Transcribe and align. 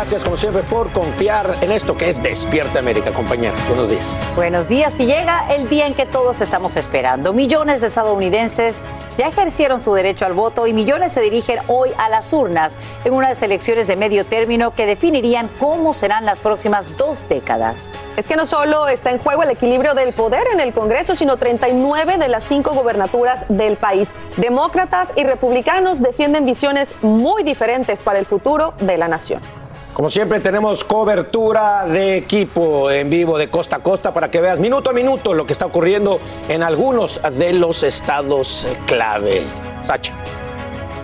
Gracias 0.00 0.24
como 0.24 0.38
siempre 0.38 0.62
por 0.62 0.90
confiar 0.92 1.56
en 1.60 1.72
esto 1.72 1.94
que 1.94 2.08
es 2.08 2.22
Despierta 2.22 2.78
América, 2.78 3.12
compañeros. 3.12 3.60
Buenos 3.68 3.90
días. 3.90 4.32
Buenos 4.34 4.66
días 4.66 4.98
y 4.98 5.04
llega 5.04 5.54
el 5.54 5.68
día 5.68 5.86
en 5.86 5.92
que 5.92 6.06
todos 6.06 6.40
estamos 6.40 6.76
esperando. 6.76 7.34
Millones 7.34 7.82
de 7.82 7.88
estadounidenses 7.88 8.78
ya 9.18 9.28
ejercieron 9.28 9.82
su 9.82 9.92
derecho 9.92 10.24
al 10.24 10.32
voto 10.32 10.66
y 10.66 10.72
millones 10.72 11.12
se 11.12 11.20
dirigen 11.20 11.58
hoy 11.66 11.90
a 11.98 12.08
las 12.08 12.32
urnas 12.32 12.76
en 13.04 13.12
unas 13.12 13.42
elecciones 13.42 13.88
de 13.88 13.96
medio 13.96 14.24
término 14.24 14.74
que 14.74 14.86
definirían 14.86 15.50
cómo 15.58 15.92
serán 15.92 16.24
las 16.24 16.40
próximas 16.40 16.96
dos 16.96 17.28
décadas. 17.28 17.92
Es 18.16 18.26
que 18.26 18.36
no 18.36 18.46
solo 18.46 18.88
está 18.88 19.10
en 19.10 19.18
juego 19.18 19.42
el 19.42 19.50
equilibrio 19.50 19.92
del 19.92 20.14
poder 20.14 20.44
en 20.50 20.60
el 20.60 20.72
Congreso, 20.72 21.14
sino 21.14 21.36
39 21.36 22.16
de 22.16 22.28
las 22.28 22.44
cinco 22.44 22.72
gobernaturas 22.72 23.44
del 23.50 23.76
país. 23.76 24.08
Demócratas 24.38 25.10
y 25.14 25.24
republicanos 25.24 26.00
defienden 26.00 26.46
visiones 26.46 26.94
muy 27.02 27.42
diferentes 27.42 28.02
para 28.02 28.18
el 28.18 28.24
futuro 28.24 28.72
de 28.80 28.96
la 28.96 29.06
nación. 29.06 29.59
Como 30.00 30.08
siempre 30.08 30.40
tenemos 30.40 30.82
cobertura 30.82 31.84
de 31.84 32.16
equipo 32.16 32.90
en 32.90 33.10
vivo 33.10 33.36
de 33.36 33.50
costa 33.50 33.76
a 33.76 33.78
costa 33.80 34.14
para 34.14 34.30
que 34.30 34.40
veas 34.40 34.58
minuto 34.58 34.88
a 34.88 34.94
minuto 34.94 35.34
lo 35.34 35.44
que 35.44 35.52
está 35.52 35.66
ocurriendo 35.66 36.18
en 36.48 36.62
algunos 36.62 37.20
de 37.34 37.52
los 37.52 37.82
estados 37.82 38.66
clave. 38.86 39.42
Sacha. 39.82 40.14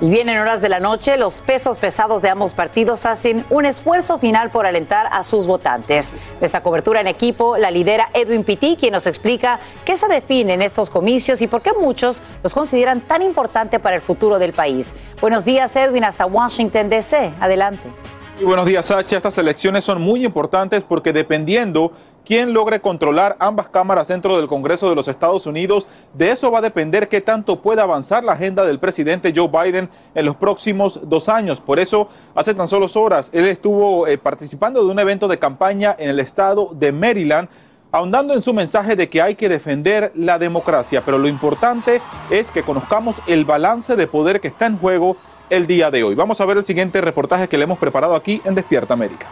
Y 0.00 0.08
bien 0.08 0.30
en 0.30 0.38
horas 0.38 0.62
de 0.62 0.70
la 0.70 0.80
noche, 0.80 1.18
los 1.18 1.42
pesos 1.42 1.76
pesados 1.76 2.22
de 2.22 2.30
ambos 2.30 2.54
partidos 2.54 3.04
hacen 3.04 3.44
un 3.50 3.66
esfuerzo 3.66 4.16
final 4.16 4.50
por 4.50 4.64
alentar 4.64 5.08
a 5.12 5.24
sus 5.24 5.46
votantes. 5.46 6.14
Esta 6.40 6.62
cobertura 6.62 7.02
en 7.02 7.06
equipo 7.06 7.58
la 7.58 7.70
lidera 7.70 8.08
Edwin 8.14 8.44
Pitti, 8.44 8.78
quien 8.80 8.94
nos 8.94 9.06
explica 9.06 9.60
qué 9.84 9.98
se 9.98 10.08
define 10.08 10.54
en 10.54 10.62
estos 10.62 10.88
comicios 10.88 11.42
y 11.42 11.48
por 11.48 11.60
qué 11.60 11.74
muchos 11.78 12.22
los 12.42 12.54
consideran 12.54 13.02
tan 13.02 13.20
importante 13.20 13.78
para 13.78 13.96
el 13.96 14.00
futuro 14.00 14.38
del 14.38 14.54
país. 14.54 14.94
Buenos 15.20 15.44
días, 15.44 15.76
Edwin, 15.76 16.04
hasta 16.04 16.24
Washington, 16.24 16.88
D.C. 16.88 17.34
Adelante. 17.40 18.15
Buenos 18.44 18.66
días, 18.66 18.84
Sacha. 18.84 19.16
Estas 19.16 19.38
elecciones 19.38 19.82
son 19.82 20.02
muy 20.02 20.22
importantes 20.22 20.84
porque 20.84 21.14
dependiendo 21.14 21.92
quién 22.22 22.52
logre 22.52 22.80
controlar 22.80 23.34
ambas 23.38 23.68
cámaras 23.70 24.08
dentro 24.08 24.36
del 24.36 24.46
Congreso 24.46 24.90
de 24.90 24.94
los 24.94 25.08
Estados 25.08 25.46
Unidos, 25.46 25.88
de 26.12 26.32
eso 26.32 26.50
va 26.50 26.58
a 26.58 26.62
depender 26.62 27.08
qué 27.08 27.22
tanto 27.22 27.62
pueda 27.62 27.84
avanzar 27.84 28.22
la 28.22 28.32
agenda 28.32 28.66
del 28.66 28.78
presidente 28.78 29.32
Joe 29.34 29.48
Biden 29.48 29.88
en 30.14 30.26
los 30.26 30.36
próximos 30.36 31.00
dos 31.04 31.30
años. 31.30 31.60
Por 31.60 31.78
eso, 31.78 32.08
hace 32.34 32.52
tan 32.52 32.68
solo 32.68 32.88
horas, 32.96 33.30
él 33.32 33.46
estuvo 33.46 34.06
eh, 34.06 34.18
participando 34.18 34.84
de 34.84 34.90
un 34.90 34.98
evento 34.98 35.28
de 35.28 35.38
campaña 35.38 35.96
en 35.98 36.10
el 36.10 36.20
estado 36.20 36.68
de 36.74 36.92
Maryland 36.92 37.48
ahondando 37.90 38.34
en 38.34 38.42
su 38.42 38.52
mensaje 38.52 38.96
de 38.96 39.08
que 39.08 39.22
hay 39.22 39.36
que 39.36 39.48
defender 39.48 40.12
la 40.14 40.38
democracia, 40.38 41.02
pero 41.06 41.16
lo 41.16 41.28
importante 41.28 42.02
es 42.28 42.50
que 42.50 42.62
conozcamos 42.62 43.16
el 43.26 43.46
balance 43.46 43.96
de 43.96 44.06
poder 44.06 44.42
que 44.42 44.48
está 44.48 44.66
en 44.66 44.76
juego 44.76 45.16
el 45.50 45.66
día 45.66 45.90
de 45.90 46.02
hoy. 46.02 46.14
Vamos 46.14 46.40
a 46.40 46.44
ver 46.44 46.56
el 46.56 46.64
siguiente 46.64 47.00
reportaje 47.00 47.48
que 47.48 47.56
le 47.58 47.64
hemos 47.64 47.78
preparado 47.78 48.14
aquí 48.14 48.40
en 48.44 48.54
Despierta 48.54 48.94
América. 48.94 49.28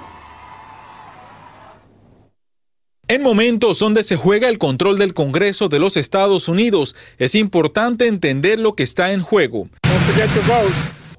En 3.07 3.23
momentos 3.23 3.79
donde 3.79 4.03
se 4.03 4.17
juega 4.17 4.49
el 4.49 4.59
control 4.59 4.99
del 4.99 5.13
Congreso 5.13 5.69
de 5.69 5.79
los 5.79 5.99
Estados 5.99 6.49
Unidos, 6.49 6.97
es 7.19 7.35
importante 7.35 8.07
entender 8.07 8.59
lo 8.59 8.75
que 8.75 8.83
está 8.83 9.13
en 9.13 9.21
juego. 9.21 9.69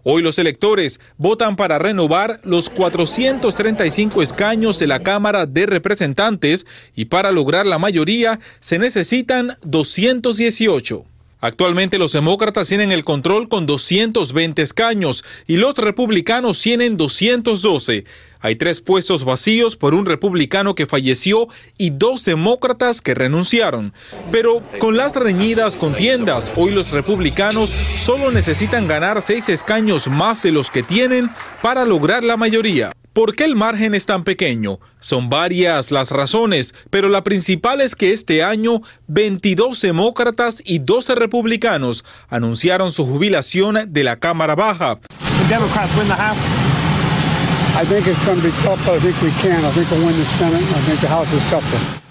Hoy 0.03 0.21
los 0.21 0.37
electores 0.37 0.99
votan 1.17 1.55
para 1.55 1.79
renovar 1.79 2.39
los 2.43 2.69
435 2.69 4.21
escaños 4.21 4.77
de 4.77 4.87
la 4.87 4.99
Cámara 4.99 5.45
de 5.45 5.65
Representantes 5.67 6.65
y 6.95 7.05
para 7.05 7.31
lograr 7.31 7.65
la 7.65 7.79
mayoría 7.79 8.39
se 8.59 8.77
necesitan 8.77 9.57
218. 9.63 11.05
Actualmente 11.39 11.97
los 11.97 12.13
demócratas 12.13 12.67
tienen 12.67 12.91
el 12.91 13.03
control 13.03 13.49
con 13.49 13.65
220 13.65 14.61
escaños 14.61 15.23
y 15.47 15.57
los 15.57 15.75
republicanos 15.75 16.61
tienen 16.61 16.97
212. 16.97 18.05
Hay 18.39 18.55
tres 18.55 18.79
puestos 18.79 19.23
vacíos 19.25 19.75
por 19.75 19.95
un 19.95 20.05
republicano 20.05 20.75
que 20.75 20.85
falleció 20.85 21.47
y 21.77 21.89
dos 21.89 22.23
demócratas 22.25 23.01
que 23.01 23.15
renunciaron. 23.15 23.93
Pero 24.31 24.61
con 24.79 24.97
las 24.97 25.15
reñidas 25.15 25.75
contiendas, 25.75 26.51
hoy 26.55 26.71
los 26.71 26.91
republicanos 26.91 27.73
solo 27.97 28.31
necesitan 28.31 28.87
ganar 28.87 29.21
seis 29.21 29.49
escaños 29.49 30.07
más 30.07 30.43
de 30.43 30.51
los 30.51 30.69
que 30.69 30.83
tienen 30.83 31.31
para 31.61 31.85
lograr 31.85 32.23
la 32.23 32.37
mayoría. 32.37 32.91
¿Por 33.15 33.33
qué 33.33 33.45
el 33.45 33.55
margen 33.55 33.95
es 33.95 34.05
tan 34.05 34.25
pequeño? 34.25 34.81
Son 34.99 35.29
varias 35.29 35.89
las 35.89 36.11
razones, 36.11 36.75
pero 36.89 37.07
la 37.07 37.23
principal 37.23 37.79
es 37.79 37.95
que 37.95 38.11
este 38.11 38.43
año 38.43 38.81
22 39.07 39.79
demócratas 39.79 40.61
y 40.65 40.79
12 40.79 41.15
republicanos 41.15 42.03
anunciaron 42.27 42.91
su 42.91 43.05
jubilación 43.05 43.77
de 43.87 44.03
la 44.03 44.17
Cámara 44.17 44.55
Baja. 44.55 44.99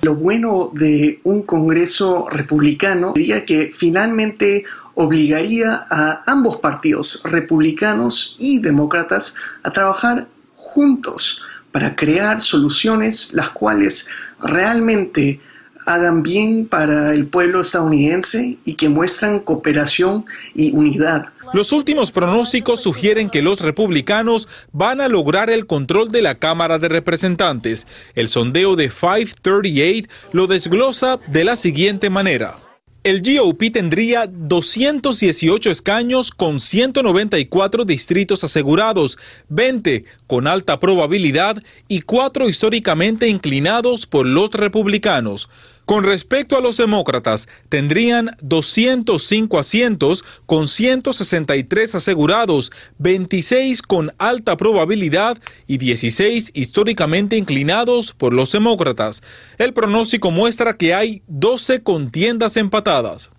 Lo 0.00 0.14
bueno 0.14 0.70
de 0.72 1.20
un 1.24 1.42
Congreso 1.42 2.28
republicano 2.30 3.12
sería 3.14 3.44
que 3.44 3.70
finalmente 3.76 4.64
obligaría 4.94 5.84
a 5.90 6.22
ambos 6.26 6.60
partidos, 6.60 7.20
republicanos 7.24 8.36
y 8.38 8.60
demócratas, 8.60 9.34
a 9.62 9.70
trabajar 9.70 10.28
juntos 10.74 11.40
para 11.70 11.94
crear 11.94 12.40
soluciones 12.40 13.32
las 13.32 13.50
cuales 13.50 14.08
realmente 14.40 15.40
hagan 15.86 16.22
bien 16.22 16.66
para 16.66 17.14
el 17.14 17.26
pueblo 17.26 17.60
estadounidense 17.60 18.58
y 18.64 18.74
que 18.74 18.88
muestran 18.88 19.40
cooperación 19.40 20.24
y 20.54 20.72
unidad. 20.74 21.26
Los 21.52 21.70
últimos 21.72 22.10
pronósticos 22.10 22.82
sugieren 22.82 23.30
que 23.30 23.42
los 23.42 23.60
republicanos 23.60 24.48
van 24.72 25.00
a 25.00 25.08
lograr 25.08 25.50
el 25.50 25.66
control 25.66 26.10
de 26.10 26.22
la 26.22 26.36
Cámara 26.40 26.78
de 26.78 26.88
Representantes. 26.88 27.86
El 28.14 28.28
sondeo 28.28 28.74
de 28.74 28.88
538 28.88 30.08
lo 30.32 30.48
desglosa 30.48 31.20
de 31.28 31.44
la 31.44 31.54
siguiente 31.54 32.10
manera. 32.10 32.56
El 33.04 33.20
GOP 33.20 33.70
tendría 33.70 34.26
218 34.26 35.70
escaños 35.70 36.30
con 36.30 36.58
194 36.58 37.84
distritos 37.84 38.42
asegurados, 38.44 39.18
20 39.50 40.06
con 40.26 40.46
alta 40.46 40.80
probabilidad 40.80 41.62
y 41.86 42.00
4 42.00 42.48
históricamente 42.48 43.28
inclinados 43.28 44.06
por 44.06 44.24
los 44.24 44.52
republicanos. 44.52 45.50
Con 45.84 46.02
respecto 46.04 46.56
a 46.56 46.62
los 46.62 46.78
demócratas, 46.78 47.46
tendrían 47.68 48.30
205 48.40 49.58
asientos 49.58 50.24
con 50.46 50.66
163 50.66 51.94
asegurados, 51.94 52.72
26 52.98 53.82
con 53.82 54.12
alta 54.16 54.56
probabilidad 54.56 55.38
y 55.66 55.76
16 55.76 56.52
históricamente 56.54 57.36
inclinados 57.36 58.12
por 58.12 58.32
los 58.32 58.52
demócratas. 58.52 59.22
El 59.58 59.74
pronóstico 59.74 60.30
muestra 60.30 60.78
que 60.78 60.94
hay 60.94 61.22
12 61.26 61.82
contiendas 61.82 62.56
empatadas. 62.56 63.30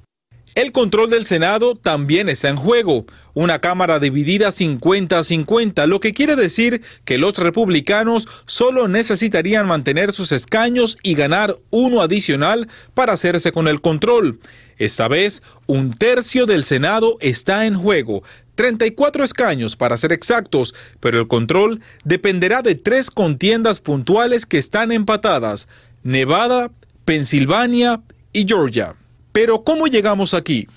El 0.54 0.72
control 0.72 1.10
del 1.10 1.26
Senado 1.26 1.76
también 1.76 2.30
está 2.30 2.48
en 2.48 2.56
juego, 2.56 3.06
una 3.36 3.60
Cámara 3.60 4.00
dividida 4.00 4.52
50 4.52 5.20
a 5.20 5.24
50, 5.24 5.86
lo 5.86 6.00
que 6.00 6.14
quiere 6.14 6.36
decir 6.36 6.82
que 7.04 7.20
los 7.20 7.38
republicanos 7.38 8.28
solo 8.48 8.88
necesitarían 8.88 9.68
mantener 9.68 10.12
sus 10.12 10.32
escaños 10.32 10.98
y 11.04 11.14
ganar 11.14 11.56
uno 11.70 12.02
adicional 12.02 12.68
para 12.96 13.14
hacerse 13.14 13.52
con 13.52 13.68
el 13.68 13.82
control. 13.82 14.40
Esta 14.78 15.08
vez, 15.08 15.44
un 15.68 15.94
tercio 15.94 16.46
del 16.46 16.64
Senado 16.64 17.18
está 17.22 17.66
en 17.66 17.76
juego, 17.76 18.24
34 18.56 19.24
escaños 19.24 19.76
para 19.76 19.98
ser 19.98 20.12
exactos, 20.14 20.74
pero 21.00 21.20
el 21.20 21.28
control 21.28 21.82
dependerá 22.04 22.62
de 22.62 22.76
tres 22.76 23.12
contiendas 23.12 23.80
puntuales 23.80 24.46
que 24.46 24.58
están 24.58 24.92
empatadas, 24.92 25.68
Nevada, 26.04 26.72
Pensilvania 27.04 28.02
y 28.32 28.46
Georgia. 28.48 28.96
Pero 29.32 29.64
¿cómo 29.64 29.88
llegamos 29.88 30.34
aquí? 30.34 30.68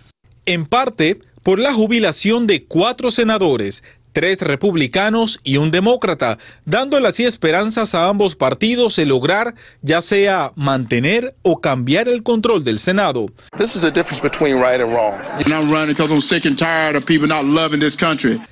En 0.44 0.66
parte 0.66 1.20
por 1.48 1.58
la 1.58 1.72
jubilación 1.72 2.46
de 2.46 2.62
cuatro 2.62 3.10
senadores, 3.10 3.82
tres 4.12 4.40
republicanos 4.42 5.40
y 5.44 5.56
un 5.56 5.70
demócrata, 5.70 6.38
dándole 6.66 7.08
así 7.08 7.24
esperanzas 7.24 7.94
a 7.94 8.08
ambos 8.08 8.36
partidos 8.36 8.96
de 8.96 9.06
lograr 9.06 9.54
ya 9.80 10.02
sea 10.02 10.52
mantener 10.56 11.36
o 11.40 11.60
cambiar 11.62 12.06
el 12.06 12.22
control 12.22 12.64
del 12.64 12.78
Senado. 12.78 13.28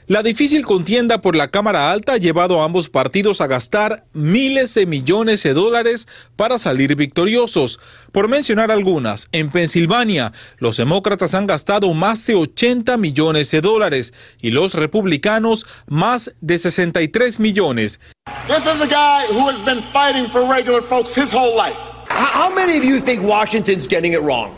La 0.07 0.23
difícil 0.23 0.65
contienda 0.65 1.21
por 1.21 1.37
la 1.37 1.51
Cámara 1.51 1.91
Alta 1.91 2.13
ha 2.13 2.17
llevado 2.17 2.63
a 2.63 2.65
ambos 2.65 2.89
partidos 2.89 3.41
a 3.41 3.47
gastar 3.47 4.05
miles 4.13 4.73
de 4.75 4.87
millones 4.87 5.43
de 5.43 5.53
dólares 5.53 6.07
para 6.37 6.59
salir 6.59 6.95
victoriosos. 6.95 7.79
Por 8.13 8.29
mencionar 8.29 8.71
algunas, 8.71 9.29
en 9.33 9.51
Pensilvania, 9.51 10.33
los 10.59 10.77
demócratas 10.77 11.35
han 11.35 11.47
gastado 11.47 11.93
más 11.95 12.27
de 12.27 12.35
80 12.35 12.97
millones 12.97 13.51
de 13.51 13.61
dólares 13.61 14.15
y 14.41 14.51
los 14.51 14.75
republicanos 14.75 15.67
más 15.87 16.35
de 16.41 16.59
63 16.59 17.39
millones. 17.41 18.01
This 18.49 18.65
is 18.67 18.81
a 18.81 18.87
guy 18.87 19.27
who 19.31 19.49
has 19.49 19.61
been 19.65 19.83
fighting 19.93 20.29
for 20.29 20.45
regular 20.47 20.83
folks 20.83 21.17
his 21.17 21.33
whole 21.33 21.57
life. 21.57 21.77
How 22.09 22.53
many 22.53 22.79
of 22.79 22.85
you 22.85 23.01
think 23.01 23.23
Washington's 23.23 23.89
getting 23.89 24.13
it 24.13 24.21
wrong? 24.21 24.55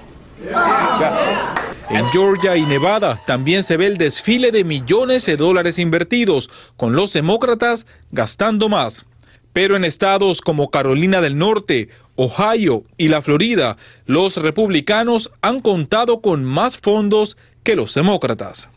En 1.91 2.09
Georgia 2.13 2.57
y 2.57 2.67
Nevada 2.67 3.21
también 3.27 3.63
se 3.65 3.77
ve 3.77 3.87
el 3.87 3.99
desfile 3.99 4.53
de 4.53 4.63
millones 4.63 5.27
de 5.27 5.37
dólares 5.37 5.79
invertidos, 5.79 6.51
con 6.77 6.95
los 6.95 7.13
demócratas 7.13 7.87
gastando 8.13 8.69
más. 8.69 9.07
Pero 9.53 9.75
en 9.75 9.85
estados 9.85 10.41
como 10.41 10.71
Carolina 10.71 11.21
del 11.21 11.39
Norte, 11.39 11.89
Ohio 12.21 12.83
y 12.97 13.07
la 13.07 13.23
Florida, 13.23 13.77
los 14.05 14.39
republicanos 14.39 15.31
han 15.41 15.61
contado 15.61 16.21
con 16.21 16.43
más 16.43 16.77
fondos 16.77 17.37
que 17.63 17.77
los 17.77 17.95
demócratas. 17.95 18.71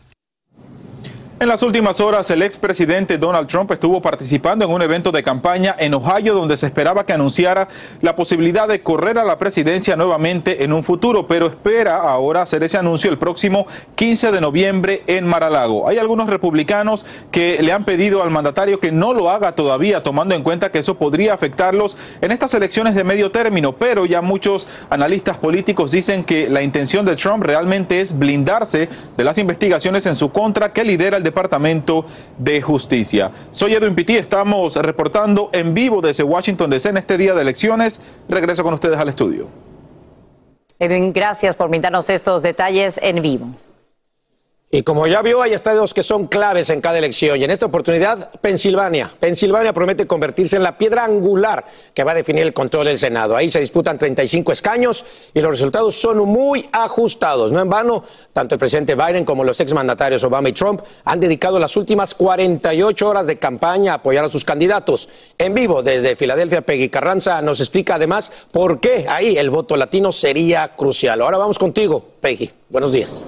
En 1.42 1.48
las 1.48 1.64
últimas 1.64 2.00
horas, 2.00 2.30
el 2.30 2.44
expresidente 2.44 3.18
Donald 3.18 3.48
Trump 3.48 3.72
estuvo 3.72 4.00
participando 4.00 4.64
en 4.64 4.70
un 4.70 4.84
evento 4.84 5.12
de 5.12 5.24
campaña 5.24 5.76
en 5.80 5.96
Ohio 5.96 6.36
donde 6.36 6.56
se 6.56 6.68
esperaba 6.68 7.04
que 7.04 7.14
anunciara 7.14 7.68
la 8.02 8.16
posibilidad 8.16 8.68
de 8.68 8.84
correr 8.84 9.18
a 9.18 9.24
la 9.24 9.40
presidencia 9.40 9.96
nuevamente 9.96 10.64
en 10.64 10.72
un 10.72 10.84
futuro, 10.84 11.26
pero 11.26 11.48
espera 11.48 11.98
ahora 11.98 12.44
hacer 12.44 12.64
ese 12.64 12.78
anuncio 12.78 13.10
el 13.10 13.18
próximo 13.18 13.66
15 13.96 14.32
de 14.32 14.40
noviembre 14.40 15.02
en 15.08 15.26
Maralago. 15.26 15.90
Hay 15.90 15.98
algunos 15.98 16.30
republicanos 16.30 17.08
que 17.32 17.58
le 17.64 17.72
han 17.72 17.86
pedido 17.86 18.22
al 18.22 18.30
mandatario 18.30 18.80
que 18.80 18.92
no 18.92 19.12
lo 19.12 19.32
haga 19.32 19.56
todavía, 19.56 20.04
tomando 20.04 20.36
en 20.36 20.44
cuenta 20.44 20.72
que 20.72 20.78
eso 20.78 21.00
podría 21.00 21.34
afectarlos 21.34 21.98
en 22.22 22.32
estas 22.32 22.54
elecciones 22.54 22.94
de 22.94 23.04
medio 23.04 23.32
término, 23.32 23.72
pero 23.72 24.06
ya 24.06 24.22
muchos 24.22 24.68
analistas 24.92 25.38
políticos 25.38 25.90
dicen 25.90 26.24
que 26.24 26.52
la 26.52 26.62
intención 26.62 27.04
de 27.04 27.16
Trump 27.16 27.44
realmente 27.44 28.00
es 28.00 28.16
blindarse 28.16 28.90
de 29.18 29.24
las 29.24 29.40
investigaciones 29.40 30.06
en 30.06 30.14
su 30.14 30.32
contra 30.32 30.72
que 30.72 30.84
lidera 30.84 31.18
el 31.18 31.31
Departamento 31.32 32.06
de 32.38 32.62
Justicia. 32.62 33.32
Soy 33.52 33.74
Edwin 33.74 33.96
Pitti, 33.96 34.18
estamos 34.18 34.76
reportando 34.76 35.50
en 35.54 35.74
vivo 35.74 36.02
desde 36.02 36.24
Washington 36.24 36.70
DC 36.70 36.90
en 36.90 36.98
este 36.98 37.18
día 37.18 37.34
de 37.34 37.42
elecciones. 37.42 38.02
Regreso 38.28 38.64
con 38.64 38.74
ustedes 38.74 38.98
al 38.98 39.10
estudio. 39.10 39.48
Edwin, 40.78 41.14
gracias 41.14 41.56
por 41.56 41.70
brindarnos 41.70 42.10
estos 42.10 42.42
detalles 42.42 43.00
en 43.02 43.22
vivo. 43.22 43.48
Y 44.74 44.84
como 44.84 45.06
ya 45.06 45.22
vio, 45.22 45.42
hay 45.42 45.52
estados 45.52 45.94
que 45.94 46.02
son 46.02 46.28
claves 46.28 46.70
en 46.70 46.80
cada 46.80 46.98
elección. 46.98 47.38
Y 47.38 47.44
en 47.44 47.52
esta 47.52 47.66
oportunidad, 47.66 48.32
Pensilvania. 48.40 49.12
Pensilvania 49.20 49.74
promete 49.74 50.08
convertirse 50.08 50.56
en 50.56 50.64
la 50.64 50.78
piedra 50.78 51.04
angular 51.04 51.66
que 51.94 52.06
va 52.06 52.14
a 52.14 52.16
definir 52.16 52.44
el 52.44 52.54
control 52.54 52.86
del 52.86 52.98
Senado. 52.98 53.36
Ahí 53.36 53.50
se 53.50 53.60
disputan 53.60 53.98
35 53.98 54.54
escaños 54.54 55.04
y 55.34 55.42
los 55.42 55.52
resultados 55.52 55.98
son 55.98 56.20
muy 56.20 56.70
ajustados. 56.72 57.52
No 57.52 57.60
en 57.60 57.70
vano, 57.70 58.06
tanto 58.32 58.56
el 58.56 58.60
presidente 58.60 58.96
Biden 58.96 59.26
como 59.26 59.44
los 59.44 59.60
exmandatarios 59.60 60.24
Obama 60.24 60.48
y 60.48 60.54
Trump 60.54 60.82
han 61.04 61.20
dedicado 61.20 61.60
las 61.60 61.76
últimas 61.76 62.16
48 62.16 63.10
horas 63.10 63.28
de 63.28 63.38
campaña 63.38 63.92
a 63.92 63.96
apoyar 63.96 64.24
a 64.24 64.30
sus 64.30 64.46
candidatos. 64.46 65.10
En 65.38 65.54
vivo, 65.54 65.84
desde 65.84 66.16
Filadelfia, 66.16 66.62
Peggy 66.62 66.88
Carranza 66.88 67.42
nos 67.42 67.60
explica 67.60 67.96
además 67.96 68.32
por 68.54 68.80
qué 68.80 69.06
ahí 69.10 69.36
el 69.36 69.50
voto 69.50 69.76
latino 69.76 70.14
sería 70.14 70.70
crucial. 70.70 71.22
Ahora 71.22 71.38
vamos 71.38 71.60
contigo, 71.60 72.02
Peggy. 72.22 72.50
Buenos 72.70 72.94
días. 72.94 73.26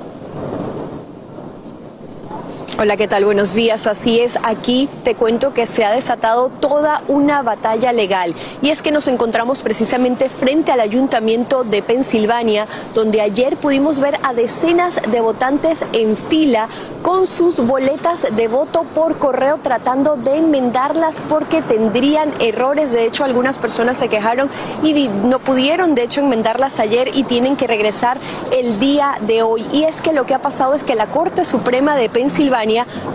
Hola, 2.79 2.97
¿qué 2.97 3.07
tal? 3.07 3.23
Buenos 3.23 3.53
días. 3.53 3.85
Así 3.85 4.19
es, 4.19 4.39
aquí 4.41 4.89
te 5.03 5.13
cuento 5.13 5.53
que 5.53 5.67
se 5.67 5.85
ha 5.85 5.91
desatado 5.91 6.49
toda 6.49 7.03
una 7.07 7.43
batalla 7.43 7.93
legal. 7.93 8.33
Y 8.63 8.71
es 8.71 8.81
que 8.81 8.89
nos 8.91 9.07
encontramos 9.07 9.61
precisamente 9.61 10.27
frente 10.27 10.71
al 10.71 10.79
ayuntamiento 10.79 11.63
de 11.63 11.83
Pensilvania, 11.83 12.65
donde 12.95 13.21
ayer 13.21 13.57
pudimos 13.57 13.99
ver 13.99 14.17
a 14.23 14.33
decenas 14.33 14.99
de 15.07 15.21
votantes 15.21 15.85
en 15.93 16.17
fila 16.17 16.67
con 17.03 17.27
sus 17.27 17.59
boletas 17.59 18.25
de 18.35 18.47
voto 18.47 18.85
por 18.95 19.19
correo 19.19 19.59
tratando 19.61 20.15
de 20.15 20.37
enmendarlas 20.37 21.21
porque 21.29 21.61
tendrían 21.61 22.33
errores. 22.39 22.91
De 22.91 23.05
hecho, 23.05 23.23
algunas 23.23 23.59
personas 23.59 23.97
se 23.97 24.09
quejaron 24.09 24.49
y 24.81 25.09
no 25.25 25.37
pudieron, 25.37 25.93
de 25.93 26.03
hecho, 26.03 26.21
enmendarlas 26.21 26.79
ayer 26.79 27.11
y 27.13 27.21
tienen 27.21 27.55
que 27.55 27.67
regresar 27.67 28.17
el 28.51 28.79
día 28.79 29.19
de 29.21 29.43
hoy. 29.43 29.63
Y 29.71 29.83
es 29.83 30.01
que 30.01 30.11
lo 30.11 30.25
que 30.25 30.33
ha 30.33 30.41
pasado 30.41 30.73
es 30.73 30.83
que 30.83 30.95
la 30.95 31.05
Corte 31.05 31.45
Suprema 31.45 31.95
de 31.95 32.09
Pensilvania 32.09 32.62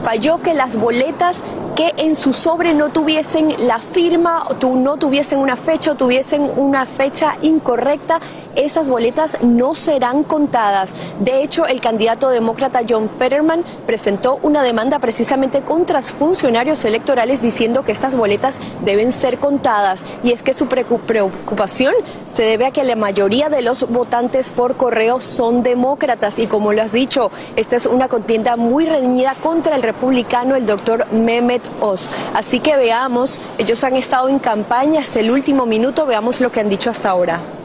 falló 0.04 0.42
que 0.42 0.54
las 0.54 0.76
boletas 0.76 1.42
que 1.78 1.94
en 1.96 2.16
su 2.16 2.32
sobre 2.32 2.74
no 2.74 2.88
tuviesen 2.88 3.54
la 3.68 3.78
firma, 3.78 4.44
no 4.60 4.96
tuviesen 4.96 5.38
una 5.38 5.54
fecha 5.54 5.92
o 5.92 5.94
tuviesen 5.94 6.50
una 6.56 6.86
fecha 6.86 7.36
incorrecta, 7.42 8.18
esas 8.58 8.88
boletas 8.88 9.38
no 9.42 9.74
serán 9.74 10.24
contadas. 10.24 10.94
De 11.20 11.42
hecho, 11.42 11.66
el 11.66 11.80
candidato 11.80 12.28
demócrata 12.28 12.80
John 12.88 13.08
Fetterman 13.08 13.64
presentó 13.86 14.38
una 14.42 14.62
demanda 14.62 14.98
precisamente 14.98 15.60
contra 15.60 15.98
funcionarios 16.02 16.84
electorales 16.84 17.42
diciendo 17.42 17.82
que 17.82 17.92
estas 17.92 18.14
boletas 18.14 18.56
deben 18.84 19.12
ser 19.12 19.38
contadas. 19.38 20.04
Y 20.22 20.32
es 20.32 20.42
que 20.42 20.52
su 20.52 20.66
preocupación 20.66 21.94
se 22.30 22.42
debe 22.42 22.66
a 22.66 22.70
que 22.70 22.84
la 22.84 22.96
mayoría 22.96 23.48
de 23.48 23.62
los 23.62 23.88
votantes 23.88 24.50
por 24.50 24.76
correo 24.76 25.20
son 25.20 25.62
demócratas. 25.62 26.38
Y 26.38 26.46
como 26.46 26.72
lo 26.72 26.82
has 26.82 26.92
dicho, 26.92 27.30
esta 27.56 27.76
es 27.76 27.86
una 27.86 28.08
contienda 28.08 28.56
muy 28.56 28.86
reñida 28.86 29.34
contra 29.42 29.76
el 29.76 29.82
republicano, 29.82 30.56
el 30.56 30.66
doctor 30.66 31.06
Mehmet 31.12 31.62
Oz. 31.80 32.10
Así 32.34 32.60
que 32.60 32.76
veamos, 32.76 33.40
ellos 33.58 33.82
han 33.84 33.96
estado 33.96 34.28
en 34.28 34.38
campaña 34.38 35.00
hasta 35.00 35.20
el 35.20 35.30
último 35.30 35.66
minuto, 35.66 36.06
veamos 36.06 36.40
lo 36.40 36.50
que 36.52 36.60
han 36.60 36.68
dicho 36.68 36.90
hasta 36.90 37.10
ahora. 37.10 37.57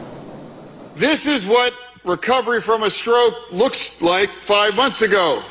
This 0.95 1.25
is 1.25 1.45
what 1.45 1.73
recovery 2.03 2.61
from 2.61 2.83
a 2.83 2.89
stroke 2.89 3.51
looks 3.51 4.01
like 4.01 4.29
five 4.29 4.75
months 4.75 5.01
ago. 5.01 5.41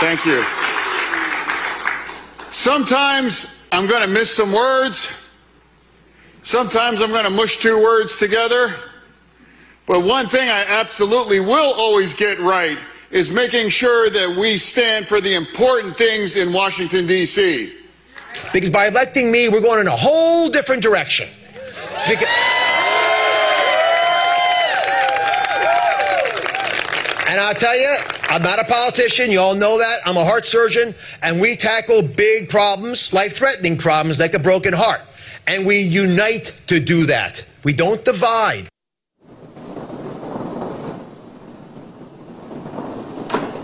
Thank 0.00 0.24
you. 0.24 0.44
Sometimes 2.52 3.68
I'm 3.72 3.86
going 3.86 4.02
to 4.02 4.08
miss 4.08 4.34
some 4.34 4.52
words. 4.52 5.30
Sometimes 6.42 7.02
I'm 7.02 7.10
going 7.10 7.24
to 7.24 7.30
mush 7.30 7.58
two 7.58 7.82
words 7.82 8.16
together. 8.16 8.74
But 9.86 10.04
one 10.04 10.26
thing 10.26 10.48
I 10.48 10.64
absolutely 10.68 11.40
will 11.40 11.74
always 11.74 12.14
get 12.14 12.38
right 12.38 12.78
is 13.10 13.32
making 13.32 13.70
sure 13.70 14.08
that 14.08 14.36
we 14.38 14.56
stand 14.56 15.06
for 15.06 15.20
the 15.20 15.34
important 15.34 15.96
things 15.96 16.36
in 16.36 16.52
Washington, 16.52 17.06
D.C. 17.08 17.76
Because 18.52 18.70
by 18.70 18.86
electing 18.86 19.32
me, 19.32 19.48
we're 19.48 19.60
going 19.60 19.80
in 19.80 19.88
a 19.88 19.96
whole 19.96 20.48
different 20.48 20.80
direction. 20.82 21.28
Because- 22.08 22.28
And 27.30 27.38
I'll 27.38 27.54
tell 27.54 27.78
you, 27.78 27.96
I'm 28.22 28.42
not 28.42 28.58
a 28.58 28.64
politician. 28.64 29.30
You 29.30 29.38
all 29.38 29.54
know 29.54 29.78
that. 29.78 30.00
I'm 30.04 30.16
a 30.16 30.24
heart 30.24 30.46
surgeon, 30.46 30.96
and 31.22 31.40
we 31.40 31.54
tackle 31.54 32.02
big 32.02 32.48
problems, 32.48 33.12
life 33.12 33.36
threatening 33.36 33.78
problems 33.78 34.18
like 34.18 34.34
a 34.34 34.40
broken 34.40 34.72
heart. 34.72 35.02
And 35.46 35.64
we 35.64 35.78
unite 35.78 36.52
to 36.66 36.80
do 36.80 37.06
that. 37.06 37.44
We 37.62 37.72
don't 37.72 38.04
divide. 38.04 38.68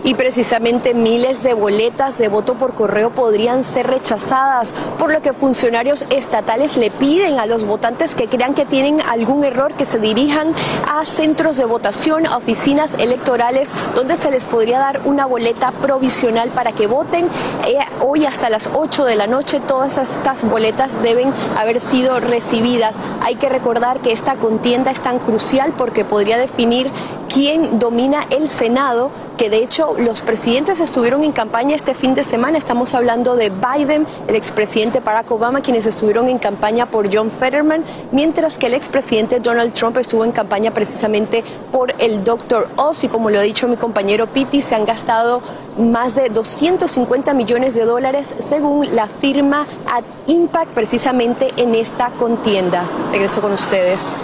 Y 0.07 0.15
precisamente 0.15 0.93
miles 0.93 1.43
de 1.43 1.53
boletas 1.53 2.17
de 2.17 2.29
voto 2.29 2.53
por 2.53 2.73
correo 2.73 3.09
podrían 3.09 3.65
ser 3.65 3.87
rechazadas, 3.87 4.73
por 4.97 5.11
lo 5.11 5.21
que 5.21 5.33
funcionarios 5.33 6.05
estatales 6.09 6.77
le 6.77 6.91
piden 6.91 7.41
a 7.41 7.45
los 7.45 7.65
votantes 7.65 8.15
que 8.15 8.29
crean 8.29 8.53
que 8.53 8.63
tienen 8.63 9.01
algún 9.01 9.43
error 9.43 9.73
que 9.73 9.83
se 9.83 9.99
dirijan 9.99 10.53
a 10.89 11.03
centros 11.03 11.57
de 11.57 11.65
votación, 11.65 12.25
a 12.25 12.37
oficinas 12.37 12.93
electorales, 12.99 13.73
donde 13.95 14.15
se 14.15 14.31
les 14.31 14.45
podría 14.45 14.79
dar 14.79 15.01
una 15.03 15.25
boleta 15.25 15.71
provisional 15.71 16.51
para 16.51 16.71
que 16.71 16.87
voten. 16.87 17.25
Eh, 17.67 17.77
hoy 17.99 18.25
hasta 18.25 18.49
las 18.49 18.69
8 18.73 19.03
de 19.03 19.17
la 19.17 19.27
noche 19.27 19.59
todas 19.59 19.97
estas 19.97 20.49
boletas 20.49 21.03
deben 21.03 21.33
haber 21.57 21.81
sido 21.81 22.21
recibidas. 22.21 22.95
Hay 23.21 23.35
que 23.35 23.49
recordar 23.49 23.99
que 23.99 24.13
esta 24.13 24.35
contienda 24.35 24.89
es 24.89 25.01
tan 25.01 25.19
crucial 25.19 25.73
porque 25.77 26.05
podría 26.05 26.37
definir 26.37 26.89
quién 27.27 27.77
domina 27.79 28.25
el 28.29 28.49
Senado, 28.49 29.11
que 29.37 29.49
de 29.49 29.57
hecho 29.57 29.95
los 29.99 30.21
presidentes 30.21 30.79
estuvieron 30.79 31.23
en 31.23 31.31
campaña 31.31 31.75
este 31.75 31.93
fin 31.93 32.15
de 32.15 32.23
semana. 32.23 32.57
Estamos 32.57 32.93
hablando 32.95 33.35
de 33.35 33.51
Biden, 33.51 34.07
el 34.27 34.35
expresidente 34.35 34.99
Barack 34.99 35.31
Obama, 35.31 35.61
quienes 35.61 35.85
estuvieron 35.85 36.27
en 36.27 36.39
campaña 36.39 36.87
por 36.87 37.13
John 37.13 37.29
Fetterman, 37.29 37.83
mientras 38.11 38.57
que 38.57 38.65
el 38.65 38.73
expresidente 38.73 39.39
Donald 39.39 39.73
Trump 39.73 39.97
estuvo 39.97 40.25
en 40.25 40.31
campaña 40.31 40.71
precisamente 40.71 41.43
por 41.71 41.93
el 41.99 42.23
Dr. 42.23 42.67
Oz. 42.75 43.03
Y 43.03 43.07
como 43.07 43.29
lo 43.29 43.37
ha 43.39 43.43
dicho 43.43 43.67
mi 43.67 43.77
compañero 43.77 44.25
Pitti, 44.27 44.61
se 44.61 44.73
han 44.73 44.85
gastado 44.85 45.41
más 45.77 46.15
de 46.15 46.29
250 46.29 47.33
millones 47.33 47.75
de 47.75 47.85
dólares 47.85 48.33
según 48.39 48.95
la 48.95 49.07
firma 49.07 49.67
Ad 49.91 50.03
Impact 50.25 50.71
precisamente 50.71 51.49
en 51.57 51.75
esta 51.75 52.09
contienda. 52.09 52.85
Regreso 53.11 53.41
con 53.41 53.53
ustedes. 53.53 54.17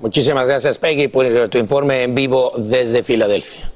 Muchísimas 0.00 0.46
gracias, 0.46 0.76
Peggy, 0.76 1.08
por 1.08 1.48
tu 1.48 1.56
informe 1.56 2.02
en 2.02 2.14
vivo 2.14 2.52
desde 2.56 3.02
Filadelfia. 3.02 3.75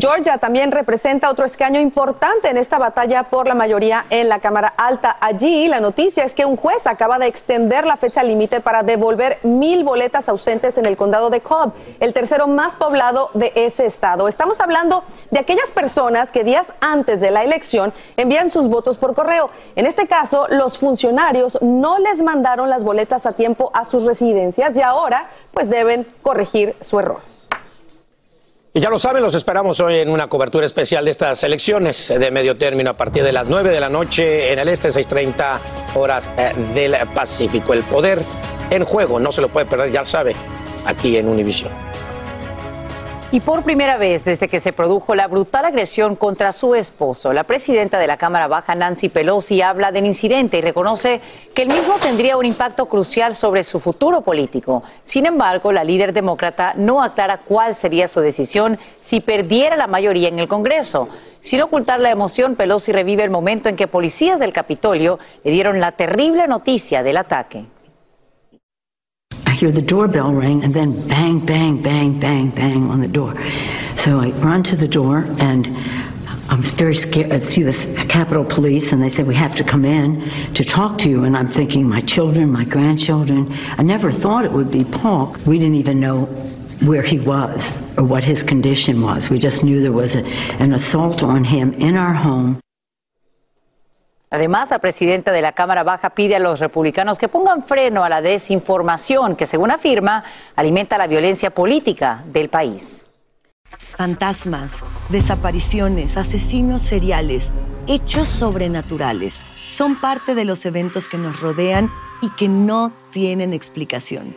Georgia 0.00 0.38
también 0.38 0.70
representa 0.70 1.28
otro 1.28 1.44
escaño 1.44 1.80
importante 1.80 2.48
en 2.48 2.56
esta 2.56 2.78
batalla 2.78 3.24
por 3.24 3.48
la 3.48 3.54
mayoría 3.54 4.04
en 4.10 4.28
la 4.28 4.38
Cámara 4.38 4.72
Alta. 4.76 5.16
Allí 5.18 5.66
la 5.66 5.80
noticia 5.80 6.22
es 6.24 6.34
que 6.34 6.44
un 6.44 6.56
juez 6.56 6.86
acaba 6.86 7.18
de 7.18 7.26
extender 7.26 7.84
la 7.84 7.96
fecha 7.96 8.22
límite 8.22 8.60
para 8.60 8.84
devolver 8.84 9.38
mil 9.42 9.82
boletas 9.82 10.28
ausentes 10.28 10.78
en 10.78 10.86
el 10.86 10.96
condado 10.96 11.30
de 11.30 11.40
Cobb, 11.40 11.72
el 11.98 12.12
tercero 12.12 12.46
más 12.46 12.76
poblado 12.76 13.30
de 13.34 13.50
ese 13.56 13.86
estado. 13.86 14.28
Estamos 14.28 14.60
hablando 14.60 15.02
de 15.32 15.40
aquellas 15.40 15.72
personas 15.72 16.30
que 16.30 16.44
días 16.44 16.72
antes 16.80 17.20
de 17.20 17.32
la 17.32 17.42
elección 17.42 17.92
envían 18.16 18.50
sus 18.50 18.68
votos 18.68 18.98
por 18.98 19.14
correo. 19.14 19.50
En 19.74 19.86
este 19.86 20.06
caso, 20.06 20.46
los 20.48 20.78
funcionarios 20.78 21.58
no 21.60 21.98
les 21.98 22.22
mandaron 22.22 22.70
las 22.70 22.84
boletas 22.84 23.26
a 23.26 23.32
tiempo 23.32 23.72
a 23.74 23.84
sus 23.84 24.04
residencias 24.04 24.76
y 24.76 24.82
ahora 24.82 25.28
pues 25.52 25.70
deben 25.70 26.06
corregir 26.22 26.76
su 26.80 27.00
error. 27.00 27.37
Y 28.74 28.80
ya 28.80 28.90
lo 28.90 28.98
saben, 28.98 29.22
los 29.22 29.34
esperamos 29.34 29.80
hoy 29.80 29.96
en 29.96 30.10
una 30.10 30.28
cobertura 30.28 30.66
especial 30.66 31.04
de 31.06 31.10
estas 31.10 31.42
elecciones 31.42 32.08
de 32.08 32.30
medio 32.30 32.58
término 32.58 32.90
a 32.90 32.96
partir 32.96 33.24
de 33.24 33.32
las 33.32 33.48
9 33.48 33.70
de 33.70 33.80
la 33.80 33.88
noche 33.88 34.52
en 34.52 34.58
el 34.58 34.68
este, 34.68 34.90
6:30 34.90 35.58
horas 35.94 36.30
eh, 36.36 36.52
del 36.74 36.94
Pacífico. 37.14 37.72
El 37.72 37.82
poder 37.84 38.20
en 38.70 38.84
juego, 38.84 39.18
no 39.18 39.32
se 39.32 39.40
lo 39.40 39.48
puede 39.48 39.64
perder, 39.64 39.90
ya 39.90 40.04
sabe, 40.04 40.34
aquí 40.84 41.16
en 41.16 41.28
Univision. 41.28 41.87
Y 43.30 43.40
por 43.40 43.62
primera 43.62 43.98
vez 43.98 44.24
desde 44.24 44.48
que 44.48 44.58
se 44.58 44.72
produjo 44.72 45.14
la 45.14 45.28
brutal 45.28 45.66
agresión 45.66 46.16
contra 46.16 46.54
su 46.54 46.74
esposo, 46.74 47.34
la 47.34 47.44
presidenta 47.44 47.98
de 47.98 48.06
la 48.06 48.16
Cámara 48.16 48.48
Baja, 48.48 48.74
Nancy 48.74 49.10
Pelosi, 49.10 49.60
habla 49.60 49.92
del 49.92 50.06
incidente 50.06 50.56
y 50.56 50.62
reconoce 50.62 51.20
que 51.52 51.60
el 51.60 51.68
mismo 51.68 51.96
tendría 52.00 52.38
un 52.38 52.46
impacto 52.46 52.86
crucial 52.86 53.34
sobre 53.34 53.64
su 53.64 53.80
futuro 53.80 54.22
político. 54.22 54.82
Sin 55.04 55.26
embargo, 55.26 55.72
la 55.72 55.84
líder 55.84 56.14
demócrata 56.14 56.72
no 56.74 57.02
aclara 57.02 57.42
cuál 57.42 57.76
sería 57.76 58.08
su 58.08 58.20
decisión 58.20 58.78
si 59.02 59.20
perdiera 59.20 59.76
la 59.76 59.88
mayoría 59.88 60.28
en 60.28 60.38
el 60.38 60.48
Congreso. 60.48 61.10
Sin 61.42 61.60
ocultar 61.60 62.00
la 62.00 62.10
emoción, 62.10 62.56
Pelosi 62.56 62.92
revive 62.92 63.24
el 63.24 63.30
momento 63.30 63.68
en 63.68 63.76
que 63.76 63.86
policías 63.86 64.40
del 64.40 64.54
Capitolio 64.54 65.18
le 65.44 65.50
dieron 65.50 65.80
la 65.80 65.92
terrible 65.92 66.48
noticia 66.48 67.02
del 67.02 67.18
ataque. 67.18 67.66
Hear 69.58 69.72
the 69.72 69.82
doorbell 69.82 70.34
ring 70.34 70.62
and 70.62 70.72
then 70.72 71.08
bang, 71.08 71.44
bang, 71.44 71.82
bang, 71.82 72.20
bang, 72.20 72.50
bang 72.50 72.88
on 72.90 73.00
the 73.00 73.08
door. 73.08 73.34
So 73.96 74.20
I 74.20 74.30
run 74.30 74.62
to 74.62 74.76
the 74.76 74.86
door 74.86 75.24
and 75.40 75.66
I'm 76.48 76.62
very 76.62 76.94
scared. 76.94 77.32
I 77.32 77.38
see 77.38 77.64
this 77.64 77.92
Capitol 78.08 78.44
Police 78.44 78.92
and 78.92 79.02
they 79.02 79.08
say, 79.08 79.24
We 79.24 79.34
have 79.34 79.56
to 79.56 79.64
come 79.64 79.84
in 79.84 80.30
to 80.54 80.62
talk 80.62 80.96
to 80.98 81.10
you. 81.10 81.24
And 81.24 81.36
I'm 81.36 81.48
thinking, 81.48 81.88
My 81.88 82.00
children, 82.02 82.52
my 82.52 82.66
grandchildren. 82.66 83.52
I 83.76 83.82
never 83.82 84.12
thought 84.12 84.44
it 84.44 84.52
would 84.52 84.70
be 84.70 84.84
Paul. 84.84 85.36
We 85.44 85.58
didn't 85.58 85.74
even 85.74 85.98
know 85.98 86.26
where 86.86 87.02
he 87.02 87.18
was 87.18 87.82
or 87.98 88.04
what 88.04 88.22
his 88.22 88.44
condition 88.44 89.02
was. 89.02 89.28
We 89.28 89.40
just 89.40 89.64
knew 89.64 89.82
there 89.82 89.90
was 89.90 90.14
a, 90.14 90.24
an 90.62 90.72
assault 90.72 91.24
on 91.24 91.42
him 91.42 91.74
in 91.74 91.96
our 91.96 92.14
home. 92.14 92.60
Además, 94.30 94.70
la 94.70 94.78
presidenta 94.78 95.32
de 95.32 95.40
la 95.40 95.52
Cámara 95.52 95.84
Baja 95.84 96.10
pide 96.10 96.36
a 96.36 96.38
los 96.38 96.60
republicanos 96.60 97.18
que 97.18 97.28
pongan 97.28 97.62
freno 97.62 98.04
a 98.04 98.10
la 98.10 98.20
desinformación 98.20 99.36
que, 99.36 99.46
según 99.46 99.70
afirma, 99.70 100.22
alimenta 100.54 100.98
la 100.98 101.06
violencia 101.06 101.50
política 101.50 102.22
del 102.26 102.50
país. 102.50 103.06
Fantasmas, 103.96 104.84
desapariciones, 105.08 106.16
asesinos 106.16 106.82
seriales, 106.82 107.54
hechos 107.86 108.28
sobrenaturales 108.28 109.44
son 109.68 109.98
parte 110.00 110.34
de 110.34 110.44
los 110.44 110.64
eventos 110.66 111.08
que 111.08 111.18
nos 111.18 111.40
rodean 111.40 111.90
y 112.20 112.30
que 112.30 112.48
no 112.48 112.92
tienen 113.12 113.54
explicación. 113.54 114.34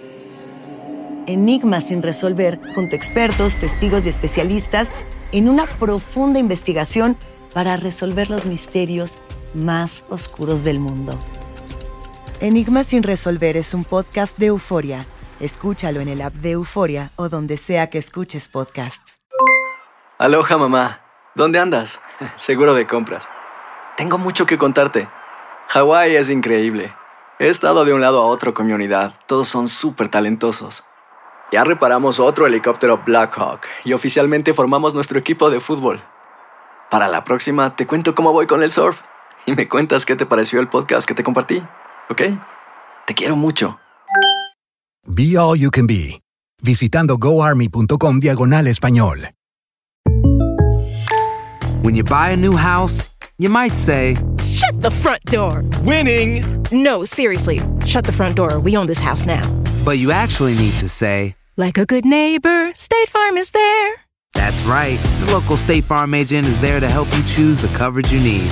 Enigmas 1.27 1.87
sin 1.87 2.01
resolver 2.01 2.59
junto 2.75 2.95
a 2.95 2.97
expertos, 2.97 3.57
testigos 3.57 4.05
y 4.05 4.09
especialistas 4.09 4.89
en 5.31 5.49
una 5.49 5.65
profunda 5.65 6.39
investigación 6.39 7.17
para 7.53 7.77
resolver 7.77 8.29
los 8.29 8.45
misterios 8.45 9.19
más 9.53 10.05
oscuros 10.09 10.63
del 10.63 10.79
mundo. 10.79 11.17
Enigmas 12.39 12.87
sin 12.87 13.03
resolver 13.03 13.57
es 13.57 13.73
un 13.73 13.83
podcast 13.83 14.37
de 14.37 14.47
euforia. 14.47 15.05
Escúchalo 15.39 16.01
en 16.01 16.07
el 16.07 16.21
app 16.21 16.33
de 16.33 16.51
Euforia 16.51 17.11
o 17.15 17.29
donde 17.29 17.57
sea 17.57 17.89
que 17.89 17.97
escuches 17.97 18.47
podcasts. 18.47 19.19
Aloha 20.19 20.57
mamá, 20.57 21.01
¿dónde 21.33 21.59
andas? 21.59 21.99
Seguro 22.35 22.75
de 22.75 22.85
compras. 22.85 23.27
Tengo 23.97 24.17
mucho 24.17 24.45
que 24.45 24.57
contarte. 24.57 25.09
Hawái 25.69 26.15
es 26.15 26.29
increíble. 26.29 26.93
He 27.39 27.47
estado 27.47 27.85
de 27.85 27.93
un 27.93 28.01
lado 28.01 28.21
a 28.21 28.25
otro 28.25 28.53
con 28.53 28.67
mi 28.67 28.73
unidad. 28.73 29.15
Todos 29.25 29.47
son 29.47 29.67
súper 29.67 30.09
talentosos. 30.09 30.83
Ya 31.51 31.63
reparamos 31.63 32.19
otro 32.19 32.45
helicóptero 32.45 33.01
Blackhawk 33.05 33.61
y 33.83 33.93
oficialmente 33.93 34.53
formamos 34.53 34.93
nuestro 34.93 35.19
equipo 35.19 35.49
de 35.49 35.59
fútbol. 35.59 36.01
Para 36.89 37.07
la 37.07 37.23
próxima 37.23 37.75
te 37.75 37.87
cuento 37.87 38.15
cómo 38.15 38.31
voy 38.31 38.47
con 38.47 38.63
el 38.63 38.71
surf 38.71 39.01
y 39.45 39.55
me 39.55 39.67
cuentas 39.67 40.05
qué 40.05 40.15
te 40.15 40.25
pareció 40.25 40.59
el 40.59 40.67
podcast 40.67 41.07
que 41.07 41.13
te 41.13 41.23
compartí, 41.23 41.61
¿ok? 42.09 42.21
Te 43.07 43.13
quiero 43.13 43.35
mucho. 43.35 43.79
Be 45.07 45.37
All 45.37 45.57
You 45.57 45.71
Can 45.71 45.87
Be, 45.87 46.21
visitando 46.61 47.17
goarmy.com 47.17 48.19
diagonal 48.19 48.67
español. 48.67 49.31
When 51.83 51.95
you 51.95 52.03
buy 52.03 52.29
a 52.29 52.37
new 52.37 52.55
house, 52.55 53.09
you 53.39 53.49
might 53.49 53.73
say, 53.73 54.15
Shut 54.43 54.81
the 54.81 54.91
front 54.91 55.23
door! 55.25 55.63
Winning! 55.83 56.43
No, 56.71 57.03
seriously, 57.05 57.59
shut 57.85 58.05
the 58.05 58.11
front 58.11 58.35
door. 58.35 58.59
We 58.59 58.77
own 58.77 58.85
this 58.85 58.99
house 58.99 59.25
now. 59.25 59.41
But 59.83 59.97
you 59.97 60.11
actually 60.11 60.53
need 60.55 60.73
to 60.73 60.87
say, 60.87 61.35
Like 61.57 61.79
a 61.79 61.85
good 61.85 62.05
neighbor, 62.05 62.71
State 62.75 63.09
Farm 63.09 63.37
is 63.37 63.49
there. 63.51 63.95
That's 64.35 64.63
right. 64.65 64.99
The 65.25 65.33
local 65.33 65.57
State 65.57 65.83
Farm 65.83 66.13
agent 66.13 66.45
is 66.45 66.61
there 66.61 66.79
to 66.79 66.87
help 66.87 67.07
you 67.17 67.23
choose 67.23 67.61
the 67.61 67.67
coverage 67.69 68.13
you 68.13 68.19
need. 68.19 68.51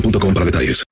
boostmobile.com 0.00 0.34
para 0.34 0.46
detalles. 0.46 0.84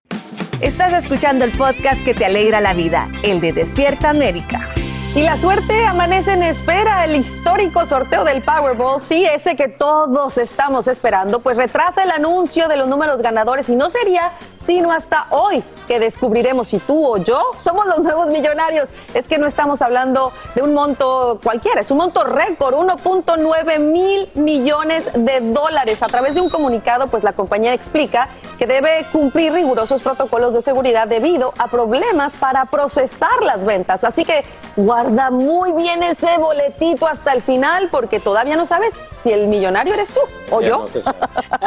Estás 0.60 0.92
escuchando 0.92 1.44
el 1.44 1.52
podcast 1.52 2.02
que 2.02 2.14
te 2.14 2.24
alegra 2.24 2.60
la 2.60 2.72
vida, 2.72 3.08
el 3.22 3.40
de 3.40 3.52
Despierta 3.52 4.10
América. 4.10 4.72
Y 5.14 5.22
la 5.22 5.38
suerte 5.38 5.84
amanece 5.84 6.32
en 6.32 6.42
espera. 6.42 7.04
El 7.04 7.16
histórico 7.16 7.86
sorteo 7.86 8.24
del 8.24 8.42
Powerball, 8.42 9.00
sí, 9.00 9.24
ese 9.24 9.56
que 9.56 9.68
todos 9.68 10.36
estamos 10.36 10.88
esperando, 10.88 11.40
pues 11.40 11.56
retrasa 11.56 12.02
el 12.02 12.10
anuncio 12.10 12.68
de 12.68 12.76
los 12.76 12.88
números 12.88 13.22
ganadores 13.22 13.68
y 13.68 13.76
no 13.76 13.88
sería 13.88 14.32
sino 14.66 14.92
hasta 14.92 15.26
hoy 15.30 15.62
que 15.86 16.00
descubriremos 16.00 16.68
si 16.68 16.78
tú 16.78 17.06
o 17.06 17.16
yo 17.18 17.40
somos 17.62 17.86
los 17.86 18.00
nuevos 18.00 18.28
millonarios. 18.28 18.88
Es 19.14 19.26
que 19.26 19.38
no 19.38 19.46
estamos 19.46 19.80
hablando 19.80 20.32
de 20.54 20.62
un 20.62 20.74
monto 20.74 21.38
cualquiera, 21.42 21.80
es 21.80 21.90
un 21.90 21.98
monto 21.98 22.24
récord, 22.24 22.74
1.9 22.74 23.78
mil 23.78 24.28
millones 24.34 25.10
de 25.14 25.40
dólares. 25.40 26.02
A 26.02 26.08
través 26.08 26.34
de 26.34 26.40
un 26.40 26.50
comunicado, 26.50 27.06
pues 27.08 27.22
la 27.22 27.32
compañía 27.32 27.72
explica 27.72 28.28
que 28.58 28.66
debe 28.66 29.06
cumplir 29.12 29.52
rigurosos 29.52 30.02
protocolos 30.02 30.54
de 30.54 30.62
seguridad 30.62 31.06
debido 31.06 31.54
a 31.58 31.68
problemas 31.68 32.34
para 32.36 32.64
procesar 32.66 33.42
las 33.42 33.64
ventas. 33.64 34.02
Así 34.02 34.24
que 34.24 34.44
guarda 34.76 35.30
muy 35.30 35.72
bien 35.72 36.02
ese 36.02 36.36
boletito 36.38 37.06
hasta 37.06 37.32
el 37.32 37.42
final 37.42 37.88
porque 37.90 38.18
todavía 38.18 38.56
no 38.56 38.66
sabes 38.66 38.94
si 39.26 39.32
el 39.32 39.48
millonario 39.48 39.92
eres 39.94 40.08
tú 40.08 40.20
o 40.54 40.60
Ya 40.60 40.68
yo. 40.68 40.78
no 40.78 40.86
se 40.86 41.00
sabe. 41.00 41.18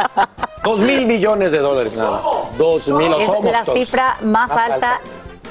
Dos 0.64 0.80
mil 0.80 1.06
millones 1.06 1.52
de 1.52 1.58
dólares 1.58 1.94
nada 1.96 2.10
más. 2.12 2.26
Dos 2.56 2.88
mil, 2.88 3.12
Es 3.12 3.26
somos 3.26 3.44
la 3.52 3.62
todos. 3.62 3.78
cifra 3.78 4.16
más, 4.22 4.50
alta, 4.52 5.00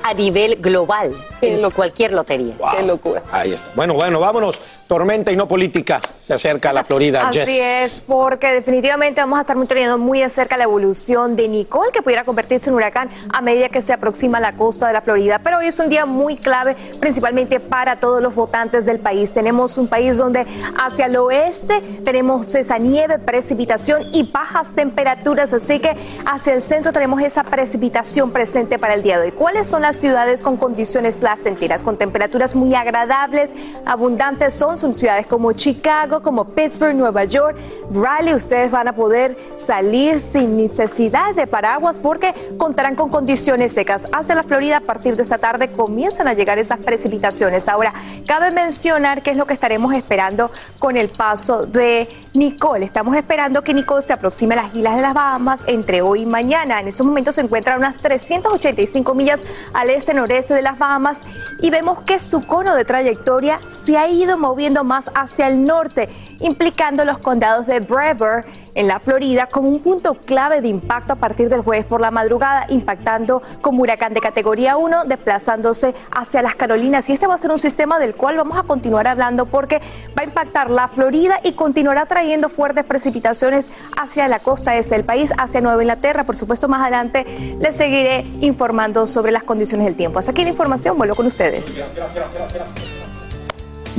a 0.03 0.13
nivel 0.13 0.57
global 0.57 1.13
en 1.41 1.69
cualquier 1.71 2.13
lotería. 2.13 2.55
Qué 2.75 2.83
locura. 2.83 3.21
Ahí 3.31 3.53
está. 3.53 3.69
Bueno, 3.75 3.93
bueno, 3.93 4.19
vámonos. 4.19 4.59
Tormenta 4.87 5.31
y 5.31 5.35
no 5.35 5.47
política. 5.47 6.01
Se 6.17 6.33
acerca 6.33 6.71
a 6.71 6.73
la 6.73 6.83
Florida. 6.83 7.27
Así 7.27 7.59
es, 7.59 8.03
porque 8.07 8.47
definitivamente 8.47 9.21
vamos 9.21 9.37
a 9.37 9.41
estar 9.41 9.55
monitoreando 9.55 9.97
muy 9.97 10.21
de 10.21 10.29
cerca 10.29 10.57
la 10.57 10.63
evolución 10.63 11.35
de 11.35 11.47
Nicole, 11.47 11.91
que 11.91 12.01
pudiera 12.01 12.25
convertirse 12.25 12.69
en 12.69 12.75
huracán 12.75 13.09
a 13.31 13.41
medida 13.41 13.69
que 13.69 13.81
se 13.81 13.93
aproxima 13.93 14.39
a 14.39 14.41
la 14.41 14.53
costa 14.53 14.87
de 14.87 14.93
la 14.93 15.01
Florida. 15.01 15.39
Pero 15.43 15.59
hoy 15.59 15.67
es 15.67 15.79
un 15.79 15.89
día 15.89 16.05
muy 16.05 16.35
clave, 16.35 16.75
principalmente 16.99 17.59
para 17.59 17.99
todos 17.99 18.21
los 18.21 18.33
votantes 18.33 18.85
del 18.85 18.99
país. 18.99 19.31
Tenemos 19.31 19.77
un 19.77 19.87
país 19.87 20.17
donde 20.17 20.45
hacia 20.83 21.05
el 21.05 21.17
oeste 21.17 21.81
tenemos 22.03 22.53
esa 22.55 22.77
nieve, 22.77 23.19
precipitación 23.19 24.03
y 24.11 24.23
bajas 24.23 24.71
temperaturas, 24.71 25.53
así 25.53 25.79
que 25.79 25.95
hacia 26.25 26.53
el 26.53 26.61
centro 26.61 26.91
tenemos 26.91 27.21
esa 27.21 27.43
precipitación 27.43 28.31
presente 28.31 28.79
para 28.79 28.95
el 28.95 29.03
día 29.03 29.19
de 29.19 29.27
hoy. 29.27 29.31
¿Cuáles 29.31 29.67
son 29.67 29.83
las 29.83 29.88
ciudades 29.97 30.43
con 30.43 30.57
condiciones 30.57 31.15
placenteras, 31.15 31.83
con 31.83 31.97
temperaturas 31.97 32.55
muy 32.55 32.75
agradables, 32.75 33.53
abundantes? 33.85 34.53
Son, 34.53 34.77
son 34.77 34.93
ciudades 34.93 35.27
como 35.27 35.53
Chicago, 35.53 36.21
como 36.21 36.45
Pittsburgh, 36.45 36.95
Nueva 36.95 37.23
York, 37.25 37.57
Raleigh. 37.93 38.35
Ustedes 38.35 38.71
van 38.71 38.87
a 38.87 38.95
poder 38.95 39.37
salir 39.55 40.19
sin 40.19 40.57
necesidad 40.57 41.35
de 41.35 41.47
paraguas 41.47 41.99
porque 41.99 42.33
contarán 42.57 42.95
con 42.95 43.09
condiciones 43.09 43.73
secas. 43.73 44.07
Hacia 44.11 44.35
la 44.35 44.43
Florida, 44.43 44.77
a 44.77 44.81
partir 44.81 45.15
de 45.15 45.23
esta 45.23 45.37
tarde, 45.37 45.71
comienzan 45.71 46.27
a 46.27 46.33
llegar 46.33 46.59
esas 46.59 46.79
precipitaciones. 46.79 47.67
Ahora, 47.67 47.93
cabe 48.25 48.51
mencionar 48.51 49.21
qué 49.21 49.31
es 49.31 49.37
lo 49.37 49.45
que 49.45 49.53
estaremos 49.53 49.93
esperando 49.93 50.51
con 50.77 50.97
el 50.97 51.09
paso 51.09 51.65
de 51.65 52.07
Nicole. 52.33 52.85
Estamos 52.85 53.15
esperando 53.15 53.63
que 53.63 53.73
Nicole 53.73 54.01
se 54.01 54.13
aproxime 54.13 54.53
a 54.53 54.63
las 54.63 54.75
islas 54.75 54.95
de 54.95 55.01
las 55.01 55.13
Bahamas 55.13 55.63
entre 55.67 56.01
hoy 56.01 56.21
y 56.21 56.25
mañana. 56.25 56.79
En 56.79 56.87
estos 56.87 57.05
momentos 57.05 57.35
se 57.35 57.41
encuentra 57.41 57.75
a 57.75 57.77
unas 57.77 57.95
385 57.97 59.15
millas 59.15 59.41
al 59.79 59.89
este-noreste 59.89 60.53
de 60.53 60.61
las 60.61 60.77
Bahamas 60.77 61.21
y 61.61 61.69
vemos 61.69 62.01
que 62.01 62.19
su 62.19 62.45
cono 62.45 62.75
de 62.75 62.83
trayectoria 62.83 63.61
se 63.85 63.97
ha 63.97 64.09
ido 64.09 64.37
moviendo 64.37 64.83
más 64.83 65.09
hacia 65.15 65.47
el 65.47 65.65
norte, 65.65 66.09
implicando 66.39 67.05
los 67.05 67.17
condados 67.19 67.67
de 67.67 67.79
Brevard 67.79 68.45
en 68.75 68.87
la 68.87 68.99
Florida 68.99 69.47
como 69.47 69.69
un 69.69 69.81
punto 69.81 70.13
clave 70.15 70.61
de 70.61 70.67
impacto 70.69 71.13
a 71.13 71.15
partir 71.17 71.49
del 71.49 71.61
jueves 71.61 71.85
por 71.85 72.01
la 72.01 72.11
madrugada, 72.11 72.65
impactando 72.69 73.41
como 73.61 73.81
huracán 73.81 74.13
de 74.13 74.21
categoría 74.21 74.77
1, 74.77 75.05
desplazándose 75.05 75.93
hacia 76.11 76.41
las 76.41 76.55
Carolinas. 76.55 77.09
Y 77.09 77.13
este 77.13 77.27
va 77.27 77.35
a 77.35 77.37
ser 77.37 77.51
un 77.51 77.59
sistema 77.59 77.99
del 77.99 78.15
cual 78.15 78.37
vamos 78.37 78.57
a 78.57 78.63
continuar 78.63 79.07
hablando 79.07 79.45
porque 79.45 79.81
va 80.17 80.21
a 80.21 80.25
impactar 80.25 80.69
la 80.69 80.87
Florida 80.87 81.39
y 81.43 81.53
continuará 81.53 82.05
trayendo 82.05 82.49
fuertes 82.49 82.85
precipitaciones 82.85 83.69
hacia 83.97 84.27
la 84.27 84.39
costa 84.39 84.75
este 84.75 84.95
del 84.95 85.05
país, 85.05 85.33
hacia 85.37 85.61
Nueva 85.61 85.81
Inglaterra. 85.81 86.23
Por 86.23 86.37
supuesto, 86.37 86.67
más 86.67 86.81
adelante 86.81 87.25
les 87.59 87.75
seguiré 87.75 88.25
informando 88.41 89.07
sobre 89.07 89.31
las 89.31 89.43
condiciones 89.43 89.85
del 89.85 89.95
tiempo. 89.95 90.19
Hasta 90.19 90.31
aquí 90.31 90.43
la 90.43 90.49
información, 90.49 90.97
vuelvo 90.97 91.15
con 91.15 91.25
ustedes. 91.25 91.65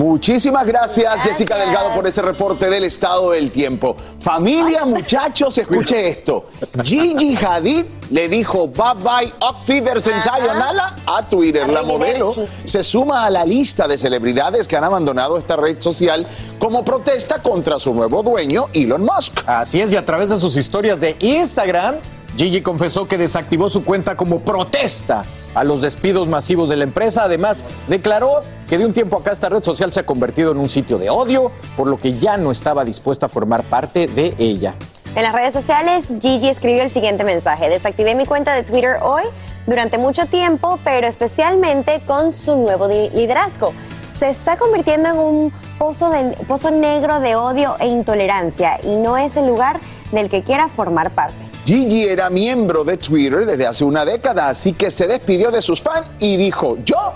Muchísimas 0.01 0.67
gracias, 0.67 1.15
Jessica 1.21 1.59
Delgado, 1.59 1.93
por 1.93 2.07
ese 2.07 2.23
reporte 2.23 2.71
del 2.71 2.85
estado 2.85 3.33
del 3.33 3.51
tiempo. 3.51 3.95
Familia, 4.19 4.85
muchachos, 4.87 5.59
escuche 5.59 6.09
esto. 6.09 6.47
Gigi 6.83 7.37
Hadid 7.37 7.85
le 8.09 8.27
dijo 8.31 8.69
bye 8.69 8.95
bye 8.95 9.33
up 9.47 9.57
fevers 9.63 10.07
en 10.07 10.23
Sayonara 10.23 10.97
a 11.05 11.29
Twitter. 11.29 11.69
La 11.69 11.83
modelo 11.83 12.33
se 12.65 12.83
suma 12.83 13.27
a 13.27 13.31
la 13.31 13.45
lista 13.45 13.87
de 13.87 13.99
celebridades 13.99 14.67
que 14.67 14.75
han 14.75 14.85
abandonado 14.85 15.37
esta 15.37 15.57
red 15.57 15.79
social 15.83 16.27
como 16.59 16.83
protesta 16.83 17.41
contra 17.43 17.79
su 17.79 17.93
nuevo 17.93 18.23
dueño, 18.23 18.69
Elon 18.73 19.03
Musk. 19.03 19.43
Así 19.47 19.83
es, 19.83 19.93
y 19.93 19.97
a 19.97 20.07
través 20.07 20.31
de 20.31 20.39
sus 20.39 20.57
historias 20.57 20.99
de 20.99 21.15
Instagram, 21.21 21.97
Gigi 22.37 22.63
confesó 22.63 23.07
que 23.07 23.19
desactivó 23.19 23.69
su 23.69 23.85
cuenta 23.85 24.17
como 24.17 24.41
protesta 24.41 25.25
a 25.55 25.65
los 25.65 25.83
despidos 25.83 26.29
masivos 26.29 26.69
de 26.69 26.77
la 26.77 26.85
empresa. 26.85 27.25
Además, 27.25 27.65
declaró 27.89 28.43
que 28.69 28.79
de 28.79 28.87
un 28.87 28.93
tiempo 28.93 29.19
acá 29.19 29.33
esta 29.33 29.49
red 29.49 29.63
social 29.63 29.93
se 29.93 30.01
ha 30.01 30.07
convertido 30.07 30.53
en 30.53 30.59
un 30.59 30.69
sitio 30.69 30.99
de 30.99 31.11
odio, 31.11 31.51
por 31.77 31.89
lo 31.89 31.99
que 31.99 32.19
ya 32.19 32.37
no 32.37 32.51
estaba 32.51 32.85
dispuesta 32.85 33.27
a 33.27 33.29
formar 33.29 33.63
parte 33.65 34.07
de 34.07 34.35
ella. 34.39 34.75
En 35.17 35.25
las 35.25 35.33
redes 35.33 35.53
sociales, 35.53 36.07
Gigi 36.21 36.49
escribió 36.49 36.85
el 36.85 36.91
siguiente 36.93 37.25
mensaje. 37.25 37.69
Desactivé 37.69 38.15
mi 38.15 38.27
cuenta 38.27 38.55
de 38.55 38.63
Twitter 38.63 38.99
hoy 39.03 39.25
durante 39.67 39.99
mucho 39.99 40.27
tiempo, 40.27 40.79
pero 40.85 41.09
especialmente 41.09 42.01
con 42.07 42.33
su 42.33 42.57
nuevo 42.57 42.87
liderazgo. 42.87 43.73
Se 44.21 44.31
está 44.31 44.57
convirtiendo 44.57 45.09
en 45.09 45.19
un 45.19 45.53
pozo, 45.79 46.13
pozo 46.47 46.71
negro 46.71 47.19
de 47.19 47.35
odio 47.35 47.77
e 47.81 47.89
intolerancia 47.89 48.79
y 48.85 48.95
no 48.95 49.17
es 49.17 49.37
el 49.37 49.47
lugar 49.47 49.81
del 50.13 50.29
que 50.29 50.43
quiera 50.43 50.69
formar 50.69 51.11
parte. 51.11 51.50
Gigi 51.71 52.03
era 52.03 52.29
miembro 52.31 52.83
de 52.83 52.97
Twitter 52.97 53.47
desde 53.47 53.65
hace 53.65 53.85
una 53.85 54.05
década, 54.05 54.49
así 54.49 54.73
que 54.73 54.91
se 54.91 55.07
despidió 55.07 55.53
de 55.53 55.63
sus 55.63 55.81
fans 55.81 56.05
y 56.19 56.37
dijo, 56.37 56.79
yo 56.85 57.13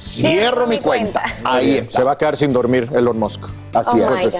cierro 0.00 0.66
mi 0.66 0.78
cuenta. 0.78 1.22
Ahí 1.44 1.76
está. 1.76 1.98
Se 1.98 2.02
va 2.02 2.12
a 2.12 2.16
quedar 2.16 2.34
sin 2.34 2.50
dormir 2.50 2.88
Elon 2.94 3.18
Musk. 3.18 3.44
Así 3.74 4.00
Oh 4.00 4.10
es. 4.10 4.34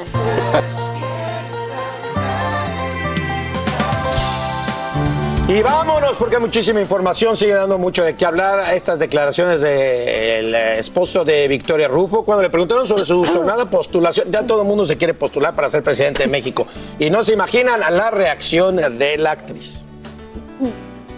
Y 5.47 5.61
vámonos, 5.61 6.13
porque 6.19 6.37
hay 6.37 6.41
muchísima 6.41 6.81
información, 6.81 7.37
sigue 7.37 7.53
dando 7.53 7.77
mucho 7.77 8.03
de 8.03 8.17
qué 8.17 8.25
hablar. 8.25 8.73
Estas 8.75 8.99
declaraciones 8.99 9.61
del 9.61 10.55
esposo 10.55 11.23
de 11.23 11.47
Victoria 11.49 11.87
Rufo, 11.87 12.25
cuando 12.25 12.43
le 12.43 12.49
preguntaron 12.49 12.87
sobre 12.87 13.05
su 13.05 13.27
sonada 13.27 13.69
postulación, 13.69 14.33
ya 14.33 14.47
todo 14.47 14.63
el 14.63 14.69
mundo 14.69 14.87
se 14.87 14.97
quiere 14.97 15.13
postular 15.13 15.55
para 15.55 15.69
ser 15.69 15.83
presidente 15.83 16.23
de 16.23 16.29
México. 16.29 16.67
Y 16.99 17.11
no 17.11 17.23
se 17.25 17.35
imaginan 17.35 17.79
la 17.79 18.11
reacción 18.11 18.77
de 18.77 19.19
la 19.19 19.33
actriz. 19.33 19.85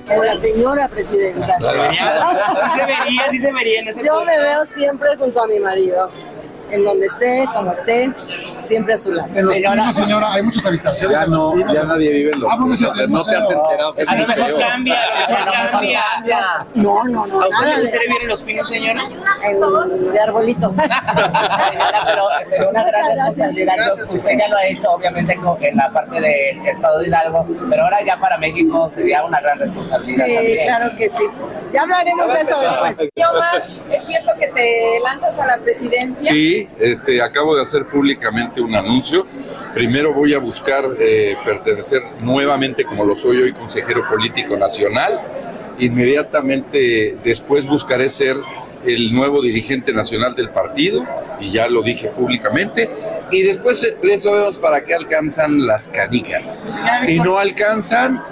La 0.09 0.35
señora 0.35 0.89
presidenta. 0.89 1.57
Sí 1.59 2.81
se 2.81 2.87
vería, 2.87 3.31
sí 3.31 3.39
se 3.39 3.53
vería 3.53 3.81
en 3.81 3.89
ese 3.89 4.05
Yo 4.05 4.25
me 4.25 4.41
veo 4.41 4.65
siempre 4.65 5.17
junto 5.17 5.41
a 5.41 5.47
mi 5.47 5.61
marido. 5.61 6.11
En 6.71 6.83
donde 6.85 7.07
esté, 7.07 7.45
como 7.55 7.73
esté, 7.73 8.13
siempre 8.61 8.95
a 8.95 8.99
su 8.99 9.13
lado. 9.13 9.29
En 9.35 9.47
los 9.47 9.55
pinos, 9.57 9.95
señora, 9.95 10.33
hay 10.33 10.43
muchas 10.43 10.67
habitaciones 10.67 11.19
Ya 11.19 11.25
en 11.27 11.31
los 11.31 11.41
no, 11.43 11.53
pinos. 11.53 11.75
ya 11.75 11.85
nadie 11.85 12.11
vive 12.11 12.31
en 12.33 12.41
los 12.41 12.53
Ah, 12.53 12.57
pinos, 12.57 12.81
es 12.81 13.09
no 13.09 13.25
te 13.25 13.37
has 13.37 13.51
enterado 13.51 13.93
que 13.95 14.03
es 14.03 14.09
A 14.09 14.15
lo 14.17 14.27
mejor 14.27 14.59
cambia, 14.59 14.95
a 15.05 15.31
lo 15.31 15.47
mejor 15.47 15.71
cambia. 15.71 16.01
No, 16.75 17.05
no, 17.05 17.27
no, 17.27 17.43
¿A 17.43 17.49
usted 17.49 17.67
le 17.67 17.75
de 17.77 17.81
gustaría 17.83 18.07
vivir 18.09 18.23
en 18.23 18.29
los 18.29 18.43
pinos, 18.43 18.69
señora? 18.69 19.01
En 19.49 20.13
de 20.13 20.21
arbolito. 20.21 20.75
Señora, 21.67 22.03
pero 22.07 22.23
sería 22.49 22.69
una 22.71 22.85
gran 22.85 23.03
responsabilidad. 23.17 23.77
Usted 24.09 24.39
ya 24.39 24.49
lo 24.49 24.57
ha 24.57 24.67
hecho, 24.67 24.91
obviamente, 24.91 25.39
en 25.61 25.77
la 25.77 25.93
parte 25.93 26.21
del 26.21 26.67
Estado 26.67 26.99
de 27.01 27.09
Hidalgo, 27.09 27.47
pero 27.71 27.85
ahora 27.85 27.99
ya 28.05 28.17
para 28.17 28.39
México 28.39 28.89
sería 28.89 29.25
una 29.25 29.41
gran 29.41 29.59
responsabilidad 29.59 30.25
Sí, 30.27 30.35
también. 30.35 30.59
claro 30.67 30.91
que 30.97 31.09
sí. 31.09 31.25
Ya 31.73 31.83
hablaremos 31.83 32.27
de 32.29 32.41
eso 32.41 32.61
después. 32.61 33.09
Omar, 33.35 33.57
¿es 33.91 34.07
cierto 34.07 34.33
que 34.39 34.47
te 34.49 35.01
lanzas 35.03 35.39
a 35.39 35.47
la 35.47 35.59
presidencia? 35.59 36.31
Sí, 36.33 36.56
este, 36.79 37.23
acabo 37.23 37.57
de 37.57 37.63
hacer 37.63 37.87
públicamente 37.87 38.61
un 38.61 38.75
anuncio. 38.75 39.27
Primero 39.75 40.13
voy 40.13 40.35
a 40.35 40.39
buscar 40.39 40.85
eh, 40.99 41.37
pertenecer 41.45 42.03
nuevamente, 42.21 42.85
como 42.85 43.05
lo 43.05 43.15
soy 43.15 43.39
hoy, 43.39 43.53
consejero 43.53 44.03
político 44.09 44.57
nacional. 44.57 45.13
Inmediatamente 45.79 47.19
después 47.23 47.67
buscaré 47.67 48.09
ser 48.09 48.37
el 48.85 49.13
nuevo 49.13 49.43
dirigente 49.43 49.93
nacional 49.93 50.35
del 50.35 50.51
partido, 50.51 51.05
y 51.41 51.51
ya 51.51 51.67
lo 51.69 51.83
dije 51.83 52.09
públicamente, 52.09 52.89
y 53.31 53.43
después 53.43 53.81
de 53.81 54.15
eso 54.15 54.33
vemos 54.33 54.59
para 54.59 54.85
qué 54.85 54.95
alcanzan 54.95 55.67
las 55.67 55.89
canicas. 55.89 56.63
Si 57.05 57.19
no 57.19 57.39
alcanzan, 57.39 58.23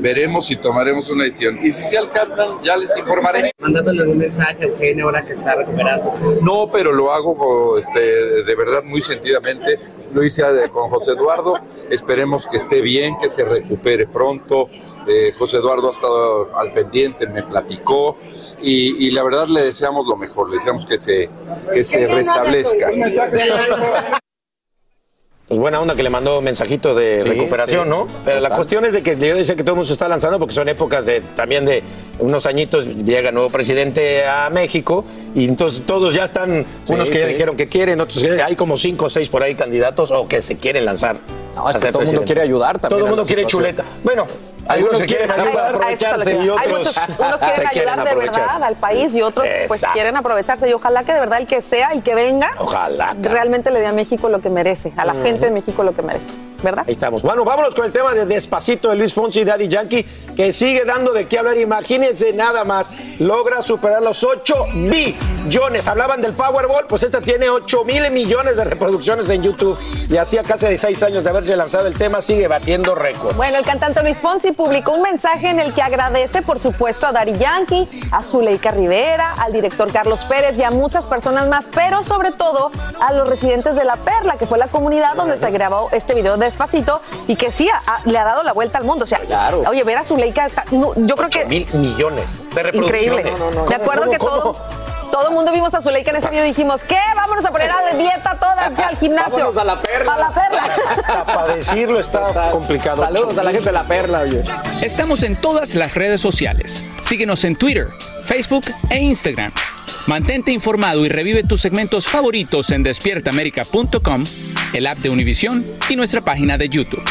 veremos 0.00 0.46
si 0.46 0.56
tomaremos 0.56 1.08
una 1.10 1.24
decisión. 1.24 1.58
Y 1.62 1.70
si 1.72 1.82
sí 1.82 1.96
alcanzan, 1.96 2.62
ya 2.62 2.76
les 2.76 2.96
informaré. 2.96 3.50
Mandándole 3.58 4.04
un 4.04 4.18
mensaje 4.18 4.64
a 4.64 4.66
Eugenio 4.66 5.06
ahora 5.06 5.24
que 5.24 5.32
está 5.32 5.54
recuperándose. 5.54 6.38
No, 6.42 6.70
pero 6.70 6.92
lo 6.92 7.12
hago 7.12 7.78
este, 7.78 8.42
de 8.44 8.54
verdad 8.54 8.82
muy 8.84 9.00
sentidamente. 9.00 9.78
Lo 10.12 10.22
hice 10.24 10.42
con 10.72 10.88
José 10.88 11.12
Eduardo. 11.12 11.54
Esperemos 11.90 12.46
que 12.46 12.56
esté 12.56 12.80
bien, 12.80 13.16
que 13.18 13.28
se 13.28 13.44
recupere 13.44 14.06
pronto. 14.06 14.68
Eh, 15.06 15.32
José 15.38 15.58
Eduardo 15.58 15.88
ha 15.88 15.92
estado 15.92 16.56
al 16.56 16.72
pendiente, 16.72 17.26
me 17.26 17.42
platicó. 17.42 18.16
Y, 18.62 19.06
y 19.06 19.10
la 19.10 19.22
verdad 19.22 19.48
le 19.48 19.62
deseamos 19.62 20.06
lo 20.06 20.16
mejor, 20.16 20.48
le 20.50 20.56
deseamos 20.56 20.86
que 20.86 20.98
se, 20.98 21.30
que 21.72 21.84
se 21.84 22.06
restablezca. 22.06 22.88
Pues 25.48 25.58
buena 25.58 25.80
onda 25.80 25.94
que 25.94 26.02
le 26.02 26.10
mandó 26.10 26.42
mensajito 26.42 26.94
de 26.94 27.20
Sí, 27.22 27.28
recuperación, 27.30 27.84
sí. 27.84 27.88
¿no? 27.90 28.06
Pero 28.22 28.38
la 28.40 28.50
cuestión 28.50 28.84
es 28.84 28.92
de 28.92 29.02
que 29.02 29.16
yo 29.16 29.34
decía 29.34 29.56
que 29.56 29.62
todo 29.62 29.72
el 29.72 29.76
mundo 29.76 29.86
se 29.86 29.94
está 29.94 30.06
lanzando 30.06 30.38
porque 30.38 30.52
son 30.52 30.68
épocas 30.68 31.06
de 31.06 31.22
también 31.22 31.64
de 31.64 31.82
unos 32.18 32.44
añitos 32.44 32.84
llega 32.84 33.32
nuevo 33.32 33.48
presidente 33.48 34.26
a 34.26 34.50
México 34.50 35.06
y 35.38 35.44
entonces 35.46 35.82
todos 35.86 36.14
ya 36.14 36.24
están, 36.24 36.66
Sí, 36.84 36.92
unos 36.92 37.08
que 37.10 37.18
ya 37.18 37.26
sí. 37.26 37.32
dijeron 37.32 37.56
que 37.56 37.68
quieren, 37.68 38.00
otros 38.00 38.22
que 38.22 38.42
hay 38.42 38.56
como 38.56 38.76
cinco 38.76 39.06
o 39.06 39.10
seis 39.10 39.28
por 39.28 39.42
ahí 39.42 39.54
candidatos 39.54 40.10
o 40.10 40.26
que 40.28 40.42
se 40.42 40.56
quieren 40.58 40.84
lanzar. 40.84 41.16
No, 41.54 41.68
es 41.70 41.76
que 41.76 41.90
todo 41.92 42.02
el 42.02 42.06
mundo 42.08 42.22
quiere 42.24 42.42
ayudar 42.42 42.78
también 42.78 42.88
Todo 42.90 43.00
el 43.00 43.06
mundo 43.10 43.24
quiere 43.26 43.42
situación. 43.42 43.74
chuleta. 43.74 43.84
Bueno, 44.04 44.26
algunos 44.68 44.98
que 45.00 45.06
quieren 45.06 45.30
ayudar, 45.30 45.74
aprovecharse 45.74 46.34
y 46.34 46.38
Hay 46.38 46.48
otros 46.50 46.68
muchos, 46.68 46.96
unos 47.18 47.40
quieren 47.72 47.88
ayudar 47.90 48.08
de 48.08 48.14
verdad 48.14 48.62
al 48.62 48.76
país 48.76 49.14
y 49.14 49.22
otros 49.22 49.46
pues 49.66 49.84
quieren 49.92 50.16
aprovecharse 50.16 50.68
y 50.68 50.72
ojalá 50.72 51.02
que 51.04 51.14
de 51.14 51.20
verdad 51.20 51.40
el 51.40 51.46
que 51.46 51.62
sea, 51.62 51.90
el 51.92 52.02
que 52.02 52.14
venga, 52.14 52.50
Ojalá. 52.58 53.16
realmente 53.22 53.70
le 53.72 53.80
dé 53.80 53.86
a 53.86 53.92
México 53.92 54.28
lo 54.28 54.40
que 54.40 54.50
merece, 54.50 54.92
a 54.96 55.04
la 55.04 55.14
gente 55.14 55.46
de 55.46 55.50
México 55.50 55.82
lo 55.82 55.94
que 55.94 56.02
merece, 56.02 56.26
¿verdad? 56.62 56.84
Ahí 56.86 56.92
estamos. 56.92 57.22
Bueno, 57.22 57.44
vámonos 57.44 57.74
con 57.74 57.84
el 57.84 57.92
tema 57.92 58.14
de 58.14 58.26
Despacito 58.26 58.90
de 58.90 58.96
Luis 58.96 59.14
Fonsi 59.14 59.40
y 59.40 59.44
Daddy 59.44 59.68
Yankee, 59.68 60.04
que 60.36 60.52
sigue 60.52 60.84
dando 60.84 61.12
de 61.12 61.26
qué 61.26 61.38
hablar. 61.38 61.58
Imagínense 61.58 62.32
nada 62.32 62.64
más, 62.64 62.90
logra 63.18 63.62
superar 63.62 64.02
los 64.02 64.22
8 64.22 64.54
billones. 64.74 65.88
Hablaban 65.88 66.20
del 66.20 66.32
Powerball, 66.32 66.86
pues 66.86 67.02
esta 67.02 67.20
tiene 67.20 67.48
8 67.48 67.84
mil 67.84 68.10
millones 68.10 68.56
de 68.56 68.64
reproducciones 68.64 69.28
en 69.30 69.42
YouTube. 69.42 69.78
Y 70.08 70.16
hacía 70.16 70.42
casi 70.42 70.66
16 70.66 71.02
años 71.02 71.24
de 71.24 71.30
haberse 71.30 71.56
lanzado 71.56 71.86
el 71.86 71.94
tema, 71.94 72.22
sigue 72.22 72.48
batiendo 72.48 72.94
récords. 72.94 73.36
Bueno, 73.36 73.58
el 73.58 73.64
cantante 73.64 74.02
Luis 74.02 74.18
Fonsi 74.18 74.52
publicó 74.52 74.92
un 74.92 75.02
mensaje 75.02 75.48
en 75.48 75.60
el 75.60 75.72
que 75.72 75.82
agradece, 75.82 76.42
por 76.42 76.58
supuesto, 76.58 77.06
a 77.06 77.12
Dari 77.12 77.36
Yankee, 77.38 77.86
a 78.10 78.22
Zuleika 78.22 78.70
Rivera, 78.70 79.34
al 79.34 79.52
director 79.52 79.90
Carlos 79.92 80.24
Pérez 80.24 80.56
y 80.58 80.62
a 80.62 80.70
muchas 80.70 81.06
personas 81.06 81.48
más, 81.48 81.66
pero 81.74 82.02
sobre 82.02 82.32
todo 82.32 82.70
a 83.00 83.12
los 83.12 83.28
residentes 83.28 83.74
de 83.74 83.84
La 83.84 83.96
Perla, 83.96 84.36
que 84.38 84.46
fue 84.46 84.58
la 84.58 84.68
comunidad 84.68 85.14
donde 85.14 85.38
se 85.38 85.50
grabó 85.50 85.88
este 85.92 86.14
video 86.14 86.36
despacito 86.48 87.00
y 87.26 87.36
que 87.36 87.52
sí 87.52 87.68
le 88.04 88.18
ha 88.18 88.24
dado 88.24 88.42
la 88.42 88.52
vuelta 88.52 88.78
al 88.78 88.84
mundo. 88.84 89.04
O 89.04 89.06
sea, 89.06 89.20
oye, 89.68 89.84
ver 89.84 89.98
a 89.98 90.04
Zuleika, 90.04 90.46
está- 90.46 90.64
no, 90.70 90.92
yo 90.96 91.16
creo 91.16 91.30
que 91.30 91.44
mil 91.46 91.66
millones 91.74 92.44
de 92.54 92.62
reproducciones. 92.62 93.26
Increíble. 93.26 93.32
Me 93.68 93.74
acuerdo 93.76 94.10
que 94.10 94.18
todo, 94.18 94.56
todo 95.10 95.28
el 95.28 95.34
mundo 95.34 95.52
vimos 95.52 95.72
a 95.74 95.80
Zuleika 95.82 96.10
en 96.10 96.16
ese 96.16 96.28
video 96.30 96.44
y 96.44 96.48
dijimos, 96.48 96.80
¿qué? 96.88 96.98
Vámonos 97.16 97.44
a 97.44 97.50
poner 97.50 97.70
a 97.70 97.96
dieta 97.96 98.36
todas 98.38 98.58
aquí 98.58 98.82
al 98.82 98.96
gimnasio. 98.98 99.32
Vámonos 99.32 99.56
a 99.58 99.64
la 99.64 99.80
perla. 99.80 100.14
A 100.14 100.18
la 100.18 100.30
perla. 100.30 100.76
Hasta 100.96 101.24
para 101.24 101.54
decirlo 101.54 102.00
está 102.00 102.50
complicado. 102.50 103.02
Saludos 103.04 103.38
a 103.38 103.44
la 103.44 103.50
gente 103.50 103.66
de 103.66 103.72
la 103.72 103.84
perla, 103.84 104.20
oye. 104.20 104.42
Estamos 104.82 105.22
en 105.22 105.36
todas 105.36 105.74
las 105.74 105.94
redes 105.94 106.20
sociales. 106.20 106.82
Síguenos 107.02 107.44
en 107.44 107.56
Twitter, 107.56 107.88
Facebook 108.24 108.64
e 108.90 108.98
Instagram. 108.98 109.52
Mantente 110.06 110.52
informado 110.52 111.04
y 111.04 111.10
revive 111.10 111.42
tus 111.44 111.60
segmentos 111.60 112.06
favoritos 112.06 112.70
en 112.70 112.82
despiertaamerica.com, 112.82 114.24
el 114.72 114.86
app 114.86 114.98
de 114.98 115.10
Univision 115.10 115.64
y 115.88 115.96
nuestra 115.96 116.20
página 116.20 116.58
de 116.58 116.68
YouTube. 116.68 117.02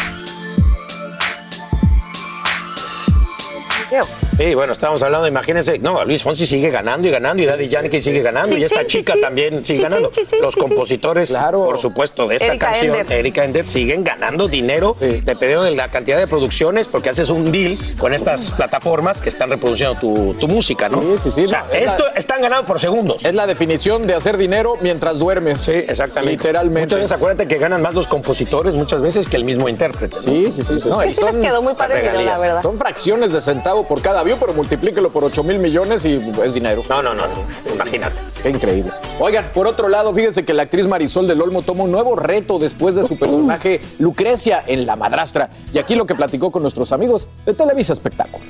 Sí, 4.38 4.54
bueno, 4.54 4.72
estamos 4.74 5.02
hablando, 5.02 5.28
imagínense, 5.28 5.80
no, 5.80 6.06
Luis 6.06 6.22
Fonsi 6.22 6.46
sigue 6.46 6.70
ganando 6.70 7.08
y 7.08 7.12
ganando 7.12 7.42
y 7.42 7.48
Daddy 7.48 7.68
Yankee 7.70 8.00
sigue 8.00 8.22
ganando 8.22 8.56
y 8.56 8.64
esta 8.64 8.86
chica 8.86 9.16
también 9.20 9.66
sigue 9.66 9.82
ganando. 9.82 10.12
Los 10.40 10.56
compositores, 10.56 11.36
por 11.52 11.80
supuesto, 11.80 12.28
de 12.28 12.36
esta 12.36 12.46
Erika 12.46 12.68
canción, 12.68 12.96
Ender. 12.98 13.18
Erika 13.18 13.44
Ender, 13.46 13.66
siguen 13.66 14.04
ganando 14.04 14.48
dinero 14.48 14.96
dependiendo 15.00 15.64
de 15.64 15.72
la 15.72 15.90
cantidad 15.90 16.20
de 16.20 16.28
producciones 16.28 16.88
porque 16.88 17.10
haces 17.10 17.32
un 17.32 17.52
deal 17.52 17.80
con 17.98 18.14
estas 18.14 18.52
plataformas 18.52 19.24
que 19.24 19.30
están 19.30 19.50
reproduciendo 19.50 20.00
tu, 20.00 20.36
tu 20.40 20.48
música, 20.48 20.88
¿no? 20.88 21.02
Sí, 21.02 21.32
sí, 21.32 21.48
sí. 21.48 21.56
esto 21.74 22.06
están 22.16 22.40
ganando 22.44 22.68
por 22.68 22.80
segundos. 22.80 23.26
Es 23.26 23.34
la 23.34 23.48
definición 23.48 24.06
de 24.06 24.14
hacer 24.14 24.38
dinero 24.38 24.76
mientras 24.82 25.18
duermes. 25.18 25.62
Sí, 25.62 25.72
exactamente. 25.72 26.34
Literalmente. 26.44 26.82
Muchas 26.82 27.00
veces 27.00 27.12
acuérdate 27.14 27.48
que 27.48 27.58
ganan 27.58 27.82
más 27.82 27.96
los 27.96 28.08
compositores 28.08 28.76
muchas 28.76 29.02
veces 29.02 29.26
que 29.26 29.36
el 29.38 29.46
mismo 29.46 29.68
intérprete. 29.68 30.18
¿no? 30.18 30.22
Sí, 30.22 30.52
sí, 30.52 30.62
sí. 30.62 30.80
sí. 30.80 30.90
No, 30.90 31.04
y 31.04 31.12
Sí, 31.16 31.22
les 31.24 31.32
son, 31.32 31.42
quedó 31.42 31.62
muy 31.64 31.74
padre 31.74 32.04
la 32.24 32.38
verdad. 32.38 32.62
son 32.62 32.78
fracciones 32.78 33.34
de 33.34 33.42
centavo 33.42 33.88
por 33.88 34.00
cada 34.04 34.22
pero 34.40 34.54
multiplíquelo 34.54 35.10
por 35.12 35.24
8 35.24 35.44
mil 35.44 35.60
millones 35.60 36.04
y 36.06 36.16
es 36.44 36.54
dinero. 36.54 36.84
No, 36.90 37.02
no, 37.02 37.14
no, 37.14 37.24
no. 37.28 37.74
Imagínate. 37.74 38.18
Qué 38.44 38.50
increíble. 38.50 38.92
Oigan, 39.20 39.52
por 39.54 39.68
otro 39.68 39.88
lado, 39.88 40.14
fíjense 40.14 40.44
que 40.44 40.54
la 40.54 40.64
actriz 40.64 40.88
Marisol 40.88 41.28
del 41.28 41.42
Olmo 41.42 41.62
toma 41.62 41.84
un 41.84 41.92
nuevo 41.92 42.16
reto 42.16 42.60
después 42.60 42.96
de 42.96 43.04
su 43.06 43.18
personaje 43.18 43.82
Lucrecia 44.00 44.64
en 44.68 44.86
La 44.86 44.96
Madrastra. 44.96 45.50
Y 45.74 45.78
aquí 45.78 45.96
lo 45.96 46.06
que 46.06 46.16
platicó 46.16 46.52
con 46.52 46.62
nuestros 46.62 46.92
amigos 46.92 47.28
de 47.46 47.54
Televisa 47.54 47.94
Espectáculos. 47.94 48.48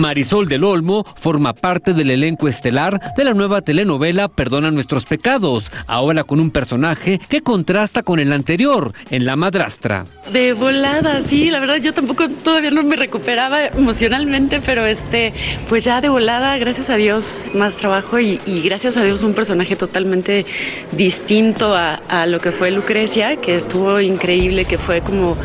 Marisol 0.00 0.48
del 0.48 0.64
Olmo 0.64 1.04
forma 1.04 1.52
parte 1.52 1.92
del 1.92 2.10
elenco 2.10 2.48
estelar 2.48 2.98
de 3.16 3.24
la 3.24 3.34
nueva 3.34 3.60
telenovela 3.60 4.28
Perdona 4.28 4.70
nuestros 4.70 5.04
pecados, 5.04 5.70
ahora 5.86 6.24
con 6.24 6.40
un 6.40 6.50
personaje 6.50 7.20
que 7.28 7.42
contrasta 7.42 8.02
con 8.02 8.18
el 8.18 8.32
anterior, 8.32 8.94
en 9.10 9.26
La 9.26 9.36
Madrastra. 9.36 10.06
De 10.32 10.54
volada, 10.54 11.20
sí, 11.22 11.50
la 11.50 11.60
verdad 11.60 11.76
yo 11.76 11.92
tampoco 11.92 12.28
todavía 12.28 12.70
no 12.70 12.82
me 12.82 12.96
recuperaba 12.96 13.66
emocionalmente, 13.66 14.60
pero 14.60 14.86
este, 14.86 15.32
pues 15.68 15.84
ya 15.84 16.00
de 16.00 16.08
volada, 16.08 16.56
gracias 16.58 16.88
a 16.90 16.96
Dios, 16.96 17.50
más 17.54 17.76
trabajo 17.76 18.18
y, 18.18 18.38
gracias 18.64 18.96
a 18.96 19.04
Dios 19.04 19.22
un 19.22 19.34
personaje 19.34 19.76
totalmente 19.76 20.46
distinto 20.92 21.74
a, 21.74 21.94
a 22.08 22.26
lo 22.26 22.40
que 22.40 22.52
fue 22.52 22.70
Lucrecia, 22.70 23.36
que 23.36 23.56
estuvo 23.56 24.00
increíble, 24.00 24.64
que 24.64 24.78
fue 24.78 25.02
como, 25.02 25.36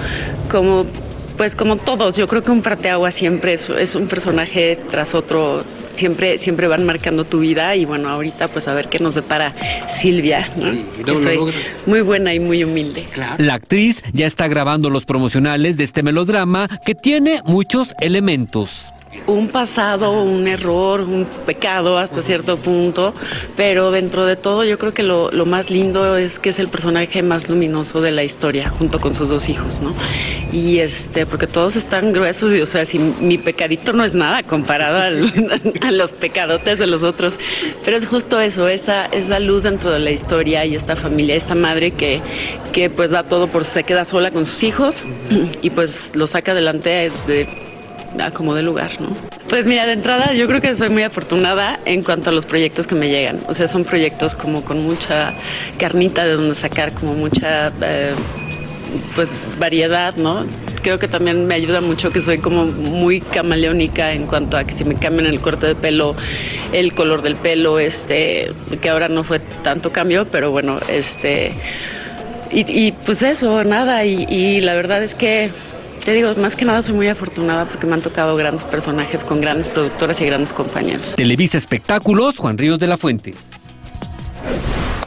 como 0.50 0.86
pues 1.38 1.56
como 1.56 1.78
todos, 1.78 2.18
yo 2.18 2.28
creo 2.28 2.44
que 2.44 2.52
un 2.52 2.62
parteagua 2.62 3.12
siempre 3.12 3.54
es, 3.54 3.70
es 3.70 3.96
un 3.96 4.08
personaje 4.08 4.78
tras 4.90 5.16
otro, 5.16 5.64
siempre, 5.94 6.38
siempre 6.38 6.68
van 6.68 6.86
marcando 6.86 7.26
tu 7.26 7.40
vida 7.40 7.76
y 7.76 7.86
bueno, 7.86 8.10
ahorita 8.10 8.48
pues 8.48 8.68
a 8.68 8.74
ver 8.74 8.88
qué 8.88 9.00
nos 9.00 9.16
depara 9.16 9.54
Silvia, 9.90 10.50
¿no? 10.56 10.72
que 11.04 11.12
lo 11.12 11.18
soy 11.18 11.40
muy 11.86 12.02
buena 12.02 12.34
y 12.34 12.40
muy 12.40 12.64
humilde. 12.64 13.06
La 13.38 13.54
actriz 13.54 14.04
ya 14.14 14.26
está 14.26 14.48
grabando 14.48 14.90
los 14.90 15.06
promocionales 15.06 15.78
de 15.78 15.84
este 15.84 16.04
melodrama 16.04 16.68
que 16.86 16.96
tiene 16.96 17.42
muchos 17.46 17.94
elementos. 18.00 18.95
Un 19.28 19.48
pasado, 19.48 20.22
un 20.24 20.48
error, 20.48 21.02
un 21.02 21.26
pecado 21.46 21.98
hasta 21.98 22.22
cierto 22.22 22.58
punto, 22.58 23.14
pero 23.56 23.92
dentro 23.92 24.26
de 24.26 24.36
todo 24.36 24.64
yo 24.64 24.78
creo 24.78 24.94
que 24.94 25.04
lo, 25.04 25.32
lo 25.32 25.46
más 25.46 25.70
lindo 25.70 26.16
es 26.18 26.40
que 26.40 26.50
es 26.50 26.60
el 26.60 26.68
personaje 26.68 27.24
más 27.24 27.50
luminoso 27.50 28.02
de 28.02 28.12
la 28.12 28.24
historia, 28.24 28.70
junto 28.70 29.00
con 29.00 29.14
sus 29.14 29.30
dos 29.30 29.50
hijos, 29.50 29.82
¿no? 29.82 29.94
Y 30.52 30.80
este, 30.80 31.26
porque 31.26 31.48
todos 31.48 31.76
están 31.76 32.14
gruesos, 32.14 32.54
y 32.54 32.62
o 32.62 32.66
sea, 32.66 32.86
si 32.86 33.00
mi 33.00 33.38
pecadito 33.38 33.94
no 33.94 34.04
es 34.04 34.14
nada 34.14 34.44
comparado 34.44 34.98
al- 34.98 35.32
a 35.82 35.92
los 35.92 36.14
pecadotes 36.14 36.80
de 36.80 36.88
los 36.88 37.04
otros, 37.04 37.36
pero 37.84 37.98
es 37.98 38.06
justo 38.08 38.40
eso, 38.40 38.68
esa, 38.68 39.06
esa 39.08 39.40
luz 39.40 39.64
dentro 39.64 39.92
de 39.92 40.00
la 40.00 40.12
historia 40.12 40.66
y 40.66 40.76
esta 40.76 40.96
familia, 40.96 41.36
esta 41.36 41.56
madre 41.56 41.92
que, 41.92 42.22
que 42.72 42.90
pues 42.90 43.12
da 43.12 43.24
todo 43.24 43.48
por 43.48 43.66
se 43.66 43.84
queda 43.84 44.06
sola 44.06 44.32
con 44.32 44.46
sus 44.46 44.64
hijos 44.64 45.04
y 45.62 45.70
pues 45.72 46.16
lo 46.16 46.28
saca 46.28 46.52
adelante 46.52 47.12
de 47.28 47.48
como 48.34 48.54
de 48.54 48.64
lugar, 48.64 48.92
¿no? 49.00 49.10
Pues 49.50 49.68
mira, 49.68 49.86
de 49.86 49.94
entrada 49.94 50.34
yo 50.34 50.48
creo 50.48 50.60
que 50.60 50.76
soy 50.76 50.90
muy 50.90 51.04
afortunada 51.04 51.80
en 51.86 52.04
cuanto 52.04 52.30
a 52.30 52.34
los 52.34 52.46
proyectos 52.46 52.88
que 52.88 52.96
me 52.96 53.10
llegan. 53.10 53.40
O 53.48 53.54
sea, 53.54 53.68
son 53.68 53.84
proyectos 53.84 54.36
como 54.36 54.64
con 54.64 54.84
mucha 54.84 55.34
carnita 55.78 56.26
de 56.26 56.34
donde 56.34 56.56
sacar, 56.56 56.94
como 56.94 57.14
mucha 57.14 57.72
eh, 57.82 58.14
pues 59.14 59.30
variedad, 59.60 60.16
¿no? 60.16 60.46
Creo 60.82 61.00
que 61.00 61.08
también 61.08 61.46
me 61.46 61.56
ayuda 61.56 61.82
mucho 61.82 62.12
que 62.12 62.22
soy 62.22 62.40
como 62.40 62.66
muy 62.66 63.22
camaleónica 63.22 64.14
en 64.14 64.26
cuanto 64.26 64.58
a 64.58 64.64
que 64.64 64.74
si 64.74 64.84
me 64.84 64.96
cambian 64.96 65.28
el 65.28 65.40
corte 65.40 65.68
de 65.68 65.76
pelo, 65.76 66.16
el 66.74 66.94
color 66.94 67.22
del 67.22 67.36
pelo, 67.36 67.80
este, 67.80 68.52
que 68.82 68.90
ahora 68.90 69.08
no 69.08 69.24
fue 69.24 69.40
tanto 69.40 69.92
cambio, 69.92 70.26
pero 70.30 70.52
bueno, 70.52 70.80
este, 70.88 71.52
y, 72.52 72.92
pues 72.94 73.22
eso, 73.22 73.64
nada, 73.64 74.06
y 74.06 74.62
la 74.62 74.76
verdad 74.76 75.04
es 75.04 75.14
que 75.14 75.50
te 76.04 76.14
digo, 76.14 76.34
más 76.36 76.56
que 76.56 76.66
nada 76.66 76.82
soy 76.82 76.94
muy 76.94 77.08
afortunada 77.08 77.66
porque 77.66 77.86
me 77.88 77.94
han 77.94 78.02
tocado 78.02 78.36
grandes 78.36 78.66
personajes 78.66 79.24
con 79.24 79.42
grandes 79.42 79.70
productoras 79.70 80.20
y 80.22 80.26
grandes 80.26 80.54
compañeros. 80.54 81.16
Televisa 81.16 81.58
Espectáculos, 81.58 82.38
Juan 82.38 82.58
Ríos 82.58 82.80
de 82.80 82.88
la 82.88 82.98
Fuente. 82.98 83.34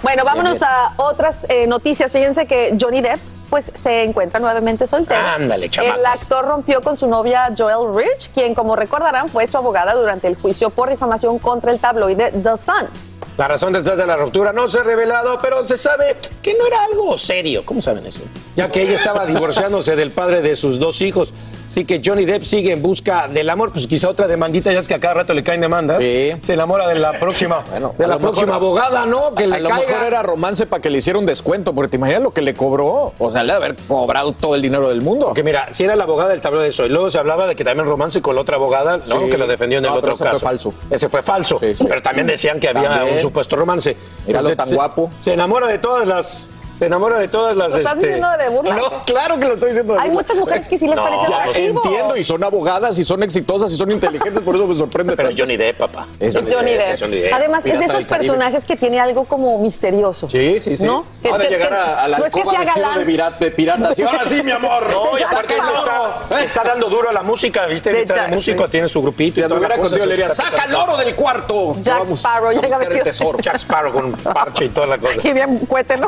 Bueno, 0.02 0.24
vámonos 0.24 0.62
a 0.62 0.92
otras 0.96 1.44
eh, 1.48 1.66
noticias. 1.66 2.12
Fíjense 2.12 2.46
que 2.46 2.76
Johnny 2.80 3.00
Depp 3.00 3.20
pues 3.50 3.64
se 3.82 4.02
encuentra 4.04 4.40
nuevamente 4.40 4.86
soltero. 4.86 5.20
Ándale, 5.20 5.68
chamacos. 5.70 5.98
El 5.98 6.06
actor 6.06 6.44
rompió 6.46 6.80
con 6.82 6.96
su 6.96 7.06
novia 7.06 7.48
Joel 7.56 7.94
Rich, 7.94 8.30
quien 8.34 8.54
como 8.54 8.76
recordarán 8.76 9.28
fue 9.28 9.46
su 9.46 9.56
abogada 9.56 9.94
durante 9.94 10.26
el 10.28 10.36
juicio 10.36 10.70
por 10.70 10.90
difamación 10.90 11.38
contra 11.38 11.70
el 11.72 11.78
tabloide 11.78 12.30
The 12.32 12.56
Sun. 12.58 12.88
La 13.36 13.46
razón 13.46 13.72
detrás 13.72 13.96
de 13.96 14.04
la 14.04 14.16
ruptura 14.16 14.52
no 14.52 14.66
se 14.66 14.80
ha 14.80 14.82
revelado, 14.82 15.38
pero 15.40 15.66
se 15.66 15.76
sabe 15.76 16.16
que 16.42 16.54
no 16.54 16.66
era 16.66 16.82
algo 16.90 17.16
serio. 17.16 17.62
¿Cómo 17.64 17.80
saben 17.80 18.04
eso? 18.04 18.20
Ya 18.56 18.68
que 18.68 18.82
ella 18.82 18.96
estaba 18.96 19.26
divorciándose 19.26 19.94
del 19.94 20.10
padre 20.10 20.42
de 20.42 20.56
sus 20.56 20.80
dos 20.80 21.00
hijos. 21.02 21.32
Así 21.68 21.84
que 21.84 22.00
Johnny 22.04 22.24
Depp 22.24 22.42
sigue 22.44 22.72
en 22.72 22.80
busca 22.82 23.28
del 23.28 23.48
amor, 23.50 23.72
pues 23.72 23.86
quizá 23.86 24.08
otra 24.08 24.26
demandita, 24.26 24.72
ya 24.72 24.80
es 24.80 24.88
que 24.88 24.94
a 24.94 24.98
cada 24.98 25.14
rato 25.14 25.34
le 25.34 25.44
caen 25.44 25.60
demandas. 25.60 25.98
Sí. 26.02 26.32
Se 26.42 26.54
enamora 26.54 26.88
de 26.88 26.94
la 26.96 27.20
próxima, 27.20 27.62
de 27.96 28.06
la 28.08 28.18
próxima 28.18 28.46
mejor- 28.46 28.56
abogada, 28.62 29.04
¿no? 29.06 29.34
Que 29.34 29.44
a 29.44 29.48
le 29.48 29.60
lo 29.60 29.68
caiga. 29.68 29.86
mejor 29.86 30.06
era 30.06 30.22
romance 30.22 30.64
para 30.66 30.80
que 30.82 30.88
le 30.90 30.98
hiciera 30.98 31.18
un 31.18 31.26
descuento, 31.26 31.74
porque 31.74 31.90
te 31.90 31.96
imaginas 31.96 32.22
lo 32.22 32.30
que 32.32 32.40
le 32.40 32.54
cobró. 32.54 33.12
O 33.18 33.30
sea, 33.30 33.37
debe 33.46 33.64
haber 33.64 33.76
cobrado 33.86 34.32
todo 34.32 34.54
el 34.54 34.62
dinero 34.62 34.88
del 34.88 35.00
mundo. 35.02 35.26
Porque 35.26 35.42
mira, 35.42 35.68
si 35.72 35.84
era 35.84 35.96
la 35.96 36.04
abogada 36.04 36.30
del 36.30 36.40
tablero 36.40 36.62
de 36.62 36.68
eso, 36.68 36.84
y 36.86 36.88
luego 36.88 37.10
se 37.10 37.18
hablaba 37.18 37.46
de 37.46 37.54
que 37.56 37.64
también 37.64 37.86
romance 37.88 38.20
con 38.22 38.34
la 38.34 38.40
otra 38.42 38.56
abogada, 38.56 38.98
¿no? 39.08 39.20
Sí. 39.20 39.30
Que 39.30 39.38
lo 39.38 39.46
defendió 39.46 39.78
en 39.78 39.84
el 39.84 39.90
otro 39.92 40.12
ese 40.14 40.18
fue 40.18 40.26
caso. 40.32 40.38
falso. 40.40 40.74
Ese 40.90 41.08
fue 41.08 41.22
falso. 41.22 41.58
Sí, 41.60 41.74
sí. 41.76 41.84
Pero 41.88 42.02
también 42.02 42.26
decían 42.26 42.58
que 42.60 42.68
había 42.68 42.88
También. 42.88 43.14
un 43.16 43.20
supuesto 43.20 43.56
romance. 43.56 43.96
Míralo 44.26 44.48
Usted 44.48 44.56
tan 44.56 44.66
se- 44.66 44.74
guapo. 44.74 45.10
Se 45.18 45.32
enamora 45.32 45.68
de 45.68 45.78
todas 45.78 46.06
las. 46.06 46.50
Se 46.78 46.86
enamora 46.86 47.18
de 47.18 47.28
todas 47.28 47.56
las. 47.56 47.70
¿Lo 47.72 47.76
estás 47.78 47.94
este, 47.94 48.06
diciendo 48.06 48.28
de 48.38 48.48
burla? 48.50 48.76
No, 48.76 49.04
claro 49.04 49.38
que 49.40 49.46
lo 49.46 49.54
estoy 49.54 49.70
diciendo. 49.70 49.94
de 49.94 49.98
Hay 50.00 50.08
burla. 50.10 50.22
muchas 50.22 50.36
mujeres 50.36 50.68
que 50.68 50.78
sí 50.78 50.86
les 50.86 50.94
No, 50.96 51.02
parece 51.02 51.26
atractivo. 51.34 51.82
Entiendo, 51.84 52.16
y 52.16 52.24
son 52.24 52.44
abogadas, 52.44 52.98
y 52.98 53.04
son 53.04 53.22
exitosas, 53.22 53.72
y 53.72 53.76
son 53.76 53.90
inteligentes, 53.90 54.42
por 54.42 54.54
eso 54.54 54.66
me 54.66 54.74
sorprende. 54.76 55.16
Pero 55.16 55.28
tanto. 55.30 55.42
Johnny 55.42 55.56
Depp, 55.56 55.78
papá. 55.78 56.06
Es 56.20 56.34
Johnny 56.34 56.74
Depp. 56.74 57.00
Johnny 57.00 57.16
Depp. 57.18 57.32
Además, 57.34 57.58
es 57.58 57.72
de 57.72 57.78
Pirata 57.78 57.92
esos 57.98 58.04
personajes 58.04 58.64
que 58.64 58.76
tiene 58.76 59.00
algo 59.00 59.24
como 59.24 59.58
misterioso. 59.58 60.30
Sí, 60.30 60.60
sí, 60.60 60.76
sí. 60.76 60.84
¿No? 60.84 61.04
Que- 61.22 61.30
Ha 61.30 61.38
de 61.38 61.44
que- 61.48 61.50
llegar 61.54 61.68
que- 61.70 61.74
a, 61.74 62.04
a 62.04 62.08
la 62.08 62.18
no 62.18 62.26
es 62.26 62.32
que 62.32 62.42
sea 62.44 62.64
galán. 62.64 62.98
de, 62.98 63.04
vira- 63.04 63.30
de 63.30 63.50
pirata. 63.50 63.94
Sí, 63.94 64.02
ahora 64.02 64.26
sí, 64.26 64.42
mi 64.44 64.50
amor. 64.52 64.88
No, 64.90 65.18
ya 65.18 65.28
Saca 65.28 65.36
porque 65.40 65.54
el 65.54 65.60
no 65.60 65.70
oro. 65.82 66.14
está, 66.22 66.42
está 66.44 66.62
dando 66.64 66.88
duro 66.88 67.10
a 67.10 67.12
la 67.12 67.22
música, 67.22 67.66
¿viste? 67.66 67.90
De 67.90 67.98
Ahorita 67.98 68.24
el 68.26 68.30
músico 68.34 68.64
sí. 68.66 68.70
tiene 68.70 68.88
su 68.88 69.02
grupito 69.02 69.34
Si 69.34 69.40
y 69.40 69.44
anduviera 69.44 69.76
cosa, 69.76 69.88
contigo, 69.90 70.06
le 70.06 70.14
diría, 70.14 70.30
saca 70.30 70.64
el 70.64 70.74
oro 70.76 70.96
del 70.96 71.14
cuarto. 71.16 71.74
Jack 71.82 72.06
Sparrow 72.12 72.50
a 72.50 72.52
llega 72.54 72.76
el 72.76 73.02
tesoro. 73.02 73.38
Jack 73.40 73.56
Sparrow 73.56 73.92
con 73.92 74.04
un 74.06 74.12
parche 74.12 74.66
y 74.66 74.68
toda 74.68 74.86
la 74.86 74.98
cosa. 74.98 75.14
Qué 75.22 75.34
bien 75.34 75.58
cuete, 75.66 75.96
¿no? 75.96 76.06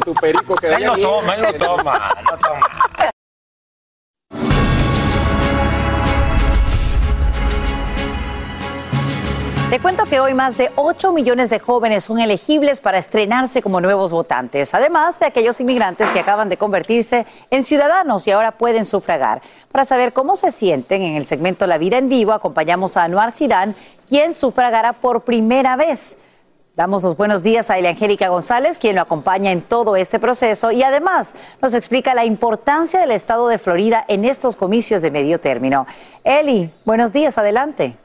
Con 0.00 0.14
tu 0.14 0.20
perico 0.20 0.54
que 0.54 0.68
Él 0.68 0.86
no 0.86 0.96
toma, 0.96 1.34
él 1.34 1.42
no 1.42 1.52
toma, 1.52 2.14
no 2.24 2.38
toma. 2.38 2.66
Te 9.68 9.78
cuento 9.78 10.04
que 10.04 10.18
hoy 10.18 10.32
más 10.32 10.56
de 10.56 10.70
8 10.76 11.12
millones 11.12 11.50
de 11.50 11.58
jóvenes 11.60 12.04
son 12.04 12.18
elegibles 12.18 12.80
para 12.80 12.98
estrenarse 12.98 13.62
como 13.62 13.80
nuevos 13.80 14.10
votantes, 14.10 14.74
además 14.74 15.20
de 15.20 15.26
aquellos 15.26 15.60
inmigrantes 15.60 16.10
que 16.10 16.20
acaban 16.20 16.48
de 16.48 16.56
convertirse 16.56 17.26
en 17.50 17.62
ciudadanos 17.62 18.26
y 18.26 18.30
ahora 18.30 18.52
pueden 18.52 18.86
sufragar. 18.86 19.42
Para 19.70 19.84
saber 19.84 20.12
cómo 20.12 20.34
se 20.34 20.50
sienten 20.50 21.02
en 21.02 21.14
el 21.14 21.26
segmento 21.26 21.66
La 21.66 21.78
Vida 21.78 21.98
en 21.98 22.08
Vivo, 22.08 22.32
acompañamos 22.32 22.96
a 22.96 23.04
Anuar 23.04 23.32
Sidán, 23.32 23.76
quien 24.08 24.34
sufragará 24.34 24.94
por 24.94 25.22
primera 25.22 25.76
vez. 25.76 26.16
Damos 26.76 27.02
los 27.02 27.16
buenos 27.16 27.42
días 27.42 27.68
a 27.68 27.74
Angélica 27.74 28.28
González, 28.28 28.78
quien 28.78 28.94
lo 28.94 29.02
acompaña 29.02 29.50
en 29.50 29.60
todo 29.60 29.96
este 29.96 30.20
proceso 30.20 30.70
y 30.70 30.84
además 30.84 31.34
nos 31.60 31.74
explica 31.74 32.14
la 32.14 32.24
importancia 32.24 33.00
del 33.00 33.10
estado 33.10 33.48
de 33.48 33.58
Florida 33.58 34.04
en 34.06 34.24
estos 34.24 34.54
comicios 34.54 35.02
de 35.02 35.10
medio 35.10 35.40
término. 35.40 35.86
Eli, 36.22 36.70
buenos 36.84 37.12
días, 37.12 37.38
adelante. 37.38 37.96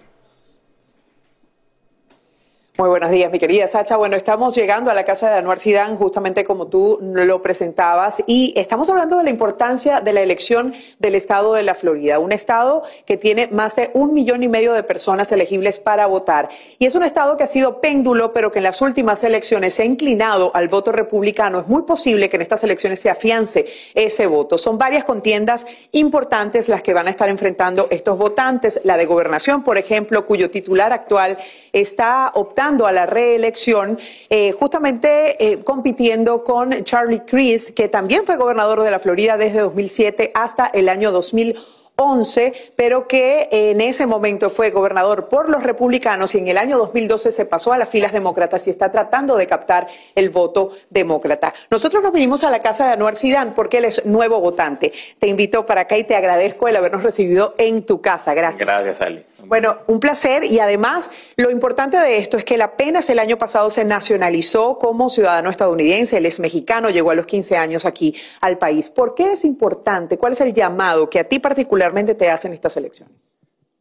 Muy 2.77 2.89
buenos 2.89 3.09
días, 3.09 3.31
mi 3.31 3.39
querida 3.39 3.69
Sacha. 3.69 3.95
Bueno, 3.95 4.17
estamos 4.17 4.53
llegando 4.53 4.91
a 4.91 4.93
la 4.93 5.05
casa 5.05 5.29
de 5.29 5.37
Anuar 5.37 5.59
Sidán, 5.59 5.95
justamente 5.95 6.43
como 6.43 6.67
tú 6.67 6.99
lo 7.01 7.41
presentabas, 7.41 8.21
y 8.27 8.53
estamos 8.57 8.89
hablando 8.89 9.17
de 9.17 9.23
la 9.23 9.29
importancia 9.29 10.01
de 10.01 10.11
la 10.11 10.19
elección 10.19 10.73
del 10.99 11.15
estado 11.15 11.53
de 11.53 11.63
la 11.63 11.73
Florida, 11.73 12.19
un 12.19 12.33
estado 12.33 12.83
que 13.05 13.15
tiene 13.15 13.47
más 13.47 13.77
de 13.77 13.91
un 13.93 14.13
millón 14.13 14.43
y 14.43 14.49
medio 14.49 14.73
de 14.73 14.83
personas 14.83 15.31
elegibles 15.31 15.79
para 15.79 16.05
votar. 16.07 16.49
Y 16.77 16.85
es 16.85 16.95
un 16.95 17.03
estado 17.03 17.37
que 17.37 17.45
ha 17.45 17.47
sido 17.47 17.79
péndulo, 17.79 18.33
pero 18.33 18.51
que 18.51 18.59
en 18.59 18.63
las 18.63 18.81
últimas 18.81 19.23
elecciones 19.23 19.73
se 19.73 19.83
ha 19.83 19.85
inclinado 19.85 20.51
al 20.53 20.67
voto 20.67 20.91
republicano. 20.91 21.61
Es 21.61 21.67
muy 21.67 21.83
posible 21.83 22.27
que 22.27 22.35
en 22.35 22.41
estas 22.41 22.61
elecciones 22.65 22.99
se 22.99 23.09
afiance 23.09 23.67
ese 23.93 24.25
voto. 24.27 24.57
Son 24.57 24.77
varias 24.77 25.05
contiendas 25.05 25.65
importantes 25.93 26.67
las 26.67 26.83
que 26.83 26.93
van 26.93 27.07
a 27.07 27.11
estar 27.11 27.29
enfrentando 27.29 27.87
estos 27.89 28.17
votantes. 28.17 28.81
La 28.83 28.97
de 28.97 29.05
gobernación, 29.05 29.63
por 29.63 29.77
ejemplo, 29.77 30.25
cuyo 30.25 30.51
titular 30.51 30.91
actual 30.91 31.37
está 31.71 32.31
optando 32.33 32.64
a 32.65 32.91
la 32.91 33.05
reelección, 33.05 33.99
eh, 34.31 34.51
justamente 34.51 35.51
eh, 35.51 35.63
compitiendo 35.63 36.43
con 36.43 36.83
Charlie 36.83 37.19
Crist, 37.19 37.75
que 37.75 37.89
también 37.89 38.25
fue 38.25 38.37
gobernador 38.37 38.81
de 38.81 38.89
la 38.89 38.97
Florida 38.97 39.37
desde 39.37 39.59
2007 39.59 40.31
hasta 40.33 40.65
el 40.73 40.89
año 40.89 41.11
2011, 41.11 42.73
pero 42.75 43.07
que 43.07 43.49
en 43.51 43.81
ese 43.81 44.07
momento 44.07 44.49
fue 44.49 44.71
gobernador 44.71 45.29
por 45.29 45.47
los 45.47 45.61
republicanos 45.61 46.33
y 46.33 46.39
en 46.39 46.47
el 46.47 46.57
año 46.57 46.79
2012 46.79 47.31
se 47.31 47.45
pasó 47.45 47.71
a 47.71 47.77
las 47.77 47.89
filas 47.89 48.11
demócratas 48.11 48.65
y 48.65 48.71
está 48.71 48.91
tratando 48.91 49.37
de 49.37 49.45
captar 49.45 49.87
el 50.15 50.31
voto 50.31 50.71
demócrata. 50.89 51.53
Nosotros 51.69 52.01
nos 52.01 52.13
vinimos 52.13 52.43
a 52.43 52.49
la 52.49 52.63
casa 52.63 52.87
de 52.87 52.93
Anuar 52.93 53.15
Sidán 53.15 53.53
porque 53.53 53.77
él 53.77 53.85
es 53.85 54.07
nuevo 54.07 54.39
votante. 54.39 54.91
Te 55.19 55.27
invito 55.27 55.67
para 55.67 55.81
acá 55.81 55.97
y 55.99 56.03
te 56.03 56.15
agradezco 56.15 56.67
el 56.67 56.75
habernos 56.77 57.03
recibido 57.03 57.53
en 57.59 57.85
tu 57.85 58.01
casa. 58.01 58.33
Gracias. 58.33 58.67
Gracias, 58.67 59.01
Ali. 59.01 59.23
Bueno, 59.47 59.77
un 59.87 59.99
placer 59.99 60.43
y 60.43 60.59
además 60.59 61.11
lo 61.35 61.51
importante 61.51 61.97
de 61.97 62.17
esto 62.17 62.37
es 62.37 62.43
que 62.43 62.61
apenas 62.61 63.09
el 63.09 63.19
año 63.19 63.37
pasado 63.37 63.69
se 63.69 63.85
nacionalizó 63.85 64.79
como 64.79 65.09
ciudadano 65.09 65.49
estadounidense, 65.49 66.17
él 66.17 66.25
es 66.25 66.39
mexicano, 66.39 66.89
llegó 66.89 67.11
a 67.11 67.15
los 67.15 67.25
15 67.25 67.57
años 67.57 67.85
aquí 67.85 68.15
al 68.41 68.57
país. 68.57 68.89
¿Por 68.89 69.13
qué 69.15 69.31
es 69.31 69.45
importante? 69.45 70.17
¿Cuál 70.17 70.33
es 70.33 70.41
el 70.41 70.53
llamado 70.53 71.09
que 71.09 71.19
a 71.19 71.23
ti 71.25 71.39
particularmente 71.39 72.15
te 72.15 72.29
hacen 72.29 72.53
estas 72.53 72.75
elecciones? 72.77 73.15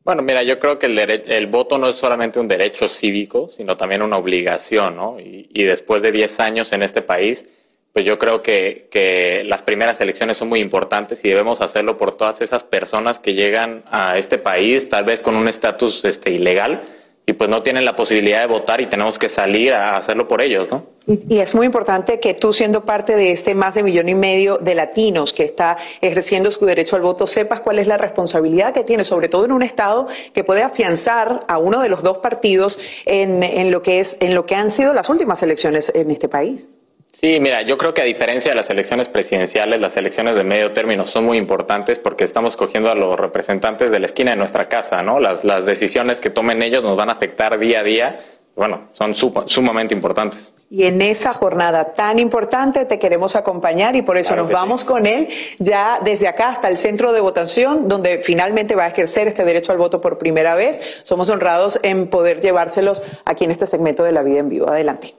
Bueno, 0.05 0.20
mira, 0.20 0.42
yo 0.42 0.59
creo 0.59 0.79
que 0.79 0.87
el, 0.87 0.98
el 0.98 1.46
voto 1.46 1.79
no 1.79 1.88
es 1.88 1.94
solamente 1.94 2.38
un 2.38 2.46
derecho 2.46 2.88
cívico, 2.88 3.48
sino 3.48 3.77
también 3.79 4.03
una 4.03 4.18
obligación, 4.18 4.96
¿no? 4.96 5.18
Y, 5.18 5.48
y 5.55 5.62
después 5.62 6.03
de 6.03 6.12
10 6.12 6.40
años 6.40 6.72
en 6.72 6.83
este 6.83 7.00
país, 7.00 7.46
pues 7.94 8.04
yo 8.04 8.18
creo 8.18 8.42
que, 8.42 8.88
que 8.90 9.44
las 9.46 9.62
primeras 9.62 10.00
elecciones 10.00 10.37
son 10.37 10.48
muy 10.48 10.59
importantes 10.59 11.24
y 11.24 11.28
debemos 11.28 11.61
hacerlo 11.61 11.96
por 11.96 12.16
todas 12.16 12.40
esas 12.40 12.64
personas 12.64 13.20
que 13.20 13.35
llegan 13.35 13.85
a 13.88 14.18
este 14.18 14.37
país, 14.37 14.88
tal 14.88 15.04
vez 15.04 15.22
con 15.22 15.37
un 15.37 15.46
estatus 15.46 16.04
este, 16.04 16.33
ilegal, 16.33 16.83
y 17.24 17.35
pues 17.35 17.48
no 17.48 17.62
tienen 17.62 17.85
la 17.85 17.94
posibilidad 17.94 18.40
de 18.40 18.48
votar 18.48 18.80
y 18.80 18.87
tenemos 18.87 19.16
que 19.16 19.28
salir 19.28 19.72
a 19.72 19.96
hacerlo 19.96 20.26
por 20.26 20.42
ellos, 20.42 20.68
¿no? 20.72 20.87
Y, 21.07 21.38
es 21.38 21.54
muy 21.54 21.66
importante 21.66 22.18
que 22.18 22.35
tú, 22.35 22.52
siendo 22.52 22.85
parte 22.85 23.14
de 23.14 23.30
este 23.30 23.54
más 23.54 23.76
de 23.76 23.85
millón 23.85 24.09
y 24.09 24.16
medio 24.16 24.59
de 24.59 24.74
latinos 24.74 25.33
que 25.33 25.44
está 25.44 25.76
ejerciendo 26.00 26.50
su 26.50 26.66
derecho 26.66 26.96
al 26.96 27.02
voto, 27.02 27.28
sepas 27.28 27.61
cuál 27.61 27.78
es 27.78 27.87
la 27.87 27.96
responsabilidad 27.96 28.74
que 28.74 28.83
tiene, 28.83 29.04
sobre 29.04 29.28
todo 29.28 29.44
en 29.44 29.52
un 29.52 29.62
estado 29.62 30.09
que 30.33 30.42
puede 30.42 30.64
afianzar 30.64 31.44
a 31.46 31.59
uno 31.59 31.80
de 31.80 31.88
los 31.88 32.02
dos 32.02 32.18
partidos 32.18 32.80
en, 33.07 33.44
en 33.44 33.70
lo 33.70 33.83
que 33.83 34.00
es, 34.00 34.18
en 34.20 34.35
lo 34.35 34.46
que 34.46 34.57
han 34.57 34.72
sido 34.72 34.92
las 34.92 35.09
últimas 35.09 35.44
elecciones 35.44 35.92
en 35.94 36.11
este 36.11 36.28
país. 36.28 36.74
Sí, 37.14 37.38
mira, 37.38 37.62
yo 37.62 37.79
creo 37.79 37.94
que 37.94 38.03
a 38.03 38.05
diferencia 38.05 38.50
de 38.50 38.57
las 38.57 38.70
elecciones 38.70 39.09
presidenciales, 39.09 39.81
las 39.81 39.96
elecciones 39.96 40.35
de 40.35 40.42
medio 40.42 40.72
término 40.72 41.07
son 41.07 41.24
muy 41.24 41.38
importantes 41.38 42.00
porque 42.00 42.24
estamos 42.24 42.57
cogiendo 42.57 42.90
a 42.90 42.96
los 42.96 43.16
representantes 43.18 43.92
de 43.92 44.00
la 44.00 44.07
esquina 44.07 44.33
de 44.33 44.37
nuestra 44.37 44.68
casa, 44.68 45.00
¿no? 45.05 45.20
Las, 45.20 45.44
las 45.44 45.64
decisiones 45.64 46.18
que 46.18 46.31
tomen 46.31 46.61
ellos 46.61 46.83
nos 46.83 46.96
van 46.96 47.11
a 47.11 47.12
afectar 47.12 47.57
día 47.61 47.81
a 47.81 47.83
día. 47.85 48.20
Bueno, 48.57 48.88
son 48.90 49.14
sumamente 49.14 49.94
importantes. 49.94 50.53
Y 50.68 50.87
en 50.87 51.00
esa 51.03 51.33
jornada 51.35 51.92
tan 51.92 52.18
importante 52.18 52.85
te 52.85 52.98
queremos 52.98 53.37
acompañar 53.37 53.94
y 53.94 54.03
por 54.03 54.16
eso 54.16 54.31
Claro 54.31 54.42
nos 54.42 54.53
vamos 54.53 54.85
con 54.85 55.07
él 55.07 55.29
ya 55.61 56.00
desde 56.03 56.27
acá 56.27 56.48
hasta 56.48 56.66
el 56.66 56.77
centro 56.77 57.12
de 57.12 57.20
votación, 57.20 57.87
donde 57.87 58.18
finalmente 58.18 58.74
va 58.74 58.87
a 58.87 58.88
ejercer 58.88 59.29
este 59.29 59.44
derecho 59.44 59.70
al 59.70 59.79
voto 59.79 60.00
por 60.00 60.18
primera 60.18 60.57
vez. 60.57 61.00
Somos 61.05 61.31
honrados 61.31 61.79
en 61.85 62.09
poder 62.09 62.40
llevárselos 62.40 63.05
aquí 63.24 63.44
en 63.44 63.53
este 63.53 63.68
segmento 63.68 64.03
de 64.03 64.11
La 64.11 64.24
Vida 64.24 64.40
en 64.40 64.48
Vivo. 64.48 64.68
Adelante. 64.68 65.14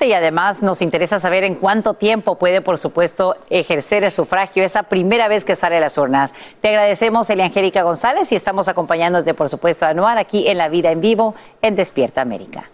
Y 0.00 0.12
además 0.12 0.62
nos 0.62 0.82
interesa 0.82 1.18
saber 1.18 1.44
en 1.44 1.54
cuánto 1.54 1.94
tiempo 1.94 2.34
puede, 2.34 2.60
por 2.60 2.76
supuesto, 2.76 3.36
ejercer 3.48 4.04
el 4.04 4.10
sufragio 4.10 4.62
esa 4.62 4.82
primera 4.82 5.28
vez 5.28 5.46
que 5.46 5.56
sale 5.56 5.78
a 5.78 5.80
las 5.80 5.96
urnas. 5.96 6.34
Te 6.60 6.68
agradecemos, 6.68 7.30
Elia 7.30 7.46
Angélica 7.46 7.82
González, 7.82 8.30
y 8.32 8.36
estamos 8.36 8.68
acompañándote, 8.68 9.32
por 9.32 9.48
supuesto, 9.48 9.86
Anuar 9.86 10.18
aquí 10.18 10.46
en 10.48 10.58
La 10.58 10.68
Vida 10.68 10.90
en 10.90 11.00
Vivo 11.00 11.34
en 11.62 11.74
Despierta 11.74 12.20
América. 12.20 12.70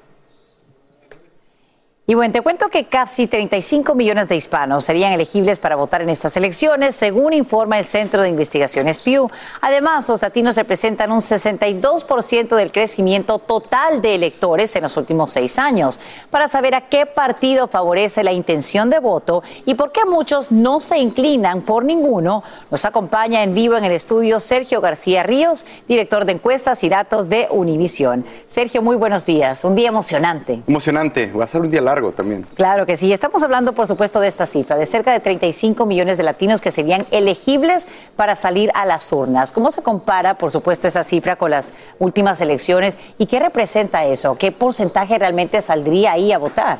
Y 2.06 2.12
bueno, 2.12 2.32
te 2.32 2.42
cuento 2.42 2.68
que 2.68 2.84
casi 2.84 3.26
35 3.26 3.94
millones 3.94 4.28
de 4.28 4.36
hispanos 4.36 4.84
serían 4.84 5.12
elegibles 5.12 5.58
para 5.58 5.74
votar 5.74 6.02
en 6.02 6.10
estas 6.10 6.36
elecciones, 6.36 6.94
según 6.94 7.32
informa 7.32 7.78
el 7.78 7.86
Centro 7.86 8.20
de 8.20 8.28
Investigaciones 8.28 8.98
Pew. 8.98 9.30
Además, 9.62 10.06
los 10.10 10.20
latinos 10.20 10.56
representan 10.56 11.12
un 11.12 11.20
62% 11.20 12.56
del 12.56 12.72
crecimiento 12.72 13.38
total 13.38 14.02
de 14.02 14.16
electores 14.16 14.76
en 14.76 14.82
los 14.82 14.98
últimos 14.98 15.30
seis 15.30 15.58
años. 15.58 15.98
Para 16.28 16.46
saber 16.46 16.74
a 16.74 16.90
qué 16.90 17.06
partido 17.06 17.68
favorece 17.68 18.22
la 18.22 18.32
intención 18.32 18.90
de 18.90 18.98
voto 18.98 19.42
y 19.64 19.72
por 19.72 19.90
qué 19.90 20.04
muchos 20.04 20.52
no 20.52 20.80
se 20.80 20.98
inclinan 20.98 21.62
por 21.62 21.86
ninguno, 21.86 22.44
nos 22.70 22.84
acompaña 22.84 23.42
en 23.42 23.54
vivo 23.54 23.78
en 23.78 23.84
el 23.84 23.92
estudio 23.92 24.40
Sergio 24.40 24.82
García 24.82 25.22
Ríos, 25.22 25.64
director 25.88 26.26
de 26.26 26.32
encuestas 26.32 26.84
y 26.84 26.90
datos 26.90 27.30
de 27.30 27.48
Univisión. 27.48 28.26
Sergio, 28.46 28.82
muy 28.82 28.96
buenos 28.96 29.24
días. 29.24 29.64
Un 29.64 29.74
día 29.74 29.88
emocionante. 29.88 30.60
Emocionante. 30.66 31.32
Va 31.32 31.44
a 31.44 31.46
ser 31.46 31.62
un 31.62 31.70
día 31.70 31.80
largo 31.80 31.93
también. 32.14 32.46
Claro 32.54 32.86
que 32.86 32.96
sí. 32.96 33.12
Estamos 33.12 33.42
hablando, 33.42 33.72
por 33.72 33.86
supuesto, 33.86 34.20
de 34.20 34.28
esta 34.28 34.46
cifra, 34.46 34.76
de 34.76 34.86
cerca 34.86 35.12
de 35.12 35.20
35 35.20 35.86
millones 35.86 36.16
de 36.16 36.24
latinos 36.24 36.60
que 36.60 36.70
serían 36.70 37.06
elegibles 37.10 37.86
para 38.16 38.36
salir 38.36 38.70
a 38.74 38.84
las 38.84 39.12
urnas. 39.12 39.52
¿Cómo 39.52 39.70
se 39.70 39.82
compara, 39.82 40.36
por 40.36 40.50
supuesto, 40.50 40.86
esa 40.88 41.04
cifra 41.04 41.36
con 41.36 41.50
las 41.50 41.72
últimas 41.98 42.40
elecciones 42.40 42.98
y 43.18 43.26
qué 43.26 43.38
representa 43.38 44.04
eso? 44.04 44.36
¿Qué 44.36 44.52
porcentaje 44.52 45.18
realmente 45.18 45.60
saldría 45.60 46.12
ahí 46.12 46.32
a 46.32 46.38
votar? 46.38 46.78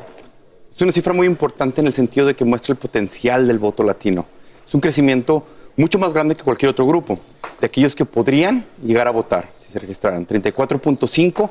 Es 0.69 0.81
una 0.81 0.91
cifra 0.91 1.13
muy 1.13 1.27
importante 1.27 1.81
en 1.81 1.87
el 1.87 1.93
sentido 1.93 2.27
de 2.27 2.35
que 2.35 2.43
muestra 2.43 2.73
el 2.73 2.77
potencial 2.77 3.47
del 3.47 3.59
voto 3.59 3.83
latino. 3.83 4.25
Es 4.65 4.73
un 4.73 4.81
crecimiento 4.81 5.45
mucho 5.77 5.99
más 5.99 6.13
grande 6.13 6.35
que 6.35 6.43
cualquier 6.43 6.71
otro 6.71 6.85
grupo, 6.85 7.19
de 7.59 7.67
aquellos 7.67 7.95
que 7.95 8.05
podrían 8.05 8.65
llegar 8.83 9.07
a 9.07 9.11
votar 9.11 9.49
si 9.57 9.71
se 9.71 9.79
registraran. 9.79 10.27
34.5 10.27 11.49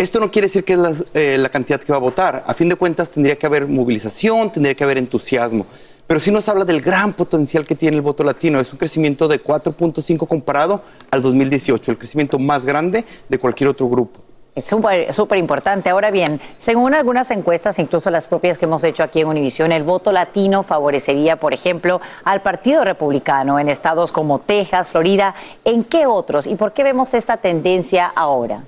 esto 0.00 0.18
no 0.18 0.30
quiere 0.30 0.46
decir 0.46 0.64
que 0.64 0.72
es 0.72 1.04
eh, 1.12 1.36
la, 1.38 1.50
cantidad 1.50 1.78
que 1.78 1.92
va 1.92 1.96
a 1.96 2.00
votar. 2.00 2.42
A 2.46 2.54
fin 2.54 2.68
de 2.70 2.76
cuentas, 2.76 3.12
tendría 3.12 3.36
que 3.36 3.46
haber 3.46 3.66
movilización, 3.66 4.50
tendría 4.50 4.74
que 4.74 4.82
haber 4.82 4.96
entusiasmo. 4.96 5.66
Pero 6.06 6.18
sí 6.18 6.30
nos 6.30 6.48
habla 6.48 6.64
del 6.64 6.80
gran 6.80 7.12
potencial 7.12 7.64
que 7.64 7.74
tiene 7.74 7.96
el 7.96 8.02
voto 8.02 8.24
latino. 8.24 8.58
Es 8.58 8.72
un 8.72 8.78
crecimiento 8.78 9.28
de 9.28 9.42
4.5 9.42 10.26
comparado 10.26 10.82
al 11.10 11.20
2018, 11.20 11.92
el 11.92 11.98
crecimiento 11.98 12.38
más 12.38 12.64
grande 12.64 13.04
de 13.28 13.38
cualquier 13.38 13.68
otro 13.68 13.88
grupo. 13.88 14.20
Es 14.56 14.64
súper 14.66 15.38
importante. 15.38 15.90
Ahora 15.90 16.10
bien, 16.10 16.40
según 16.58 16.94
algunas 16.94 17.30
encuestas, 17.30 17.78
incluso 17.78 18.10
las 18.10 18.26
propias 18.26 18.58
que 18.58 18.64
hemos 18.64 18.82
hecho 18.82 19.02
aquí 19.02 19.20
en 19.20 19.28
Univisión, 19.28 19.70
el 19.70 19.84
voto 19.84 20.12
latino 20.12 20.62
favorecería, 20.62 21.36
por 21.36 21.54
ejemplo, 21.54 22.00
al 22.24 22.40
Partido 22.42 22.84
Republicano 22.84 23.58
en 23.58 23.68
estados 23.68 24.10
como 24.10 24.40
Texas, 24.40 24.88
Florida. 24.88 25.34
¿En 25.64 25.84
qué 25.84 26.06
otros? 26.06 26.46
¿Y 26.46 26.56
por 26.56 26.72
qué 26.72 26.82
vemos 26.84 27.14
esta 27.14 27.36
tendencia 27.36 28.06
ahora? 28.06 28.64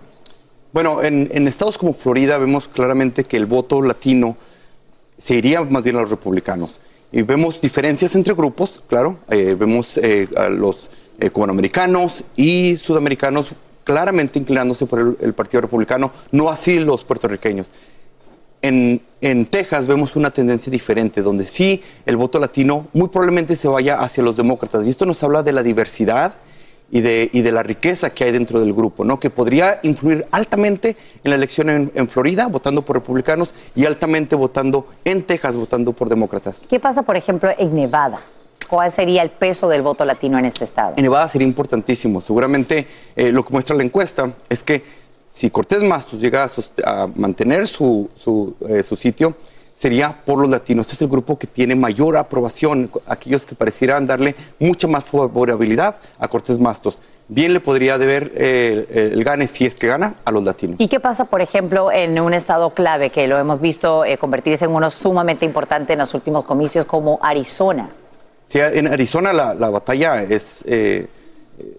Bueno, 0.73 1.03
en, 1.03 1.47
estados 1.47 1.77
como 1.77 1.93
Florida 1.93 2.39
vemos 2.39 2.67
claramente 2.67 3.25
que 3.25 3.37
el 3.37 3.45
voto 3.45 3.83
latino 3.83 4.39
se 5.19 5.35
iría 5.35 5.63
más 5.65 5.85
bien 5.85 5.97
a 5.97 6.01
los 6.01 6.11
republicanos. 6.11 6.81
Y 7.13 7.21
vemos 7.23 7.61
diferencias 7.61 8.15
entre 8.15 8.33
grupos, 8.33 8.83
claro. 8.89 9.19
Eh, 9.29 9.55
vemos 9.59 9.99
eh, 9.99 10.29
a 10.35 10.49
los 10.49 10.89
eh, 11.21 11.29
cubanoamericanos 11.29 12.25
y 12.37 12.79
sudamericanos 12.79 13.55
claramente 13.85 14.39
inclinándose 14.39 14.87
por 14.87 15.19
el, 15.21 15.35
Partido 15.35 15.61
Republicano, 15.61 16.11
no 16.31 16.49
así 16.49 16.79
los 16.79 17.05
puertorriqueños. 17.05 17.71
En, 18.63 19.03
en, 19.21 19.45
Texas 19.47 19.87
vemos 19.87 20.17
una 20.17 20.31
tendencia 20.31 20.71
diferente, 20.71 21.21
donde 21.21 21.45
sí 21.45 21.83
el 22.07 22.17
voto 22.17 22.39
latino 22.39 22.87
muy 22.95 23.09
probablemente 23.09 23.57
se 23.57 23.69
vaya 23.69 24.01
hacia 24.01 24.23
los 24.23 24.39
demócratas. 24.39 24.87
Y 24.87 24.91
esto 24.91 25.05
nos 25.05 25.23
habla 25.23 25.43
de 25.43 25.53
la 25.53 25.63
diversidad 25.63 26.35
y 26.93 27.01
de, 27.01 27.31
y 27.33 27.41
de 27.41 27.51
la 27.51 27.63
riqueza 27.63 28.11
que 28.11 28.25
hay 28.25 28.33
dentro 28.33 28.61
del 28.61 28.75
grupo, 28.75 29.03
¿no? 29.05 29.19
que 29.19 29.31
podría 29.31 29.81
influir 29.83 30.27
altamente 30.31 30.95
en 31.25 31.31
la 31.31 31.37
elección 31.37 31.91
en, 31.93 32.09
Florida, 32.09 32.47
votando 32.47 32.85
por 32.85 32.97
republicanos, 32.97 33.55
y 33.75 33.87
altamente 33.87 34.37
votando 34.37 34.87
en 35.05 35.23
Texas, 35.23 35.57
votando 35.57 35.95
por 35.95 36.11
demócratas. 36.11 36.67
¿Qué 36.69 36.79
pasa, 36.79 37.03
por 37.03 37.17
ejemplo, 37.17 37.51
en 37.57 37.75
Nevada? 37.75 38.21
¿Cuál 38.69 38.93
sería 38.93 39.23
el 39.23 39.31
peso 39.31 39.71
del 39.71 39.81
voto 39.81 40.05
latino 40.05 40.39
en 40.39 40.45
este 40.45 40.65
estado? 40.65 40.93
En 40.99 41.03
Nevada 41.03 41.27
sería 41.29 41.49
importantísimo. 41.49 42.21
Seguramente 42.21 42.87
eh, 43.17 43.33
lo 43.33 43.43
que 43.43 43.53
muestra 43.53 43.75
la 43.75 43.83
encuesta 43.83 44.35
es 44.51 44.63
que 44.63 44.85
si 45.27 45.49
Cortés 45.49 45.83
Mastos 45.83 46.21
llega 46.21 46.47
a, 46.85 47.09
mantener 47.15 47.67
su, 47.67 48.11
su, 48.15 48.55
eh, 48.69 48.83
su 48.83 48.97
sitio, 48.97 49.35
sería 49.75 50.23
por 50.25 50.39
los 50.39 50.51
latinos. 50.51 50.87
Este 50.87 50.97
es 50.97 51.03
el 51.03 51.09
grupo 51.09 51.39
que 51.39 51.47
tiene 51.47 51.75
mayor 51.75 52.17
aprobación, 52.17 52.91
aquellos 53.07 53.47
que 53.47 53.55
parecieran 53.55 54.07
darle 54.07 54.35
mucha 54.59 54.87
más 54.87 55.05
favorabilidad 55.05 55.97
a 56.19 56.29
Cortés 56.29 56.59
Mastos. 56.59 57.01
Bien 57.29 57.53
le 57.55 57.61
podría 57.61 57.97
deber 57.99 58.33
eh, 58.35 59.11
el 59.15 59.25
gane, 59.25 59.49
si 59.49 59.65
es 59.65 59.77
que 59.77 59.87
gana, 59.87 60.17
a 60.25 60.31
los 60.31 60.43
latinos. 60.45 60.77
¿Y 60.79 60.89
qué 60.89 61.01
pasa, 61.01 61.25
por 61.25 61.41
ejemplo, 61.41 61.91
en 61.91 62.21
un 62.21 62.35
estado 62.35 62.71
clave 62.71 63.11
que 63.11 63.27
lo 63.27 63.39
hemos 63.39 63.61
visto 63.61 64.05
eh, 64.05 64.19
convertirse 64.19 64.67
en 64.67 64.73
uno 64.73 64.91
sumamente 64.91 65.47
importante 65.47 65.95
en 65.95 66.01
los 66.01 66.13
últimos 66.15 66.45
comicios 66.45 66.85
como 66.85 67.19
Arizona? 67.23 67.89
Sí, 68.45 68.59
en 68.61 68.87
Arizona 68.87 69.33
la, 69.33 69.71
batalla 69.71 70.23
es, 70.23 70.63
eh, 70.67 71.07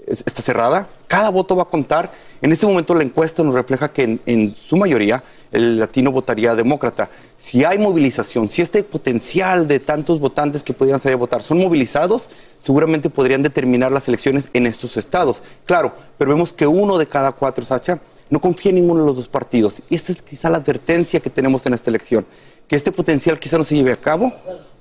está 0.08 0.42
cerrada. 0.42 0.88
Cada 1.08 1.30
voto 1.30 1.56
va 1.56 1.64
a 1.64 1.66
contar. 1.66 2.10
En 2.42 2.52
este 2.52 2.66
momento 2.66 2.96
la 2.96 3.04
encuesta 3.04 3.44
nos 3.44 3.54
refleja 3.54 3.90
que 3.90 4.20
en 4.26 4.56
su 4.56 4.76
mayoría 4.78 5.24
el 5.52 5.78
latino 5.78 6.12
votaría 6.12 6.56
demócrata. 6.56 7.10
Si 7.44 7.66
hay 7.66 7.78
movilización, 7.78 8.48
si 8.48 8.62
este 8.62 8.86
potencial 8.86 9.68
de 9.68 9.82
tantos 9.82 10.22
votantes 10.22 10.64
que 10.64 10.72
pudieran 10.72 11.02
salir 11.02 11.16
a 11.16 11.18
votar 11.18 11.44
son 11.44 11.58
movilizados, 11.58 12.30
seguramente 12.58 13.10
podrían 13.10 13.44
determinar 13.44 13.92
las 13.92 14.08
elecciones 14.08 14.48
en 14.54 14.66
estos 14.66 14.96
estados. 14.96 15.44
Claro, 15.66 15.92
pero 16.18 16.32
vemos 16.32 16.54
que 16.54 16.66
uno 16.66 16.98
de 16.98 17.06
cada 17.06 17.34
cuatro, 17.34 17.66
Sacha, 17.66 18.00
no 18.30 18.40
confía 18.40 18.70
en 18.70 18.76
ninguno 18.76 19.02
de 19.02 19.08
los 19.08 19.18
dos 19.18 19.28
partidos. 19.28 19.82
Y 19.90 19.96
esta 19.96 20.14
es 20.14 20.22
quizá 20.22 20.50
la 20.50 20.60
advertencia 20.60 21.20
que 21.20 21.30
tenemos 21.30 21.66
en 21.66 21.74
esta 21.74 21.90
elección, 21.90 22.26
que 22.74 22.78
este 22.78 22.92
potencial 22.92 23.38
quizá 23.38 23.60
no 23.60 23.64
se 23.64 23.76
lleve 23.76 23.92
a 23.92 23.98
cabo 23.98 24.34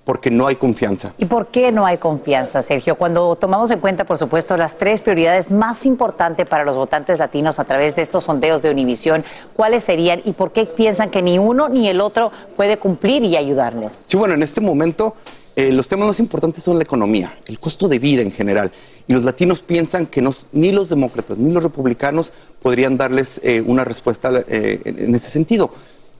porque 0.04 0.30
no 0.30 0.46
hay 0.46 0.56
confianza. 0.56 1.12
¿Y 1.18 1.26
por 1.26 1.48
qué 1.48 1.70
no 1.72 1.84
hay 1.84 1.98
confianza, 1.98 2.62
Sergio? 2.62 2.96
Cuando 2.96 3.36
tomamos 3.36 3.70
en 3.70 3.80
cuenta, 3.80 4.06
por 4.06 4.16
supuesto, 4.16 4.56
las 4.56 4.78
tres 4.78 5.02
prioridades 5.02 5.50
más 5.50 5.84
importantes 5.84 6.48
para 6.48 6.64
los 6.64 6.74
votantes 6.74 7.18
latinos 7.18 7.58
a 7.58 7.64
través 7.64 7.94
de 7.94 8.00
estos 8.00 8.24
sondeos 8.24 8.62
de 8.62 8.70
Univisión, 8.70 9.26
¿cuáles 9.54 9.84
serían 9.84 10.22
y 10.24 10.32
por 10.32 10.52
qué 10.52 10.64
piensan 10.64 11.10
que 11.10 11.20
ni 11.20 11.38
uno 11.38 11.68
ni 11.68 11.86
el 11.86 12.00
otro 12.00 12.32
puede 12.56 12.78
cumplir 12.78 13.24
y 13.24 13.36
ayudarles? 13.36 14.04
Sí, 14.06 14.16
bueno, 14.16 14.32
en 14.32 14.42
este 14.42 14.62
momento 14.62 15.14
eh, 15.54 15.70
los 15.70 15.86
temas 15.86 16.06
más 16.06 16.18
importantes 16.18 16.62
son 16.62 16.78
la 16.78 16.84
economía, 16.84 17.38
el 17.46 17.58
costo 17.58 17.88
de 17.88 17.98
vida 17.98 18.22
en 18.22 18.32
general. 18.32 18.72
Y 19.06 19.12
los 19.12 19.24
latinos 19.24 19.60
piensan 19.60 20.06
que 20.06 20.26
ni 20.52 20.72
los 20.72 20.88
demócratas 20.88 21.36
ni 21.36 21.52
los 21.52 21.62
republicanos 21.62 22.32
podrían 22.62 22.96
darles 22.96 23.38
eh, 23.44 23.62
una 23.66 23.84
respuesta 23.84 24.30
eh, 24.48 24.80
en 24.82 25.14
ese 25.14 25.28
sentido. 25.28 25.70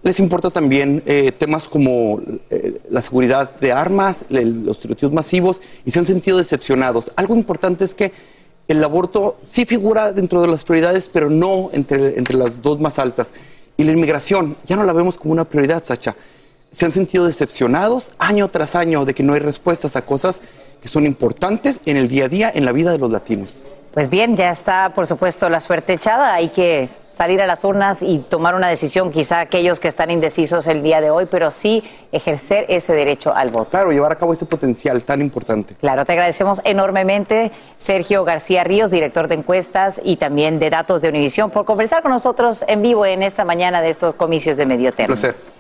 Les 0.03 0.19
importa 0.19 0.51
también 0.51 1.03
eh, 1.07 1.31
temas 1.31 1.69
como 1.69 2.21
eh, 2.51 2.81
la 2.91 3.01
seguridad 3.03 3.55
de 3.61 3.71
armas, 3.71 4.25
los 4.31 4.81
tiroteos 4.81 5.13
masivos 5.13 5.63
y 5.85 5.93
se 5.93 6.01
han 6.01 6.07
sentido 6.07 6.39
decepcionados. 6.39 7.13
Algo 7.15 7.37
importante 7.37 7.85
es 7.85 7.95
que 7.95 8.13
el 8.67 8.83
aborto 8.83 9.39
sí 9.43 9.65
figura 9.65 10.13
dentro 10.13 10.41
de 10.43 10.49
las 10.49 10.65
prioridades, 10.65 11.09
pero 11.09 11.31
no 11.31 11.71
entre, 11.73 12.19
entre 12.19 12.37
las 12.37 12.63
dos 12.63 12.81
más 12.81 12.99
altas. 12.99 13.33
Y 13.77 13.85
la 13.85 13.93
inmigración 13.93 14.57
ya 14.67 14.77
no 14.77 14.83
la 14.83 14.93
vemos 14.93 15.19
como 15.19 15.33
una 15.33 15.49
prioridad, 15.49 15.85
Sacha. 15.85 16.17
Se 16.73 16.85
han 16.85 16.93
sentido 16.93 17.27
decepcionados 17.27 18.13
año 18.19 18.49
tras 18.49 18.75
año 18.75 19.05
de 19.05 19.15
que 19.15 19.23
no 19.23 19.35
hay 19.35 19.41
respuestas 19.41 19.95
a 19.95 20.05
cosas 20.05 20.41
que 20.81 20.89
son 20.89 21.07
importantes 21.07 21.81
en 21.87 21.97
el 21.97 22.09
día 22.09 22.25
a 22.25 22.29
día 22.29 22.53
en 22.53 22.65
la 22.65 22.73
vida 22.73 22.91
de 22.91 22.99
los 22.99 23.11
latinos. 23.11 23.65
Pues 23.93 24.09
bien, 24.09 24.37
ya 24.37 24.51
está, 24.51 24.91
por 24.95 25.07
supuesto, 25.07 25.51
la 25.51 25.61
suerte 25.61 25.93
echada. 25.93 26.33
Hay 26.33 26.49
que 26.49 26.89
salir 27.11 27.43
a 27.43 27.47
las 27.47 27.63
urnas 27.63 28.03
y 28.03 28.21
tomar 28.21 28.55
una 28.55 28.69
decisión, 28.69 29.13
quizá 29.13 29.41
aquellos 29.41 29.81
que 29.81 29.89
están 29.89 30.11
indecisos 30.11 30.67
el 30.67 30.83
día 30.83 31.03
de 31.03 31.11
hoy, 31.11 31.27
pero 31.27 31.51
sí 31.51 31.85
ejercer 32.11 32.65
ese 32.69 32.95
derecho 32.95 33.35
al 33.35 33.51
voto. 33.51 33.69
Claro, 33.69 33.93
llevar 33.93 34.13
a 34.13 34.17
cabo 34.17 34.33
ese 34.33 34.47
potencial 34.47 35.05
tan 35.05 35.21
importante. 35.21 35.75
Claro, 35.75 36.07
te 36.07 36.13
agradecemos 36.13 36.63
enormemente, 36.65 37.53
Sergio 37.77 38.25
García 38.25 38.65
Ríos, 38.65 38.91
director 38.91 39.29
de 39.29 39.35
encuestas 39.35 40.01
y 40.03 40.17
también 40.17 40.59
de 40.59 40.71
datos 40.71 41.03
de 41.03 41.11
Univisión, 41.11 41.51
por 41.51 41.67
conversar 41.67 42.01
con 42.01 42.13
nosotros 42.13 42.65
en 42.69 42.81
vivo 42.81 43.05
en 43.05 43.23
esta 43.23 43.45
mañana 43.45 43.83
de 43.83 43.91
estos 43.91 44.15
comicios 44.15 44.57
de 44.57 44.65
medio 44.65 44.93
término. 44.95 45.15
Un 45.15 45.21
placer. 45.21 45.52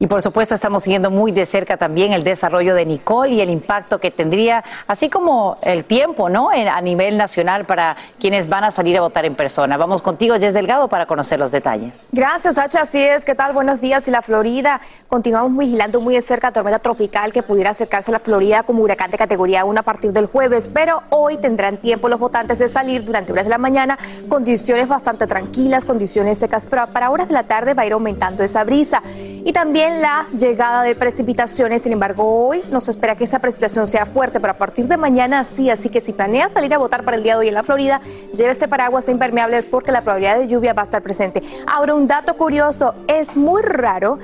Y 0.00 0.08
por 0.08 0.22
supuesto 0.22 0.56
estamos 0.56 0.82
siguiendo 0.82 1.08
muy 1.12 1.30
de 1.30 1.46
cerca 1.46 1.76
también 1.76 2.12
el 2.12 2.24
desarrollo 2.24 2.74
de 2.74 2.84
Nicole 2.84 3.34
y 3.34 3.40
el 3.40 3.48
impacto 3.48 4.00
que 4.00 4.10
tendría, 4.10 4.64
así 4.88 5.08
como 5.08 5.56
el 5.62 5.84
tiempo, 5.84 6.28
¿no? 6.28 6.50
A 6.50 6.80
nivel 6.80 7.16
nacional 7.16 7.64
para 7.64 7.96
quienes 8.18 8.48
van 8.48 8.64
a 8.64 8.72
salir 8.72 8.98
a 8.98 9.02
votar 9.02 9.24
en 9.24 9.36
persona. 9.36 9.76
Vamos 9.76 10.02
contigo, 10.02 10.34
Jess 10.34 10.52
Delgado, 10.52 10.88
para 10.88 11.06
conocer 11.06 11.38
los 11.38 11.52
detalles. 11.52 12.08
Gracias, 12.10 12.56
Sacha. 12.56 12.80
Así 12.80 13.00
es. 13.00 13.24
¿Qué 13.24 13.36
tal? 13.36 13.52
Buenos 13.52 13.80
días. 13.80 14.08
Y 14.08 14.10
la 14.10 14.20
Florida, 14.20 14.80
continuamos 15.06 15.56
vigilando 15.56 16.00
muy 16.00 16.16
de 16.16 16.22
cerca 16.22 16.50
tormenta 16.50 16.80
tropical 16.80 17.32
que 17.32 17.44
pudiera 17.44 17.70
acercarse 17.70 18.10
a 18.10 18.14
la 18.14 18.18
Florida 18.18 18.64
como 18.64 18.82
huracán 18.82 19.12
de 19.12 19.16
categoría 19.16 19.64
1 19.64 19.78
a 19.78 19.84
partir 19.84 20.12
del 20.12 20.26
jueves. 20.26 20.68
Pero 20.74 21.04
hoy 21.10 21.36
tendrán 21.36 21.76
tiempo 21.76 22.08
los 22.08 22.18
votantes 22.18 22.58
de 22.58 22.68
salir 22.68 23.04
durante 23.04 23.30
horas 23.30 23.44
de 23.44 23.50
la 23.50 23.58
mañana, 23.58 23.96
condiciones 24.28 24.88
bastante 24.88 25.28
tranquilas, 25.28 25.84
condiciones 25.84 26.38
secas. 26.38 26.66
Pero 26.68 26.88
para 26.88 27.10
horas 27.10 27.28
de 27.28 27.34
la 27.34 27.44
tarde 27.44 27.74
va 27.74 27.84
a 27.84 27.86
ir 27.86 27.92
aumentando 27.92 28.42
esa 28.42 28.64
brisa. 28.64 29.00
Y 29.46 29.52
también 29.52 29.83
la 29.90 30.26
llegada 30.36 30.82
de 30.82 30.94
precipitaciones. 30.94 31.82
Sin 31.82 31.92
embargo, 31.92 32.46
hoy 32.46 32.62
nos 32.70 32.88
espera 32.88 33.16
que 33.16 33.24
esa 33.24 33.38
precipitación 33.38 33.88
sea 33.88 34.06
fuerte, 34.06 34.40
pero 34.40 34.52
a 34.52 34.56
partir 34.56 34.86
de 34.86 34.96
mañana 34.96 35.44
sí. 35.44 35.70
Así 35.70 35.88
que 35.88 36.00
si 36.00 36.12
planeas 36.12 36.52
salir 36.52 36.72
a 36.74 36.78
votar 36.78 37.04
para 37.04 37.16
el 37.16 37.22
día 37.22 37.34
de 37.34 37.40
hoy 37.40 37.48
en 37.48 37.54
la 37.54 37.62
Florida, 37.62 38.00
lleve 38.36 38.50
este 38.50 38.68
paraguas 38.68 39.08
impermeables 39.08 39.68
porque 39.68 39.92
la 39.92 40.02
probabilidad 40.02 40.38
de 40.38 40.48
lluvia 40.48 40.72
va 40.72 40.82
a 40.82 40.84
estar 40.84 41.02
presente. 41.02 41.42
Ahora, 41.66 41.94
un 41.94 42.06
dato 42.06 42.36
curioso, 42.36 42.94
es 43.08 43.36
muy 43.36 43.62
raro 43.62 44.18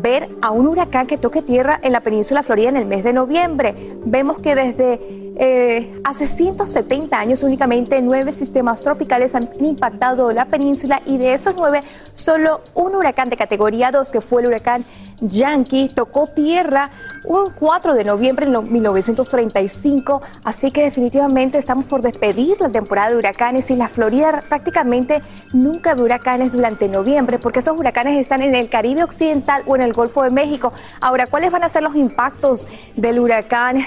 ver 0.00 0.28
a 0.40 0.50
un 0.50 0.66
huracán 0.66 1.06
que 1.06 1.18
toque 1.18 1.42
tierra 1.42 1.78
en 1.82 1.92
la 1.92 2.00
península 2.00 2.42
Florida 2.42 2.70
en 2.70 2.76
el 2.76 2.86
mes 2.86 3.04
de 3.04 3.12
noviembre. 3.12 3.74
Vemos 4.04 4.38
que 4.38 4.54
desde 4.54 5.00
eh, 5.36 6.00
hace 6.04 6.26
170 6.26 7.18
años 7.18 7.42
únicamente 7.42 8.00
nueve 8.02 8.32
sistemas 8.32 8.82
tropicales 8.82 9.34
han 9.34 9.48
impactado 9.60 10.30
la 10.32 10.46
península 10.46 11.00
y 11.06 11.16
de 11.18 11.34
esos 11.34 11.54
nueve 11.56 11.82
solo 12.12 12.60
un 12.74 12.94
huracán 12.94 13.30
de 13.30 13.36
categoría 13.36 13.90
2 13.90 14.12
que 14.12 14.20
fue 14.20 14.42
el 14.42 14.48
huracán 14.48 14.84
Yankee 15.20 15.88
tocó 15.88 16.26
tierra 16.26 16.90
un 17.24 17.50
4 17.50 17.94
de 17.94 18.04
noviembre 18.04 18.46
de 18.46 18.60
1935, 18.60 20.22
así 20.44 20.70
que 20.70 20.82
definitivamente 20.84 21.58
estamos 21.58 21.84
por 21.84 22.02
despedir 22.02 22.60
la 22.60 22.68
temporada 22.70 23.10
de 23.10 23.16
huracanes 23.16 23.70
y 23.70 23.76
la 23.76 23.88
Florida 23.88 24.42
prácticamente 24.48 25.22
nunca 25.52 25.94
ve 25.94 26.02
huracanes 26.02 26.52
durante 26.52 26.88
noviembre 26.88 27.38
porque 27.38 27.60
esos 27.60 27.76
huracanes 27.76 28.18
están 28.18 28.42
en 28.42 28.54
el 28.54 28.68
Caribe 28.68 29.04
Occidental 29.04 29.62
o 29.66 29.76
en 29.76 29.82
el 29.82 29.92
Golfo 29.92 30.22
de 30.22 30.30
México. 30.30 30.72
Ahora, 31.00 31.26
¿cuáles 31.26 31.50
van 31.50 31.64
a 31.64 31.68
ser 31.68 31.82
los 31.82 31.94
impactos 31.94 32.68
del 32.96 33.18
huracán 33.18 33.86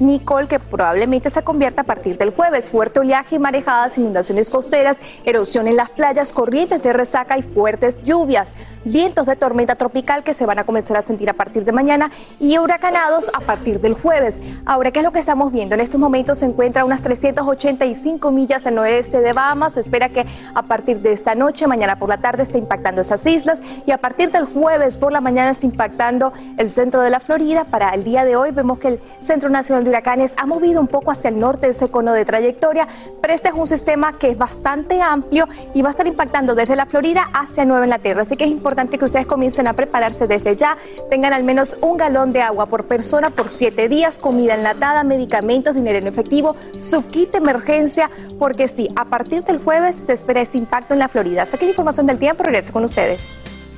Nicole, 0.00 0.46
que 0.46 0.60
probablemente 0.60 1.28
se 1.28 1.42
convierta 1.42 1.82
a 1.82 1.84
partir 1.84 2.16
del 2.18 2.30
jueves. 2.30 2.70
Fuerte 2.70 3.00
oleaje 3.00 3.38
marejadas, 3.38 3.98
inundaciones 3.98 4.48
costeras, 4.48 4.98
erosión 5.24 5.66
en 5.66 5.76
las 5.76 5.90
playas, 5.90 6.32
corrientes 6.32 6.82
de 6.82 6.92
resaca 6.92 7.36
y 7.36 7.42
fuertes 7.42 8.02
lluvias. 8.04 8.56
Vientos 8.84 9.26
de 9.26 9.36
tormenta 9.36 9.74
tropical 9.74 10.22
que 10.22 10.34
se 10.34 10.46
van 10.46 10.57
a 10.57 10.57
comenzar 10.64 10.96
a 10.96 11.02
sentir 11.02 11.30
a 11.30 11.34
partir 11.34 11.64
de 11.64 11.72
mañana 11.72 12.10
y 12.40 12.58
huracanados 12.58 13.30
a 13.34 13.40
partir 13.40 13.80
del 13.80 13.94
jueves. 13.94 14.40
Ahora, 14.66 14.90
¿qué 14.90 15.00
es 15.00 15.04
lo 15.04 15.12
que 15.12 15.18
estamos 15.18 15.52
viendo? 15.52 15.74
En 15.74 15.80
estos 15.80 16.00
momentos 16.00 16.40
se 16.40 16.46
encuentra 16.46 16.82
a 16.82 16.84
unas 16.84 17.02
385 17.02 18.30
millas 18.30 18.66
al 18.66 18.78
oeste 18.78 19.20
de 19.20 19.32
Bahamas. 19.32 19.74
Se 19.74 19.80
espera 19.80 20.08
que 20.08 20.26
a 20.54 20.62
partir 20.62 21.00
de 21.00 21.12
esta 21.12 21.34
noche, 21.34 21.66
mañana 21.66 21.98
por 21.98 22.08
la 22.08 22.18
tarde, 22.18 22.42
esté 22.42 22.58
impactando 22.58 23.00
esas 23.00 23.24
islas 23.26 23.60
y 23.86 23.92
a 23.92 23.98
partir 23.98 24.30
del 24.30 24.44
jueves 24.44 24.96
por 24.96 25.12
la 25.12 25.20
mañana 25.20 25.50
está 25.50 25.66
impactando 25.66 26.32
el 26.56 26.70
centro 26.70 27.02
de 27.02 27.10
la 27.10 27.20
Florida. 27.20 27.64
Para 27.64 27.90
el 27.90 28.04
día 28.04 28.24
de 28.24 28.36
hoy 28.36 28.50
vemos 28.50 28.78
que 28.78 28.88
el 28.88 29.00
Centro 29.20 29.50
Nacional 29.50 29.84
de 29.84 29.90
Huracanes 29.90 30.34
ha 30.36 30.46
movido 30.46 30.80
un 30.80 30.88
poco 30.88 31.10
hacia 31.10 31.28
el 31.28 31.38
norte 31.38 31.68
ese 31.68 31.90
cono 31.90 32.12
de 32.12 32.24
trayectoria, 32.24 32.86
pero 33.20 33.34
este 33.34 33.48
es 33.48 33.54
un 33.54 33.66
sistema 33.66 34.18
que 34.18 34.30
es 34.30 34.38
bastante 34.38 35.00
amplio 35.00 35.48
y 35.74 35.82
va 35.82 35.88
a 35.88 35.90
estar 35.92 36.06
impactando 36.06 36.54
desde 36.54 36.76
la 36.76 36.86
Florida 36.86 37.28
hacia 37.32 37.64
Nueva 37.64 37.84
Inglaterra. 37.84 38.22
Así 38.22 38.36
que 38.36 38.44
es 38.44 38.50
importante 38.50 38.98
que 38.98 39.04
ustedes 39.04 39.26
comiencen 39.26 39.66
a 39.66 39.72
prepararse 39.72 40.26
desde 40.26 40.47
ya, 40.56 40.76
tengan 41.10 41.32
al 41.32 41.44
menos 41.44 41.76
un 41.80 41.96
galón 41.96 42.32
de 42.32 42.42
agua 42.42 42.66
por 42.66 42.84
persona 42.86 43.30
por 43.30 43.48
siete 43.48 43.88
días, 43.88 44.18
comida 44.18 44.54
enlatada, 44.54 45.04
medicamentos, 45.04 45.74
dinero 45.74 45.98
en 45.98 46.06
efectivo, 46.06 46.56
su 46.78 47.06
kit 47.08 47.32
de 47.32 47.38
emergencia, 47.38 48.10
porque 48.38 48.68
sí, 48.68 48.90
a 48.96 49.06
partir 49.06 49.44
del 49.44 49.58
jueves 49.58 50.04
se 50.06 50.12
espera 50.12 50.40
ese 50.40 50.58
impacto 50.58 50.94
en 50.94 51.00
la 51.00 51.08
Florida. 51.08 51.42
Así 51.42 51.56
que 51.58 51.66
información 51.66 52.06
del 52.06 52.18
tiempo, 52.18 52.42
regreso 52.42 52.72
con 52.72 52.84
ustedes. 52.84 53.20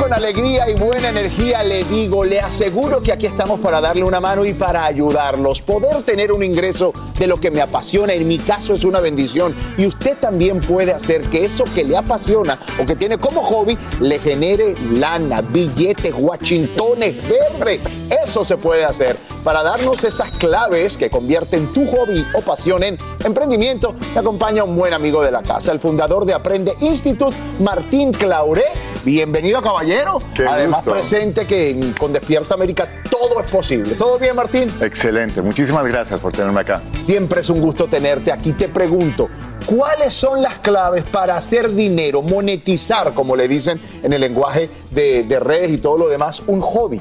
Con 0.00 0.14
alegría 0.14 0.66
y 0.70 0.74
buena 0.76 1.10
energía 1.10 1.62
le 1.62 1.84
digo, 1.84 2.24
le 2.24 2.40
aseguro 2.40 3.02
que 3.02 3.12
aquí 3.12 3.26
estamos 3.26 3.60
para 3.60 3.82
darle 3.82 4.02
una 4.02 4.18
mano 4.18 4.46
y 4.46 4.54
para 4.54 4.86
ayudarlos. 4.86 5.60
Poder 5.60 6.02
tener 6.04 6.32
un 6.32 6.42
ingreso 6.42 6.94
de 7.18 7.26
lo 7.26 7.38
que 7.38 7.50
me 7.50 7.60
apasiona, 7.60 8.14
en 8.14 8.26
mi 8.26 8.38
caso 8.38 8.72
es 8.72 8.84
una 8.84 9.00
bendición. 9.00 9.54
Y 9.76 9.84
usted 9.84 10.16
también 10.16 10.60
puede 10.60 10.94
hacer 10.94 11.24
que 11.24 11.44
eso 11.44 11.64
que 11.64 11.84
le 11.84 11.98
apasiona 11.98 12.58
o 12.82 12.86
que 12.86 12.96
tiene 12.96 13.18
como 13.18 13.42
hobby 13.42 13.76
le 14.00 14.18
genere 14.18 14.74
lana, 14.90 15.42
billetes, 15.42 16.14
guachintones, 16.14 17.16
verde. 17.28 17.80
Eso 18.24 18.42
se 18.42 18.56
puede 18.56 18.86
hacer. 18.86 19.18
Para 19.44 19.62
darnos 19.62 20.04
esas 20.04 20.30
claves 20.30 20.96
que 20.96 21.10
convierten 21.10 21.72
tu 21.74 21.86
hobby 21.86 22.26
o 22.34 22.40
pasión 22.40 22.82
en 22.84 22.98
emprendimiento, 23.22 23.94
me 24.14 24.20
acompaña 24.20 24.64
un 24.64 24.76
buen 24.76 24.94
amigo 24.94 25.22
de 25.22 25.30
la 25.30 25.42
casa, 25.42 25.72
el 25.72 25.78
fundador 25.78 26.24
de 26.24 26.32
Aprende 26.32 26.74
Institute, 26.80 27.36
Martín 27.58 28.12
Clauré. 28.12 28.64
Bienvenido, 29.02 29.62
caballero. 29.62 29.89
Qué 30.34 30.46
Además, 30.46 30.78
gusto. 30.84 30.92
presente 30.92 31.46
que 31.46 31.70
en- 31.70 31.92
con 31.94 32.12
Despierta 32.12 32.54
América 32.54 32.88
todo 33.10 33.40
es 33.42 33.50
posible. 33.50 33.94
¿Todo 33.96 34.18
bien, 34.18 34.36
Martín? 34.36 34.70
Excelente, 34.80 35.42
muchísimas 35.42 35.84
gracias 35.84 36.20
por 36.20 36.32
tenerme 36.32 36.60
acá. 36.60 36.80
Siempre 36.96 37.40
es 37.40 37.50
un 37.50 37.60
gusto 37.60 37.88
tenerte 37.88 38.30
aquí. 38.30 38.52
Te 38.52 38.68
pregunto, 38.68 39.28
¿cuáles 39.66 40.14
son 40.14 40.42
las 40.42 40.60
claves 40.60 41.02
para 41.04 41.36
hacer 41.36 41.74
dinero, 41.74 42.22
monetizar, 42.22 43.14
como 43.14 43.34
le 43.34 43.48
dicen 43.48 43.80
en 44.04 44.12
el 44.12 44.20
lenguaje 44.20 44.70
de, 44.92 45.24
de 45.24 45.40
redes 45.40 45.72
y 45.72 45.78
todo 45.78 45.98
lo 45.98 46.08
demás, 46.08 46.40
un 46.46 46.60
hobby? 46.60 47.00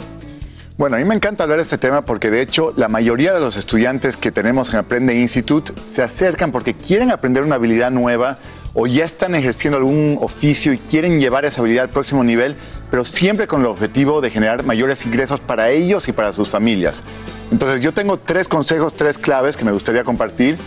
Bueno, 0.77 0.95
a 0.95 0.99
mí 0.99 1.05
me 1.05 1.13
encanta 1.13 1.43
hablar 1.43 1.57
de 1.57 1.63
este 1.63 1.77
tema 1.77 2.03
porque 2.05 2.31
de 2.31 2.41
hecho 2.41 2.71
la 2.75 2.87
mayoría 2.87 3.33
de 3.33 3.41
los 3.41 3.57
estudiantes 3.57 4.15
que 4.15 4.31
tenemos 4.31 4.69
en 4.73 4.77
Aprende 4.79 5.13
Institute 5.13 5.73
se 5.85 6.01
acercan 6.01 6.51
porque 6.53 6.73
quieren 6.73 7.11
aprender 7.11 7.43
una 7.43 7.55
habilidad 7.55 7.91
nueva 7.91 8.37
o 8.73 8.87
ya 8.87 9.05
están 9.05 9.35
ejerciendo 9.35 9.77
algún 9.77 10.17
oficio 10.21 10.73
y 10.73 10.77
quieren 10.77 11.19
llevar 11.19 11.45
esa 11.45 11.61
habilidad 11.61 11.85
al 11.85 11.89
próximo 11.89 12.23
nivel, 12.23 12.55
pero 12.91 13.05
siempre 13.05 13.47
con 13.47 13.61
el 13.61 13.67
objetivo 13.67 14.21
de 14.21 14.29
generar 14.29 14.63
mayores 14.63 15.05
ingresos 15.05 15.39
para 15.39 15.69
ellos 15.69 16.07
y 16.07 16.11
para 16.11 16.33
sus 16.33 16.49
familias. 16.49 17.03
Entonces 17.51 17.81
yo 17.81 17.93
tengo 17.93 18.17
tres 18.17 18.47
consejos, 18.47 18.93
tres 18.93 19.17
claves 19.17 19.57
que 19.57 19.65
me 19.65 19.71
gustaría 19.71 20.03
compartir. 20.03 20.57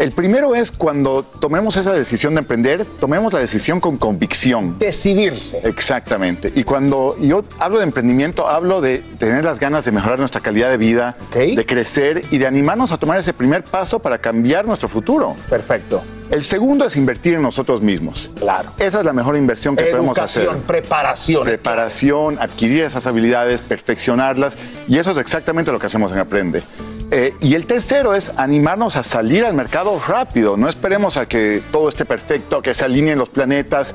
El 0.00 0.12
primero 0.12 0.54
es 0.54 0.72
cuando 0.72 1.22
tomemos 1.22 1.76
esa 1.76 1.92
decisión 1.92 2.32
de 2.32 2.40
emprender, 2.40 2.86
tomemos 2.98 3.34
la 3.34 3.40
decisión 3.40 3.80
con 3.80 3.98
convicción. 3.98 4.78
Decidirse. 4.78 5.60
Exactamente. 5.62 6.50
Y 6.54 6.64
cuando 6.64 7.18
yo 7.20 7.44
hablo 7.58 7.80
de 7.80 7.84
emprendimiento, 7.84 8.48
hablo 8.48 8.80
de 8.80 9.00
tener 9.18 9.44
las 9.44 9.60
ganas 9.60 9.84
de 9.84 9.92
mejorar 9.92 10.18
nuestra 10.18 10.40
calidad 10.40 10.70
de 10.70 10.78
vida, 10.78 11.18
de 11.34 11.66
crecer 11.66 12.24
y 12.30 12.38
de 12.38 12.46
animarnos 12.46 12.92
a 12.92 12.96
tomar 12.96 13.20
ese 13.20 13.34
primer 13.34 13.62
paso 13.62 13.98
para 13.98 14.16
cambiar 14.16 14.66
nuestro 14.66 14.88
futuro. 14.88 15.36
Perfecto. 15.50 16.02
El 16.30 16.44
segundo 16.44 16.86
es 16.86 16.96
invertir 16.96 17.34
en 17.34 17.42
nosotros 17.42 17.82
mismos. 17.82 18.30
Claro. 18.36 18.70
Esa 18.78 19.00
es 19.00 19.04
la 19.04 19.12
mejor 19.12 19.36
inversión 19.36 19.76
que 19.76 19.84
podemos 19.84 20.16
hacer. 20.16 20.44
Educación, 20.44 20.66
preparación. 20.66 21.44
Preparación, 21.44 22.38
adquirir 22.38 22.84
esas 22.84 23.06
habilidades, 23.06 23.60
perfeccionarlas. 23.60 24.56
Y 24.88 24.96
eso 24.96 25.10
es 25.10 25.18
exactamente 25.18 25.70
lo 25.70 25.78
que 25.78 25.88
hacemos 25.88 26.10
en 26.12 26.20
Aprende. 26.20 26.62
Eh, 27.12 27.34
y 27.40 27.54
el 27.54 27.66
tercero 27.66 28.14
es 28.14 28.32
animarnos 28.36 28.96
a 28.96 29.02
salir 29.02 29.44
al 29.44 29.54
mercado 29.54 30.00
rápido. 30.06 30.56
No 30.56 30.68
esperemos 30.68 31.16
a 31.16 31.26
que 31.26 31.60
todo 31.72 31.88
esté 31.88 32.04
perfecto, 32.04 32.62
que 32.62 32.72
se 32.72 32.84
alineen 32.84 33.18
los 33.18 33.28
planetas. 33.28 33.94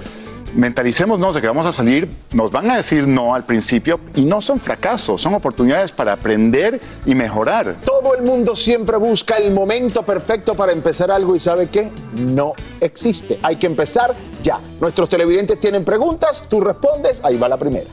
Mentalicémonos 0.53 1.35
de 1.35 1.41
que 1.41 1.47
vamos 1.47 1.65
a 1.65 1.73
salir, 1.73 2.09
nos 2.31 2.49
van 2.49 2.71
a 2.71 2.77
decir 2.77 3.07
no 3.07 3.35
al 3.35 3.43
principio 3.43 3.99
y 4.15 4.23
no 4.23 4.39
son 4.39 4.57
fracasos, 4.57 5.21
son 5.21 5.33
oportunidades 5.33 5.91
para 5.91 6.13
aprender 6.13 6.79
y 7.05 7.13
mejorar. 7.13 7.75
Todo 7.83 8.15
el 8.15 8.21
mundo 8.21 8.55
siempre 8.55 8.95
busca 8.95 9.35
el 9.35 9.53
momento 9.53 10.03
perfecto 10.03 10.55
para 10.55 10.71
empezar 10.71 11.11
algo 11.11 11.35
y 11.35 11.39
sabe 11.39 11.67
que 11.67 11.91
no 12.13 12.53
existe. 12.79 13.37
Hay 13.43 13.57
que 13.57 13.65
empezar 13.65 14.15
ya. 14.41 14.57
Nuestros 14.79 15.09
televidentes 15.09 15.59
tienen 15.59 15.83
preguntas, 15.83 16.45
tú 16.47 16.61
respondes, 16.61 17.21
ahí 17.25 17.37
va 17.37 17.49
la 17.49 17.57
primera. 17.57 17.87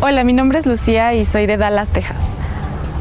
Hola, 0.00 0.22
mi 0.22 0.32
nombre 0.32 0.60
es 0.60 0.66
Lucía 0.66 1.12
y 1.14 1.26
soy 1.26 1.46
de 1.46 1.56
Dallas, 1.56 1.88
Texas. 1.88 2.39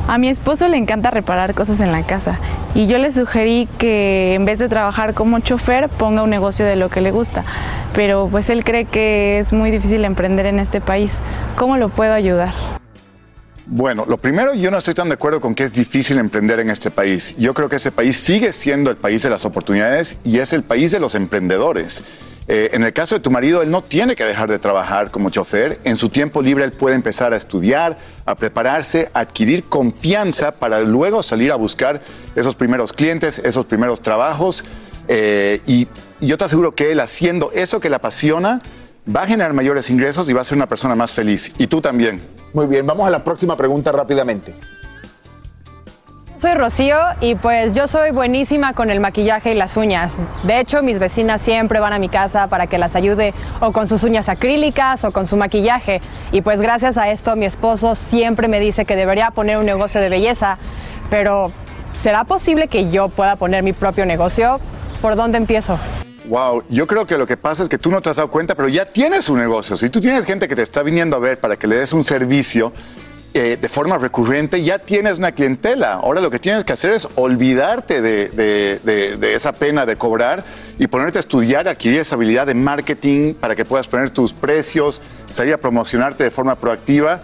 A 0.10 0.18
mi 0.18 0.28
esposo 0.28 0.68
le 0.68 0.76
encanta 0.76 1.12
reparar 1.12 1.54
cosas 1.54 1.80
en 1.82 1.92
la 1.92 2.02
casa 2.02 2.40
y 2.74 2.88
yo 2.88 2.98
le 2.98 3.12
sugerí 3.12 3.68
que 3.78 4.34
en 4.34 4.44
vez 4.44 4.58
de 4.58 4.68
trabajar 4.68 5.14
como 5.14 5.40
chofer 5.40 5.88
ponga 5.88 6.24
un 6.24 6.32
negocio 6.32 6.66
de 6.66 6.76
lo 6.76 6.90
que 6.90 7.00
le 7.00 7.12
gusta, 7.12 7.44
pero 7.94 8.28
pues 8.32 8.50
él 8.50 8.64
cree 8.64 8.86
que 8.86 9.38
es 9.38 9.54
muy 9.54 9.70
difícil 9.70 10.04
emprender 10.06 10.48
en 10.48 10.58
este 10.58 10.82
país. 10.82 11.12
¿Cómo 11.58 11.78
lo 11.78 11.90
puedo 11.90 12.12
ayudar? 12.12 12.56
Bueno, 13.68 14.04
lo 14.08 14.18
primero, 14.18 14.56
yo 14.56 14.72
no 14.72 14.80
estoy 14.80 14.96
tan 14.96 15.10
de 15.10 15.14
acuerdo 15.14 15.40
con 15.40 15.54
que 15.54 15.66
es 15.66 15.74
difícil 15.74 16.18
emprender 16.18 16.60
en 16.60 16.72
este 16.72 16.90
país. 16.90 17.36
Yo 17.38 17.54
creo 17.54 17.70
que 17.70 17.76
este 17.76 17.92
país 17.92 18.18
sigue 18.18 18.52
siendo 18.52 18.90
el 18.90 18.98
país 18.98 19.22
de 19.22 19.30
las 19.30 19.46
oportunidades 19.46 20.20
y 20.24 20.40
es 20.40 20.54
el 20.54 20.64
país 20.64 20.92
de 20.92 21.00
los 21.00 21.14
emprendedores. 21.14 22.04
Eh, 22.52 22.72
en 22.74 22.84
el 22.84 22.94
caso 22.94 23.14
de 23.14 23.22
tu 23.22 23.30
marido, 23.30 23.62
él 23.62 23.70
no 23.70 23.84
tiene 23.84 24.16
que 24.16 24.26
dejar 24.26 24.50
de 24.50 24.58
trabajar 24.58 25.12
como 25.12 25.30
chofer. 25.30 25.78
En 25.84 25.98
su 25.98 26.10
tiempo 26.10 26.42
libre, 26.42 26.64
él 26.64 26.72
puede 26.72 26.96
empezar 26.96 27.32
a 27.32 27.38
estudiar, 27.38 27.96
a 28.26 28.34
prepararse, 28.34 29.12
a 29.14 29.20
adquirir 29.20 29.66
confianza 29.66 30.50
para 30.54 30.82
luego 30.82 31.22
salir 31.22 31.52
a 31.52 31.56
buscar 31.56 32.02
esos 32.36 32.56
primeros 32.56 32.92
clientes, 32.92 33.38
esos 33.38 33.68
primeros 33.68 34.02
trabajos. 34.02 34.66
Eh, 35.08 35.62
y, 35.68 35.88
y 36.20 36.26
yo 36.26 36.40
te 36.40 36.46
aseguro 36.46 36.74
que 36.74 36.92
él 36.92 37.02
haciendo 37.02 37.52
eso 37.54 37.80
que 37.80 37.88
le 37.88 37.98
apasiona, 37.98 38.64
va 39.16 39.22
a 39.22 39.28
generar 39.28 39.54
mayores 39.54 39.92
ingresos 39.92 40.28
y 40.28 40.34
va 40.34 40.42
a 40.42 40.44
ser 40.44 40.58
una 40.58 40.68
persona 40.68 40.96
más 40.96 41.12
feliz. 41.12 41.54
Y 41.60 41.68
tú 41.68 41.82
también. 41.82 42.20
Muy 42.54 42.66
bien, 42.66 42.84
vamos 42.84 43.08
a 43.08 43.12
la 43.12 43.24
próxima 43.24 43.56
pregunta 43.56 43.92
rápidamente. 43.92 44.56
Soy 46.40 46.54
Rocío 46.54 46.96
y 47.20 47.36
pues 47.36 47.74
yo 47.74 47.90
soy 47.90 48.12
buenísima 48.12 48.72
con 48.72 48.90
el 48.90 49.02
maquillaje 49.02 49.52
y 49.52 49.58
las 49.58 49.76
uñas. 49.76 50.20
De 50.44 50.62
hecho, 50.62 50.82
mis 50.82 50.98
vecinas 50.98 51.42
siempre 51.42 51.82
van 51.82 51.92
a 51.92 52.00
mi 52.00 52.08
casa 52.08 52.48
para 52.48 52.68
que 52.68 52.78
las 52.78 52.96
ayude 52.96 53.34
o 53.60 53.74
con 53.74 53.90
sus 53.90 54.04
uñas 54.04 54.30
acrílicas 54.30 55.04
o 55.04 55.12
con 55.12 55.28
su 55.28 55.36
maquillaje. 55.36 56.00
Y 56.32 56.42
pues 56.42 56.62
gracias 56.62 56.98
a 56.98 57.12
esto 57.12 57.36
mi 57.36 57.46
esposo 57.46 57.94
siempre 57.94 58.48
me 58.48 58.62
dice 58.62 58.86
que 58.86 58.96
debería 58.96 59.32
poner 59.32 59.58
un 59.58 59.66
negocio 59.66 60.00
de 60.00 60.08
belleza. 60.08 60.58
Pero, 61.10 61.52
¿será 61.94 62.24
posible 62.24 62.70
que 62.70 62.90
yo 62.90 63.10
pueda 63.10 63.36
poner 63.36 63.62
mi 63.62 63.74
propio 63.74 64.06
negocio? 64.06 64.62
¿Por 65.02 65.18
dónde 65.18 65.40
empiezo? 65.40 65.78
Wow, 66.30 66.64
yo 66.70 66.88
creo 66.88 67.06
que 67.06 67.18
lo 67.18 67.28
que 67.28 67.36
pasa 67.36 67.64
es 67.64 67.70
que 67.70 67.78
tú 67.78 67.92
no 67.92 68.00
te 68.00 68.12
has 68.12 68.16
dado 68.16 68.30
cuenta, 68.30 68.56
pero 68.56 68.70
ya 68.70 68.86
tienes 68.86 69.28
un 69.28 69.40
negocio. 69.40 69.76
Si 69.76 69.90
tú 69.90 70.00
tienes 70.00 70.26
gente 70.26 70.48
que 70.48 70.56
te 70.56 70.62
está 70.62 70.84
viniendo 70.84 71.18
a 71.18 71.20
ver 71.20 71.38
para 71.38 71.58
que 71.58 71.68
le 71.68 71.76
des 71.76 71.92
un 71.92 72.06
servicio 72.06 72.72
eh, 73.34 73.58
de 73.62 73.70
forma 73.70 73.98
recurrente, 73.98 74.64
ya 74.64 74.80
tienes 74.80 75.18
una 75.20 75.32
clientela. 75.32 75.94
Ahora 75.94 76.20
lo 76.22 76.32
que 76.32 76.40
tienes 76.40 76.64
que 76.66 76.74
hacer 76.74 76.92
es 76.92 77.08
olvidarte 77.16 78.02
de, 78.02 78.30
de- 78.30 78.80
de- 78.84 79.18
de 79.18 79.34
esa 79.36 79.52
pena 79.54 79.86
de 79.86 79.96
cobrar 79.98 80.44
y 80.80 80.88
ponerte 80.88 81.20
a 81.20 81.22
estudiar, 81.22 81.68
adquirir 81.68 82.00
esa 82.00 82.16
habilidad 82.16 82.48
de 82.48 82.54
marketing 82.56 83.34
para 83.36 83.56
que 83.56 83.66
puedas 83.66 83.88
poner 83.88 84.10
tus 84.10 84.34
precios, 84.34 85.02
salir 85.30 85.54
a 85.54 85.58
promocionarte 85.58 86.24
de 86.24 86.32
forma 86.32 86.56
proactiva. 86.56 87.22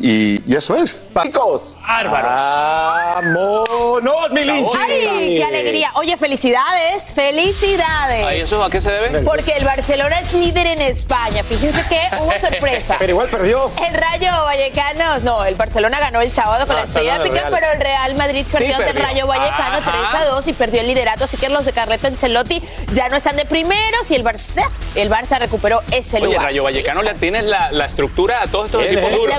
Y, 0.00 0.40
y 0.50 0.54
eso 0.56 0.76
es. 0.76 1.02
Chicos. 1.22 1.76
¡Bárbaros! 1.86 2.30
¡Vámonos, 3.16 4.30
mi! 4.32 4.40
¡Ay, 4.40 5.36
qué 5.38 5.44
alegría! 5.44 5.90
Oye, 5.94 6.16
felicidades, 6.16 7.12
felicidades. 7.14 8.24
Ay, 8.24 8.40
¿eso 8.42 8.62
a 8.62 8.70
qué 8.70 8.80
se 8.80 8.90
debe? 8.90 9.20
Porque 9.22 9.52
el 9.56 9.64
Barcelona 9.64 10.20
es 10.20 10.32
líder 10.34 10.66
en 10.68 10.82
España. 10.82 11.42
Fíjense 11.42 11.82
que 11.88 12.00
hubo 12.20 12.32
sorpresa. 12.40 12.96
Pero 12.98 13.10
igual 13.12 13.28
perdió. 13.28 13.70
El 13.86 13.94
Rayo 13.94 14.30
Vallecano, 14.44 15.18
no, 15.20 15.44
el 15.44 15.54
Barcelona 15.56 15.98
ganó 15.98 16.20
el 16.20 16.30
sábado 16.30 16.66
con 16.66 16.76
No, 16.76 16.80
la 16.82 16.86
despedida 16.86 17.18
de 17.18 17.30
pero 17.50 17.66
el 17.72 17.80
Real 17.80 18.14
Madrid 18.14 18.46
perdió 18.50 18.76
ante 18.76 18.88
el 18.90 18.92
perdió. 18.94 19.08
Rayo 19.08 19.26
Vallecano 19.26 19.78
Ajá. 19.78 19.92
3 20.12 20.22
a 20.22 20.24
2 20.26 20.48
y 20.48 20.52
perdió 20.52 20.80
el 20.80 20.86
liderato, 20.86 21.24
así 21.24 21.36
que 21.36 21.48
los 21.48 21.64
de 21.64 21.72
Carreta 21.72 22.08
Ancelotti 22.08 22.62
ya 22.92 23.08
no 23.08 23.16
están 23.16 23.36
de 23.36 23.44
primeros 23.46 24.10
y 24.10 24.14
el 24.14 24.24
Barça, 24.24 24.68
el 24.94 25.10
Barça 25.10 25.38
recuperó 25.38 25.80
ese 25.90 26.18
Oye, 26.18 26.26
lugar. 26.26 26.42
Rayo 26.44 26.62
Vallecano 26.64 27.02
le 27.02 27.14
tienes 27.14 27.44
la, 27.44 27.70
la 27.72 27.86
estructura 27.86 28.42
a 28.42 28.46
todos 28.46 28.66
estos 28.66 28.82
Él 28.82 28.88
equipos 28.92 29.10
es- 29.10 29.16
duros. 29.16 29.36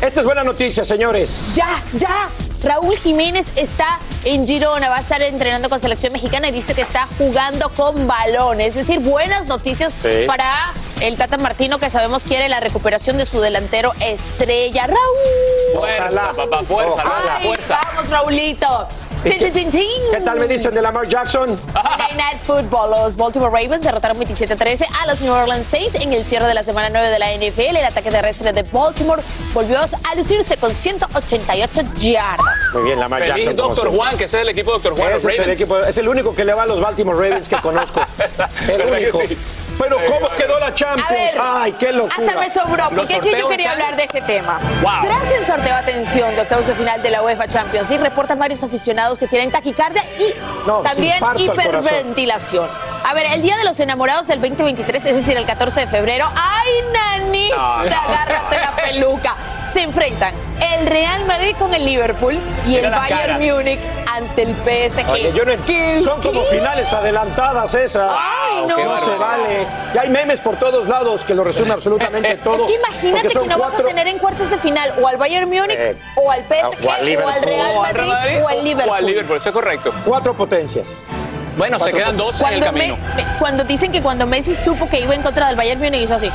Esta 0.00 0.20
es 0.20 0.26
buena 0.26 0.42
noticia, 0.42 0.84
señores. 0.84 1.54
Ya, 1.54 1.80
ya. 1.94 2.28
Raúl 2.62 2.96
Jiménez 2.96 3.46
está 3.56 3.98
en 4.24 4.46
Girona, 4.46 4.88
va 4.88 4.96
a 4.96 5.00
estar 5.00 5.20
entrenando 5.22 5.68
con 5.68 5.80
selección 5.80 6.12
mexicana 6.14 6.48
y 6.48 6.52
dice 6.52 6.74
que 6.74 6.80
está 6.80 7.06
jugando 7.18 7.68
con 7.70 8.06
balones. 8.06 8.68
Es 8.68 8.74
decir, 8.86 9.00
buenas 9.00 9.46
noticias 9.46 9.92
Sí. 10.02 10.24
para 10.26 10.72
el 11.00 11.16
Tata 11.18 11.36
Martino 11.36 11.78
que 11.78 11.90
sabemos 11.90 12.22
quiere 12.22 12.48
la 12.48 12.60
recuperación 12.60 13.18
de 13.18 13.26
su 13.26 13.40
delantero 13.40 13.92
estrella, 14.00 14.86
Raúl. 14.86 15.78
Fuerza, 15.78 16.32
papá, 16.34 16.62
fuerza, 16.64 17.02
fuerza, 17.02 17.36
Ay, 17.36 17.46
fuerza. 17.46 17.80
Vamos, 17.94 18.10
Raulito. 18.10 18.88
¿Qué 19.24 20.20
tal 20.22 20.38
me 20.38 20.46
dicen 20.46 20.74
de 20.74 20.82
Lamar 20.82 21.08
Jackson? 21.08 21.48
Monday 21.48 22.14
Night 22.14 22.38
Football. 22.44 22.90
Los 22.90 23.16
Baltimore 23.16 23.50
Ravens 23.50 23.82
derrotaron 23.82 24.18
27-13 24.18 24.86
a 25.00 25.06
los 25.06 25.20
New 25.22 25.32
Orleans 25.32 25.66
Saints 25.66 25.98
en 25.98 26.12
el 26.12 26.26
cierre 26.26 26.46
de 26.46 26.52
la 26.52 26.62
semana 26.62 26.90
9 26.90 27.08
de 27.08 27.18
la 27.18 27.32
NFL. 27.34 27.76
El 27.76 27.84
ataque 27.86 28.10
terrestre 28.10 28.52
de 28.52 28.62
Baltimore 28.64 29.22
volvió 29.54 29.78
a 29.80 30.14
lucirse 30.14 30.58
con 30.58 30.74
188 30.74 31.82
yardas. 31.96 32.74
Muy 32.74 32.82
bien, 32.82 33.00
Lamar 33.00 33.22
Feliz 33.22 33.46
Jackson. 33.46 33.56
Doctor 33.56 33.76
siempre. 33.76 33.96
Juan, 33.96 34.18
que 34.18 34.24
ese 34.24 34.36
es 34.36 34.42
el 34.42 34.48
equipo 34.50 34.70
de 34.72 34.74
Doctor 34.74 34.96
Juan. 34.96 35.12
Ese 35.14 35.30
es 35.30 35.38
el, 35.38 35.50
equipo, 35.50 35.78
es 35.78 35.96
el 35.96 36.08
único 36.08 36.34
que 36.34 36.44
le 36.44 36.52
va 36.52 36.64
a 36.64 36.66
los 36.66 36.80
Baltimore 36.80 37.16
Ravens 37.16 37.48
que 37.48 37.56
conozco. 37.56 38.00
El 38.68 38.78
¿Verdad 38.78 38.98
que 38.98 39.10
único. 39.10 39.40
Pero 39.78 39.98
¿cómo 40.06 40.26
quedó 40.36 40.58
la 40.60 40.66
A 40.66 40.74
Champions? 40.74 41.10
ver, 41.10 41.30
Ay, 41.40 41.72
qué 41.72 41.92
locura. 41.92 42.14
Hasta 42.16 42.40
me 42.40 42.50
sobró, 42.50 42.88
porque 42.94 43.14
es 43.14 43.20
que 43.20 43.38
yo 43.38 43.48
quería 43.48 43.72
están- 43.72 43.82
hablar 43.82 43.96
de 43.96 44.04
este 44.04 44.20
tema. 44.22 44.60
Wow. 44.82 44.92
Tras 45.02 45.30
el 45.32 45.46
sorteo, 45.46 45.74
atención, 45.74 46.34
de 46.36 46.42
octavos 46.42 46.66
de 46.66 46.74
final 46.74 47.02
de 47.02 47.10
la 47.10 47.22
UEFA 47.22 47.48
Champions 47.48 47.88
League, 47.90 48.02
reportan 48.04 48.38
varios 48.38 48.62
aficionados 48.62 49.18
que 49.18 49.26
tienen 49.26 49.50
taquicardia 49.50 50.02
y 50.18 50.34
No, 50.66 50.80
también 50.82 51.16
hiperventilación. 51.36 52.68
A 53.06 53.12
ver, 53.14 53.26
el 53.32 53.42
Día 53.42 53.56
de 53.58 53.64
los 53.64 53.78
Enamorados 53.80 54.26
del 54.26 54.40
2023, 54.40 55.04
es 55.04 55.14
decir, 55.16 55.36
el 55.36 55.44
14 55.44 55.80
de 55.80 55.86
febrero, 55.86 56.26
¡ay, 56.34 56.70
nanita! 56.92 57.54
No, 57.56 57.84
no, 57.84 57.96
agárrate 57.96 58.56
la 58.58 58.74
peluca. 58.76 59.36
Se 59.70 59.82
enfrentan 59.82 60.34
el 60.78 60.86
Real 60.86 61.24
Madrid 61.26 61.54
con 61.58 61.74
el 61.74 61.84
Liverpool 61.84 62.38
y 62.64 62.68
Mira 62.68 62.88
el 62.88 62.90
Bayern. 62.94 63.40
Múnich 63.44 63.80
ante 64.06 64.42
el 64.42 64.54
PSG. 64.54 65.10
Oye, 65.10 65.32
yo 65.34 65.44
no 65.44 65.52
ent- 65.52 66.02
Son 66.02 66.22
como 66.22 66.42
finales 66.44 66.92
adelantadas 66.92 67.74
esas. 67.74 68.10
Ay, 68.10 68.64
no. 68.68 68.76
Que 68.76 68.84
no 68.84 68.98
se 69.00 69.10
vale. 69.16 69.66
Y 69.94 69.98
hay 69.98 70.08
memes 70.08 70.40
por 70.40 70.56
todos 70.58 70.88
lados 70.88 71.24
que 71.24 71.34
lo 71.34 71.42
resumen 71.44 71.72
absolutamente 71.72 72.36
todo. 72.36 72.66
Es 72.66 72.70
que 72.72 72.74
imagínate 72.76 73.28
que 73.28 73.48
no 73.48 73.58
vas 73.58 73.74
a 73.74 73.82
tener 73.82 74.06
en 74.08 74.18
cuartos 74.18 74.48
de 74.48 74.58
final 74.58 74.94
o 75.02 75.08
al 75.08 75.16
Bayern 75.16 75.48
Múnich 75.48 75.76
Eh, 75.76 75.96
o 76.14 76.30
al 76.30 76.44
PSG 76.44 76.86
o 76.86 76.90
al 76.90 77.16
o 77.16 77.28
al 77.28 77.42
Real 77.42 78.08
Madrid 78.08 78.42
o 78.42 78.48
al 78.48 78.64
Liverpool. 78.64 78.90
O 78.90 78.94
al 78.94 79.06
Liverpool, 79.06 79.36
eso 79.38 79.48
es 79.48 79.52
correcto. 79.52 79.92
Cuatro 80.06 80.34
potencias. 80.34 81.08
Bueno, 81.56 81.78
se 81.80 81.92
quedan 81.92 82.16
12 82.16 82.42
en 82.42 82.52
el 82.54 82.60
Cuando, 82.60 82.66
camino. 82.78 82.96
Me- 83.16 83.24
me- 83.24 83.38
cuando 83.38 83.64
dicen 83.64 83.92
que 83.92 84.02
cuando 84.02 84.26
Messi 84.26 84.54
supo 84.54 84.88
que 84.88 85.00
iba 85.00 85.14
en 85.14 85.22
contra 85.22 85.46
del 85.48 85.56
Bayern 85.56 85.80
Múnich 85.80 86.02
hizo 86.02 86.14
así. 86.14 86.30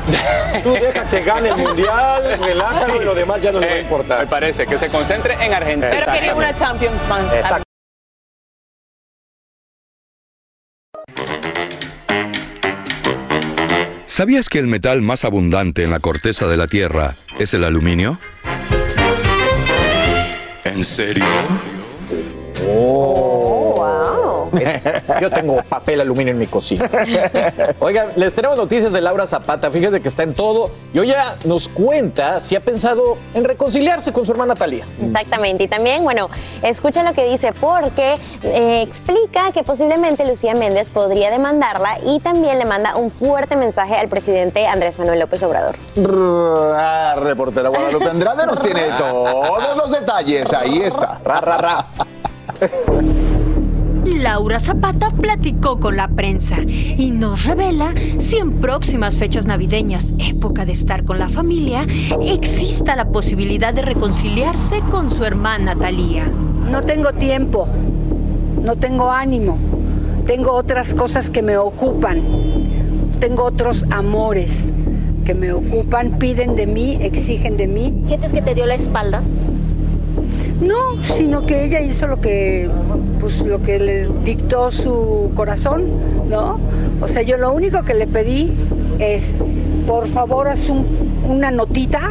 Tú 0.62 0.72
deja 0.72 1.04
que 1.04 1.20
gane 1.22 1.48
el 1.50 1.56
mundial, 1.56 2.38
relájalo 2.42 3.02
y 3.02 3.04
lo 3.04 3.14
demás 3.14 3.40
ya 3.40 3.52
no 3.52 3.60
le 3.60 3.66
va 3.66 3.72
a 3.72 3.76
Eh, 3.76 3.82
importar. 3.82 4.18
Me 4.20 4.26
parece 4.26 4.66
que 4.66 4.78
se 4.78 4.88
concentre 4.88 5.34
en 5.34 5.52
Argentina. 5.54 5.90
Pero 5.90 6.12
quería 6.12 6.34
una 6.34 6.54
Champions 6.54 7.06
Man. 7.08 7.26
Exacto. 7.34 7.64
¿Sabías 14.06 14.48
que 14.48 14.58
el 14.58 14.66
metal 14.66 15.02
más 15.02 15.24
abundante 15.24 15.84
en 15.84 15.90
la 15.90 16.00
corteza 16.00 16.46
de 16.46 16.56
la 16.56 16.66
Tierra 16.66 17.14
es 17.38 17.54
el 17.54 17.64
aluminio? 17.64 18.18
¿En 20.64 20.84
serio? 20.84 21.24
Oh. 22.68 23.49
Yo 25.20 25.30
tengo 25.30 25.62
papel 25.62 26.00
aluminio 26.00 26.32
en 26.32 26.38
mi 26.38 26.46
cocina. 26.46 26.90
Oigan, 27.80 28.08
les 28.16 28.34
tenemos 28.34 28.56
noticias 28.56 28.92
de 28.92 29.00
Laura 29.00 29.26
Zapata. 29.26 29.70
Fíjense 29.70 30.00
que 30.00 30.08
está 30.08 30.22
en 30.22 30.34
todo. 30.34 30.70
Y 30.92 30.98
hoy 30.98 31.08
ya 31.08 31.36
nos 31.44 31.68
cuenta 31.68 32.40
si 32.40 32.56
ha 32.56 32.60
pensado 32.60 33.16
en 33.34 33.44
reconciliarse 33.44 34.12
con 34.12 34.24
su 34.24 34.32
hermana 34.32 34.54
Talía. 34.54 34.84
Exactamente, 35.02 35.64
y 35.64 35.68
también, 35.68 36.02
bueno, 36.04 36.28
escucha 36.62 37.02
lo 37.02 37.12
que 37.12 37.24
dice 37.28 37.52
porque 37.52 38.16
eh, 38.42 38.82
explica 38.82 39.52
que 39.52 39.62
posiblemente 39.62 40.26
Lucía 40.26 40.54
Méndez 40.54 40.90
podría 40.90 41.30
demandarla 41.30 41.98
y 42.04 42.20
también 42.20 42.58
le 42.58 42.64
manda 42.64 42.96
un 42.96 43.10
fuerte 43.10 43.56
mensaje 43.56 43.94
al 43.96 44.08
presidente 44.08 44.66
Andrés 44.66 44.98
Manuel 44.98 45.20
López 45.20 45.42
Obrador. 45.42 45.76
Ah, 46.76 47.16
reportera 47.18 47.68
Guadalupe 47.68 48.08
Andrade 48.08 48.46
nos 48.46 48.60
tiene 48.60 48.82
todos 48.98 49.76
los 49.76 49.90
detalles. 49.90 50.52
Ahí 50.52 50.82
está. 50.82 51.20
Ra, 51.24 51.40
ra, 51.40 51.56
ra. 51.58 51.86
Laura 54.20 54.60
Zapata 54.60 55.08
platicó 55.10 55.80
con 55.80 55.96
la 55.96 56.08
prensa 56.08 56.58
y 56.60 57.10
nos 57.10 57.44
revela 57.44 57.94
si 58.18 58.36
en 58.36 58.52
próximas 58.60 59.16
fechas 59.16 59.46
navideñas, 59.46 60.12
época 60.18 60.66
de 60.66 60.72
estar 60.72 61.04
con 61.04 61.18
la 61.18 61.30
familia, 61.30 61.86
exista 62.20 62.96
la 62.96 63.06
posibilidad 63.06 63.72
de 63.72 63.80
reconciliarse 63.80 64.80
con 64.90 65.10
su 65.10 65.24
hermana 65.24 65.74
Talía. 65.74 66.26
No 66.70 66.82
tengo 66.82 67.12
tiempo, 67.12 67.66
no 68.62 68.76
tengo 68.76 69.10
ánimo, 69.10 69.56
tengo 70.26 70.52
otras 70.52 70.92
cosas 70.92 71.30
que 71.30 71.40
me 71.40 71.56
ocupan, 71.56 72.20
tengo 73.20 73.44
otros 73.44 73.86
amores 73.90 74.74
que 75.24 75.34
me 75.34 75.52
ocupan, 75.52 76.18
piden 76.18 76.56
de 76.56 76.66
mí, 76.66 76.98
exigen 77.00 77.56
de 77.56 77.68
mí. 77.68 78.04
¿Sientes 78.06 78.32
que 78.32 78.42
te 78.42 78.54
dio 78.54 78.66
la 78.66 78.74
espalda? 78.74 79.22
No, 80.60 81.02
sino 81.02 81.46
que 81.46 81.64
ella 81.64 81.80
hizo 81.80 82.06
lo 82.06 82.20
que, 82.20 82.68
pues, 83.20 83.40
lo 83.40 83.60
que 83.62 83.78
le 83.78 84.08
dictó 84.24 84.70
su 84.70 85.30
corazón, 85.34 85.84
¿no? 86.28 86.58
O 87.00 87.08
sea, 87.08 87.22
yo 87.22 87.36
lo 87.36 87.52
único 87.52 87.82
que 87.84 87.94
le 87.94 88.06
pedí 88.06 88.52
es, 88.98 89.36
por 89.86 90.06
favor, 90.06 90.48
haz 90.48 90.68
un- 90.68 90.86
una 91.28 91.50
notita 91.50 92.10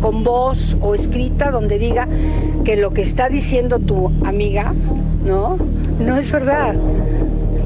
con 0.00 0.22
voz 0.24 0.76
o 0.80 0.94
escrita 0.94 1.50
donde 1.50 1.78
diga 1.78 2.08
que 2.64 2.76
lo 2.76 2.92
que 2.92 3.02
está 3.02 3.28
diciendo 3.28 3.78
tu 3.78 4.10
amiga, 4.24 4.74
¿no? 5.24 5.56
No 6.00 6.16
es 6.16 6.30
verdad. 6.32 6.74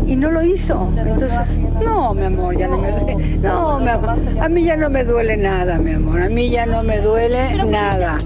Y 0.07 0.15
no 0.17 0.31
lo 0.31 0.43
hizo. 0.45 0.89
Entonces, 0.97 1.59
no, 1.83 2.15
mi 2.15 2.25
amor, 2.25 2.57
ya 2.57 2.69
no 2.69 2.79
me 2.79 2.91
duele. 2.93 3.39
No, 3.43 3.81
mi 3.81 3.89
amor, 3.89 4.15
a 4.41 4.49
mí 4.49 4.63
ya 4.63 4.77
no 4.77 4.89
me 4.91 5.03
duele 5.05 5.37
nada, 5.37 5.79
mi 5.79 5.93
amor. 5.93 6.21
A 6.23 6.29
mí 6.29 6.49
ya 6.51 6.65
no 6.67 6.83
me 6.83 7.01
duele 7.01 7.65
nada. 7.65 8.17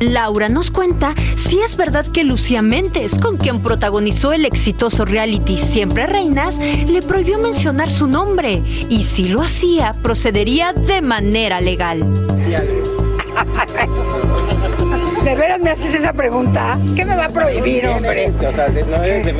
Laura 0.00 0.48
nos 0.48 0.70
cuenta 0.70 1.14
si 1.36 1.60
es 1.60 1.76
verdad 1.76 2.06
que 2.06 2.24
Lucía 2.24 2.62
Méndez, 2.62 3.18
con 3.18 3.36
quien 3.36 3.62
protagonizó 3.62 4.32
el 4.32 4.44
exitoso 4.44 5.04
reality 5.04 5.58
Siempre 5.58 6.06
Reinas, 6.06 6.58
le 6.58 7.02
prohibió 7.02 7.38
mencionar 7.38 7.90
su 7.90 8.06
nombre 8.06 8.62
y 8.88 9.02
si 9.02 9.24
lo 9.24 9.42
hacía, 9.42 9.92
procedería 10.02 10.72
de 10.72 11.02
manera 11.02 11.60
legal. 11.60 12.04
¿De 15.28 15.34
veras 15.36 15.60
me 15.60 15.68
haces 15.68 15.92
esa 15.92 16.14
pregunta? 16.14 16.78
¿Qué 16.96 17.04
me 17.04 17.14
va 17.14 17.26
a 17.26 17.28
prohibir, 17.28 17.86
hombre? 17.86 18.32
O 18.48 18.50
sea, 18.50 18.68
de- 18.68 18.82
no 18.82 19.02
es 19.02 19.26
de, 19.26 19.32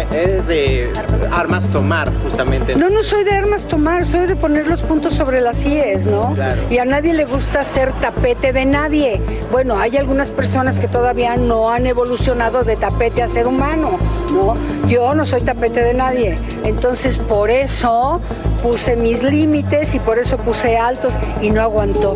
de 0.47 0.91
armas 1.33 1.67
tomar, 1.71 2.13
justamente. 2.23 2.77
No, 2.77 2.91
no 2.91 3.03
soy 3.03 3.25
de 3.25 3.33
armas 3.33 3.65
tomar, 3.67 4.05
soy 4.05 4.27
de 4.27 4.37
poner 4.37 4.67
los 4.67 4.83
puntos 4.83 5.15
sobre 5.15 5.41
las 5.41 5.65
IES, 5.65 6.05
¿no? 6.07 6.35
Claro. 6.35 6.61
Y 6.69 6.77
a 6.77 6.85
nadie 6.85 7.15
le 7.15 7.25
gusta 7.25 7.63
ser 7.63 7.91
tapete 7.93 8.53
de 8.53 8.67
nadie. 8.67 9.19
Bueno, 9.51 9.79
hay 9.79 9.97
algunas 9.97 10.31
personas 10.31 10.79
que 10.79 10.89
todavía 10.89 11.39
no 11.39 11.71
han 11.71 11.87
evolucionado 11.87 12.65
de 12.65 12.77
tapete 12.77 13.23
a 13.23 13.29
ser 13.29 13.47
humano, 13.49 13.97
¿no? 14.35 14.57
Yo 14.89 15.15
no 15.15 15.25
soy 15.25 15.41
tapete 15.41 15.83
de 15.83 15.95
nadie. 15.95 16.35
Entonces, 16.65 17.17
por 17.17 17.49
eso 17.49 18.21
puse 18.63 18.95
mis 18.95 19.23
límites 19.23 19.95
y 19.95 20.01
por 20.01 20.19
eso 20.19 20.37
puse 20.37 20.77
altos 20.77 21.15
y 21.41 21.49
no 21.49 21.63
aguantó. 21.63 22.15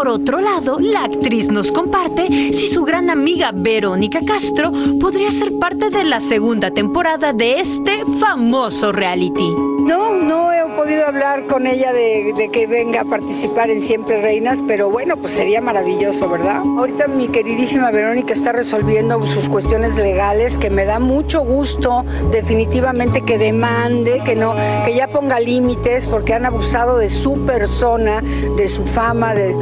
Por 0.00 0.08
otro 0.08 0.40
lado, 0.40 0.78
la 0.80 1.04
actriz 1.04 1.50
nos 1.50 1.70
comparte 1.70 2.26
si 2.54 2.66
su 2.68 2.84
gran 2.84 3.10
amiga 3.10 3.52
Verónica 3.54 4.20
Castro 4.26 4.72
podría 4.98 5.30
ser 5.30 5.58
parte 5.58 5.90
de 5.90 6.04
la 6.04 6.20
segunda 6.20 6.70
temporada 6.70 7.34
de 7.34 7.60
este 7.60 8.02
famoso 8.18 8.92
reality. 8.92 9.54
No, 9.80 10.16
no 10.16 10.52
he 10.52 10.60
podido 10.76 11.06
hablar 11.06 11.46
con 11.46 11.66
ella 11.66 11.92
de, 11.92 12.48
que 12.50 12.66
venga 12.66 13.02
a 13.02 13.04
participar 13.04 13.70
en 13.70 13.80
Siempre 13.80 14.22
Reinas, 14.22 14.62
pero 14.66 14.88
bueno, 14.88 15.16
pues 15.16 15.34
sería 15.34 15.60
maravilloso, 15.60 16.28
¿verdad? 16.30 16.62
Ahorita 16.78 17.06
mi 17.06 17.28
queridísima 17.28 17.90
Verónica 17.90 18.32
está 18.32 18.52
resolviendo 18.52 19.20
sus 19.26 19.48
cuestiones 19.48 19.96
legales, 19.96 20.56
que 20.56 20.70
me 20.70 20.86
da 20.86 20.98
mucho 20.98 21.42
gusto 21.42 22.04
definitivamente 22.30 23.20
que 23.20 23.36
demande, 23.36 24.22
que 24.24 24.36
no, 24.36 24.54
que 24.86 24.94
ya 24.94 25.08
ponga 25.08 25.40
límites, 25.40 26.06
porque 26.06 26.32
han 26.32 26.46
abusado 26.46 26.96
de 26.96 27.10
su 27.10 27.44
persona, 27.44 28.22
de 28.56 28.68
su 28.68 28.86
fama, 28.86 29.34
de, 29.34 29.54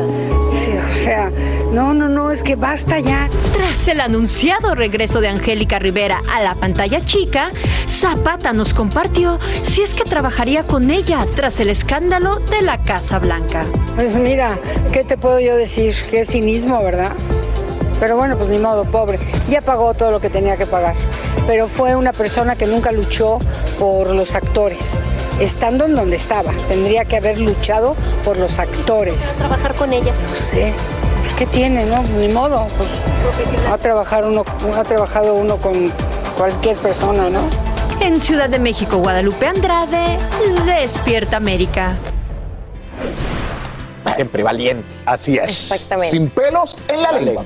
sí, 0.53 0.73
o 0.77 0.95
sea, 0.95 1.31
no, 1.73 1.95
no, 1.95 2.09
no, 2.09 2.31
es 2.31 2.43
que 2.43 2.57
basta 2.57 3.01
ya. 3.01 3.29
Tras 3.53 3.89
el 3.89 4.01
anunciado 4.01 4.75
regreso 4.75 5.21
de 5.21 5.29
Angélica 5.29 5.79
Rivera 5.79 6.21
a 6.35 6.43
la 6.43 6.55
pantalla 6.55 7.01
chica, 7.01 7.51
Zapata 7.89 8.53
nos 8.53 8.75
compartió 8.75 9.39
si 9.53 9.83
es 9.83 9.95
que 9.95 10.05
trabajaría 10.05 10.63
con 10.63 10.91
ella 10.91 11.27
tras 11.35 11.61
el 11.61 11.69
escándalo 11.69 12.39
de 12.39 12.63
la 12.63 12.83
Casa 12.85 13.19
Blanca. 13.19 13.65
Pues 13.97 14.17
mira, 14.17 14.57
¿qué 14.93 15.05
te 15.05 15.17
puedo 15.17 15.41
yo 15.41 15.57
decir? 15.57 15.95
Qué 16.11 16.25
cinismo, 16.25 16.83
¿verdad? 16.83 17.13
Pero 18.01 18.17
bueno, 18.17 18.37
pues 18.37 18.49
ni 18.49 18.59
modo, 18.59 18.85
pobre. 18.85 19.19
Ya 19.49 19.61
pagó 19.61 19.93
todo 19.95 20.11
lo 20.11 20.21
que 20.21 20.31
tenía 20.31 20.57
que 20.57 20.67
pagar. 20.67 20.95
Pero 21.47 21.67
fue 21.67 21.97
una 21.97 22.13
persona 22.13 22.57
que 22.57 22.67
nunca 22.67 22.93
luchó 22.93 23.39
por 23.79 24.11
los 24.11 24.35
actores. 24.35 25.05
Estando 25.41 25.85
en 25.85 25.95
donde 25.95 26.17
estaba, 26.17 26.53
tendría 26.69 27.05
que 27.05 27.17
haber 27.17 27.39
luchado 27.39 27.95
por 28.25 28.39
los 28.39 28.59
actores. 28.59 29.37
¿Trabajar 29.37 29.75
con 29.75 29.93
ella? 29.93 30.13
No 30.29 30.35
sé. 30.35 30.75
¿Qué 31.39 31.47
tiene, 31.47 31.85
no? 31.87 32.03
Ni 32.19 32.27
modo. 32.29 32.67
Pues, 32.77 32.89
ha, 33.71 33.79
trabajar 33.79 34.25
uno, 34.25 34.45
ha 34.77 34.83
trabajado 34.83 35.35
uno 35.35 35.59
con 35.59 35.93
cualquier 36.37 36.77
persona, 36.77 37.31
¿no? 37.31 37.43
En 38.01 38.19
Ciudad 38.19 38.49
de 38.49 38.59
México, 38.59 38.97
Guadalupe 38.99 39.47
Andrade, 39.47 40.19
Despierta 40.67 41.37
América. 41.37 41.97
Siempre 44.17 44.43
valiente. 44.43 44.89
Así 45.07 45.37
es. 45.37 45.71
Exactamente. 45.71 46.11
Sin 46.11 46.31
pelos 46.31 46.79
en 46.89 47.03
la 47.03 47.13
lengua. 47.13 47.45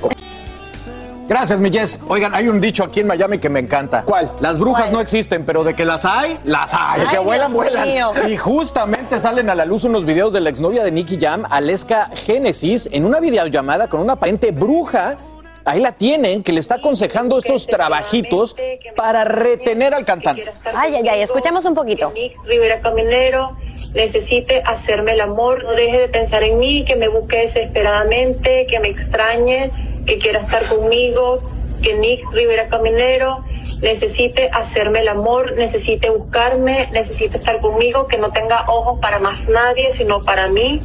Gracias, 1.27 1.59
mi 1.59 1.71
Jess. 1.71 1.99
Oigan, 2.07 2.35
hay 2.35 2.47
un 2.47 2.59
dicho 2.59 2.83
aquí 2.83 2.99
en 2.99 3.07
Miami 3.07 3.39
que 3.39 3.49
me 3.49 3.59
encanta. 3.59 4.03
¿Cuál? 4.03 4.29
Las 4.39 4.59
brujas 4.59 4.91
no 4.91 4.99
existen, 4.99 5.45
pero 5.45 5.63
de 5.63 5.73
que 5.73 5.85
las 5.85 6.05
hay, 6.05 6.37
las 6.43 6.73
hay. 6.73 7.01
Ay, 7.01 7.07
que 7.07 7.19
vuelan, 7.19 7.51
Dios 7.51 7.63
vuelan. 7.63 7.87
mío. 7.87 8.11
Y 8.27 8.37
justamente 8.37 9.19
salen 9.19 9.49
a 9.49 9.55
la 9.55 9.65
luz 9.65 9.83
unos 9.85 10.05
videos 10.05 10.33
de 10.33 10.41
la 10.41 10.49
exnovia 10.49 10.83
de 10.83 10.91
Nicky 10.91 11.17
Jam, 11.19 11.43
Aleska 11.49 12.09
Genesis, 12.13 12.89
en 12.91 13.05
una 13.05 13.19
videollamada 13.19 13.87
con 13.87 14.01
una 14.01 14.13
aparente 14.13 14.51
bruja. 14.51 15.17
Ahí 15.65 15.79
la 15.79 15.93
tienen, 15.93 16.43
que 16.43 16.51
le 16.51 16.59
está 16.59 16.75
aconsejando 16.75 17.37
estos 17.37 17.67
trabajitos 17.67 18.55
para 18.95 19.23
retener 19.23 19.93
al 19.93 20.03
cantante. 20.03 20.49
Ay, 20.75 20.95
ay, 20.95 21.07
ay, 21.07 21.21
escuchamos 21.21 21.63
un 21.65 21.73
poquito. 21.73 22.11
Rivera 22.45 22.81
Caminero 22.81 23.57
necesite 23.93 24.61
hacerme 24.65 25.13
el 25.13 25.21
amor, 25.21 25.63
no 25.63 25.71
deje 25.71 25.99
de 25.99 26.07
pensar 26.09 26.43
en 26.43 26.57
mí, 26.57 26.83
que 26.85 26.95
me 26.95 27.07
busque 27.07 27.37
desesperadamente, 27.37 28.67
que 28.67 28.79
me 28.79 28.89
extrañe, 28.89 29.71
que 30.05 30.17
quiera 30.17 30.41
estar 30.41 30.65
conmigo, 30.65 31.41
que 31.81 31.95
Nick 31.95 32.29
Rivera 32.31 32.67
Caminero 32.67 33.43
necesite 33.81 34.49
hacerme 34.51 34.99
el 34.99 35.07
amor, 35.07 35.53
necesite 35.53 36.09
buscarme, 36.09 36.89
necesite 36.91 37.37
estar 37.37 37.61
conmigo, 37.61 38.07
que 38.07 38.17
no 38.17 38.31
tenga 38.31 38.65
ojos 38.67 38.99
para 39.01 39.19
más 39.19 39.47
nadie, 39.47 39.91
sino 39.91 40.21
para 40.21 40.49
mí. 40.49 40.81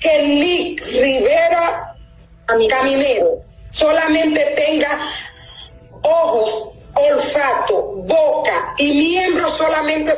que 0.00 0.22
Nick 0.22 0.80
Rivera 0.80 1.96
Caminero 2.46 3.45
solamente 3.76 4.40
tenga 4.56 4.98
ojos, 6.02 6.70
olfato, 6.94 7.82
boca 8.06 8.74
y 8.78 8.94
miembros 8.94 9.52
solamente 9.52 10.12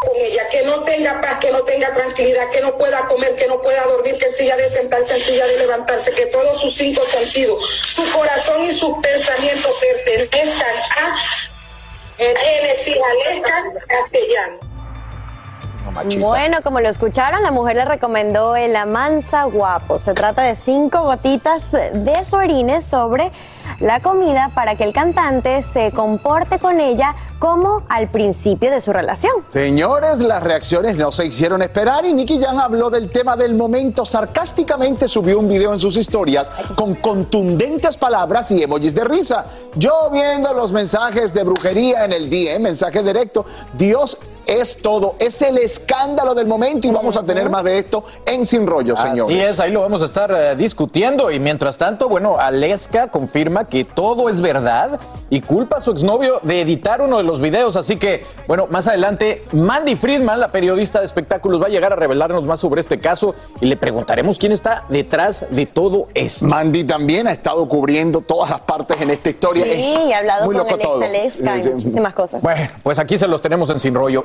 con 0.00 0.16
ella, 0.16 0.48
que 0.48 0.62
no 0.62 0.84
tenga 0.84 1.20
paz, 1.20 1.38
que 1.38 1.50
no 1.50 1.64
tenga 1.64 1.92
tranquilidad, 1.92 2.48
que 2.50 2.60
no 2.60 2.78
pueda 2.78 3.04
comer, 3.06 3.34
que 3.36 3.46
no 3.46 3.60
pueda 3.60 3.84
dormir, 3.84 4.16
que 4.16 4.26
en 4.26 4.32
silla 4.32 4.56
de 4.56 4.68
sentarse, 4.68 5.14
en 5.14 5.20
silla 5.20 5.46
de 5.46 5.58
levantarse, 5.58 6.12
que 6.12 6.26
todos 6.26 6.60
sus 6.60 6.74
cinco 6.74 7.02
sentidos, 7.02 7.62
su 7.68 8.10
corazón 8.12 8.62
y 8.62 8.72
sus 8.72 8.96
pensamientos 9.02 9.72
pertenezcan 9.80 10.76
a 10.98 11.16
Genesis 12.16 12.96
Aleska 13.10 13.64
Castellano. 13.86 14.67
Machita. 15.92 16.24
Bueno, 16.24 16.58
como 16.62 16.80
lo 16.80 16.88
escucharon, 16.88 17.42
la 17.42 17.50
mujer 17.50 17.76
le 17.76 17.84
recomendó 17.84 18.56
el 18.56 18.76
Amansa 18.76 19.44
Guapo. 19.44 19.98
Se 19.98 20.14
trata 20.14 20.42
de 20.42 20.56
cinco 20.56 21.02
gotitas 21.02 21.62
de 21.72 22.24
su 22.24 22.36
orines 22.36 22.84
sobre 22.84 23.32
la 23.80 24.00
comida 24.00 24.50
para 24.54 24.76
que 24.76 24.84
el 24.84 24.92
cantante 24.92 25.62
se 25.62 25.92
comporte 25.92 26.58
con 26.58 26.80
ella 26.80 27.14
como 27.38 27.82
al 27.88 28.10
principio 28.10 28.70
de 28.70 28.80
su 28.80 28.92
relación. 28.92 29.32
Señores, 29.46 30.20
las 30.20 30.42
reacciones 30.42 30.96
no 30.96 31.12
se 31.12 31.26
hicieron 31.26 31.62
esperar 31.62 32.04
y 32.04 32.12
Nicky 32.12 32.40
Jam 32.40 32.58
habló 32.58 32.90
del 32.90 33.10
tema 33.10 33.36
del 33.36 33.54
momento. 33.54 34.04
Sarcásticamente 34.04 35.06
subió 35.06 35.38
un 35.38 35.48
video 35.48 35.72
en 35.72 35.78
sus 35.78 35.96
historias 35.96 36.50
con 36.74 36.96
contundentes 36.96 37.96
palabras 37.96 38.50
y 38.50 38.62
emojis 38.62 38.94
de 38.94 39.04
risa. 39.04 39.46
Yo 39.76 40.10
viendo 40.12 40.52
los 40.52 40.72
mensajes 40.72 41.32
de 41.32 41.44
brujería 41.44 42.04
en 42.04 42.12
el 42.12 42.28
DM, 42.28 42.62
mensaje 42.62 43.02
directo, 43.02 43.44
Dios 43.74 44.18
es 44.48 44.78
todo, 44.78 45.14
es 45.18 45.42
el 45.42 45.58
escándalo 45.58 46.34
del 46.34 46.46
momento 46.46 46.88
y 46.88 46.90
vamos 46.90 47.16
a 47.18 47.22
tener 47.22 47.50
más 47.50 47.62
de 47.64 47.78
esto 47.78 48.04
en 48.26 48.46
Sin 48.46 48.66
Rollo, 48.66 48.96
señores. 48.96 49.22
Así 49.24 49.38
es, 49.38 49.60
ahí 49.60 49.70
lo 49.70 49.82
vamos 49.82 50.00
a 50.00 50.06
estar 50.06 50.30
eh, 50.32 50.56
discutiendo 50.56 51.30
y 51.30 51.38
mientras 51.38 51.76
tanto, 51.76 52.08
bueno, 52.08 52.38
Aleska 52.38 53.08
confirma 53.08 53.66
que 53.66 53.84
todo 53.84 54.30
es 54.30 54.40
verdad 54.40 54.98
y 55.28 55.42
culpa 55.42 55.76
a 55.76 55.80
su 55.82 55.90
exnovio 55.90 56.40
de 56.42 56.62
editar 56.62 57.02
uno 57.02 57.18
de 57.18 57.24
los 57.24 57.42
videos, 57.42 57.76
así 57.76 57.96
que, 57.96 58.24
bueno, 58.46 58.66
más 58.70 58.88
adelante 58.88 59.44
Mandy 59.52 59.96
Friedman, 59.96 60.40
la 60.40 60.48
periodista 60.48 61.00
de 61.00 61.04
espectáculos, 61.04 61.60
va 61.60 61.66
a 61.66 61.70
llegar 61.70 61.92
a 61.92 61.96
revelarnos 61.96 62.44
más 62.44 62.60
sobre 62.60 62.80
este 62.80 62.98
caso 62.98 63.34
y 63.60 63.66
le 63.66 63.76
preguntaremos 63.76 64.38
quién 64.38 64.52
está 64.52 64.84
detrás 64.88 65.44
de 65.50 65.66
todo 65.66 66.08
esto. 66.14 66.46
Mandy 66.46 66.84
también 66.84 67.26
ha 67.26 67.32
estado 67.32 67.68
cubriendo 67.68 68.22
todas 68.22 68.48
las 68.48 68.62
partes 68.62 68.98
en 68.98 69.10
esta 69.10 69.28
historia. 69.28 69.64
Sí, 69.64 69.70
Es 69.70 70.08
y 70.08 70.12
ha 70.12 70.18
hablado 70.18 70.46
muy 70.46 70.56
con 70.56 70.66
loco 70.66 70.74
el 70.74 70.80
ex 70.80 71.36
todo. 71.36 71.50
Aleska 71.50 71.58
y 71.58 71.74
muchísimas 71.74 72.14
cosas. 72.14 72.42
Bueno, 72.42 72.70
pues 72.82 72.98
aquí 72.98 73.18
se 73.18 73.28
los 73.28 73.42
tenemos 73.42 73.68
en 73.68 73.78
Sin 73.78 73.94
Rollo. 73.94 74.24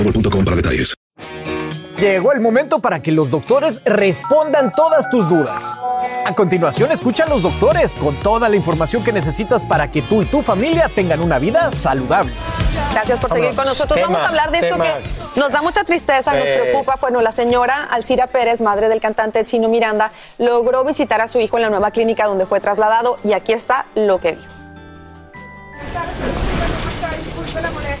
boostmobile.com 0.03 0.43
para 0.45 0.55
detalles. 0.55 0.95
Llegó 1.97 2.31
el 2.31 2.39
momento 2.41 2.79
para 2.79 2.99
que 2.99 3.11
los 3.11 3.29
doctores 3.29 3.81
respondan 3.85 4.71
todas 4.71 5.07
tus 5.11 5.29
dudas. 5.29 5.77
A 6.25 6.33
continuación, 6.33 6.91
escucha 6.91 7.25
a 7.25 7.27
los 7.27 7.43
doctores 7.43 7.95
con 7.95 8.15
toda 8.15 8.49
la 8.49 8.55
información 8.55 9.03
que 9.03 9.11
necesitas 9.11 9.61
para 9.61 9.91
que 9.91 10.01
tú 10.01 10.23
y 10.23 10.25
tu 10.25 10.41
familia 10.41 10.89
tengan 10.95 11.21
una 11.21 11.37
vida 11.37 11.69
saludable. 11.69 12.33
Gracias 12.91 13.19
por 13.19 13.31
seguir 13.31 13.53
con 13.55 13.65
nosotros. 13.65 13.93
Tema, 13.99 14.07
Vamos 14.13 14.23
a 14.23 14.29
hablar 14.29 14.49
de 14.51 14.57
esto 14.59 14.75
tema. 14.77 14.85
que 15.33 15.39
nos 15.39 15.51
da 15.51 15.61
mucha 15.61 15.83
tristeza, 15.83 16.33
nos 16.33 16.47
Eh. 16.47 16.59
preocupa. 16.63 16.95
Bueno, 16.99 17.21
la 17.21 17.31
señora 17.33 17.83
Alcira 17.91 18.25
Pérez, 18.25 18.61
madre 18.61 18.89
del 18.89 18.99
cantante 18.99 19.45
Chino 19.45 19.69
Miranda, 19.69 20.11
logró 20.39 20.83
visitar 20.83 21.21
a 21.21 21.27
su 21.27 21.39
hijo 21.39 21.57
en 21.57 21.63
la 21.63 21.69
nueva 21.69 21.91
clínica 21.91 22.25
donde 22.25 22.47
fue 22.47 22.59
trasladado 22.59 23.19
y 23.23 23.33
aquí 23.33 23.53
está 23.53 23.85
lo 23.93 24.17
que 24.19 24.31
dijo. 24.37 24.51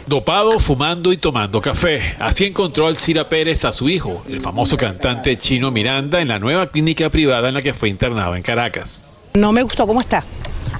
Dopado, 0.07 0.59
fumando 0.59 1.13
y 1.13 1.17
tomando 1.17 1.61
café. 1.61 2.15
Así 2.19 2.45
encontró 2.45 2.87
Alcira 2.87 3.29
Pérez 3.29 3.65
a 3.65 3.71
su 3.71 3.89
hijo, 3.89 4.23
el 4.27 4.39
famoso 4.39 4.77
cantante 4.77 5.37
Chino 5.37 5.71
Miranda, 5.71 6.21
en 6.21 6.27
la 6.27 6.39
nueva 6.39 6.67
clínica 6.67 7.09
privada 7.09 7.47
en 7.47 7.53
la 7.53 7.61
que 7.61 7.73
fue 7.73 7.89
internado 7.89 8.35
en 8.35 8.43
Caracas. 8.43 9.03
No 9.33 9.51
me 9.51 9.63
gustó 9.63 9.87
cómo 9.87 10.01
está, 10.01 10.23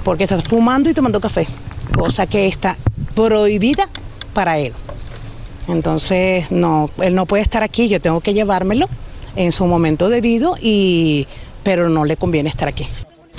porque 0.03 0.24
está 0.24 0.41
fumando 0.41 0.89
y 0.89 0.93
tomando 0.93 1.22
café, 1.22 1.47
cosa 1.97 2.28
que 2.28 2.47
está 2.47 2.78
prohibida 3.15 3.88
para 4.34 4.57
él. 4.57 4.74
Entonces, 5.67 6.51
no, 6.51 6.89
él 7.01 7.15
no 7.15 7.26
puede 7.26 7.43
estar 7.43 7.63
aquí, 7.63 7.88
yo 7.88 8.01
tengo 8.01 8.19
que 8.19 8.34
llevármelo 8.34 8.89
en 9.36 9.51
su 9.51 9.65
momento 9.65 10.09
debido, 10.09 10.55
y, 10.61 11.28
pero 11.63 11.89
no 11.89 12.03
le 12.03 12.17
conviene 12.17 12.49
estar 12.49 12.67
aquí. 12.67 12.88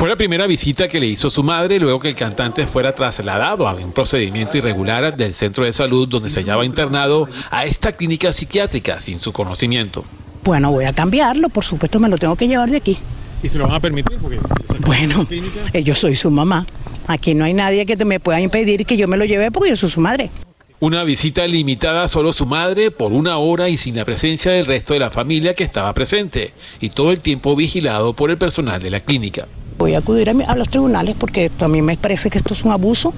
Fue 0.02 0.08
la 0.08 0.16
primera 0.16 0.48
visita 0.48 0.88
que 0.88 0.98
le 0.98 1.06
hizo 1.06 1.30
su 1.30 1.44
madre 1.44 1.78
luego 1.78 2.00
que 2.00 2.08
el 2.08 2.16
cantante 2.16 2.66
fuera 2.66 2.92
trasladado 2.92 3.68
a 3.68 3.74
un 3.74 3.92
procedimiento 3.92 4.58
irregular 4.58 5.16
del 5.16 5.32
centro 5.32 5.64
de 5.64 5.72
salud 5.72 6.08
donde 6.08 6.28
se 6.28 6.40
hallaba 6.40 6.64
internado 6.64 7.28
a 7.52 7.66
esta 7.66 7.92
clínica 7.92 8.32
psiquiátrica 8.32 8.98
sin 8.98 9.20
su 9.20 9.32
conocimiento. 9.32 10.04
Bueno, 10.42 10.72
voy 10.72 10.86
a 10.86 10.92
cambiarlo, 10.92 11.50
por 11.50 11.62
supuesto 11.62 12.00
me 12.00 12.08
lo 12.08 12.18
tengo 12.18 12.34
que 12.34 12.48
llevar 12.48 12.68
de 12.68 12.78
aquí. 12.78 12.98
¿Y 13.44 13.48
se 13.48 13.58
lo 13.58 13.68
van 13.68 13.76
a 13.76 13.80
permitir? 13.80 14.18
Porque 14.18 14.40
Bueno, 14.84 15.24
eh, 15.72 15.84
yo 15.84 15.94
soy 15.94 16.16
su 16.16 16.32
mamá. 16.32 16.66
Aquí 17.06 17.36
no 17.36 17.44
hay 17.44 17.54
nadie 17.54 17.86
que 17.86 17.96
te 17.96 18.04
me 18.04 18.18
pueda 18.18 18.40
impedir 18.40 18.84
que 18.84 18.96
yo 18.96 19.06
me 19.06 19.16
lo 19.16 19.24
lleve 19.24 19.52
porque 19.52 19.70
yo 19.70 19.76
soy 19.76 19.90
su 19.90 20.00
madre. 20.00 20.30
Una 20.80 21.04
visita 21.04 21.46
limitada 21.46 22.02
a 22.02 22.08
solo 22.08 22.32
su 22.32 22.44
madre 22.44 22.90
por 22.90 23.12
una 23.12 23.38
hora 23.38 23.68
y 23.68 23.76
sin 23.76 23.94
la 23.94 24.04
presencia 24.04 24.50
del 24.50 24.66
resto 24.66 24.94
de 24.94 24.98
la 24.98 25.12
familia 25.12 25.54
que 25.54 25.62
estaba 25.62 25.94
presente 25.94 26.54
y 26.80 26.88
todo 26.88 27.12
el 27.12 27.20
tiempo 27.20 27.54
vigilado 27.54 28.14
por 28.14 28.32
el 28.32 28.36
personal 28.36 28.82
de 28.82 28.90
la 28.90 28.98
clínica. 28.98 29.46
Voy 29.82 29.94
a 29.96 29.98
acudir 29.98 30.30
a, 30.30 30.32
mi- 30.32 30.44
a 30.46 30.54
los 30.54 30.68
tribunales 30.68 31.16
porque 31.18 31.50
también 31.50 31.84
me 31.84 31.96
parece 31.96 32.30
que 32.30 32.38
esto 32.38 32.54
es 32.54 32.62
un 32.62 32.70
abuso 32.70 33.12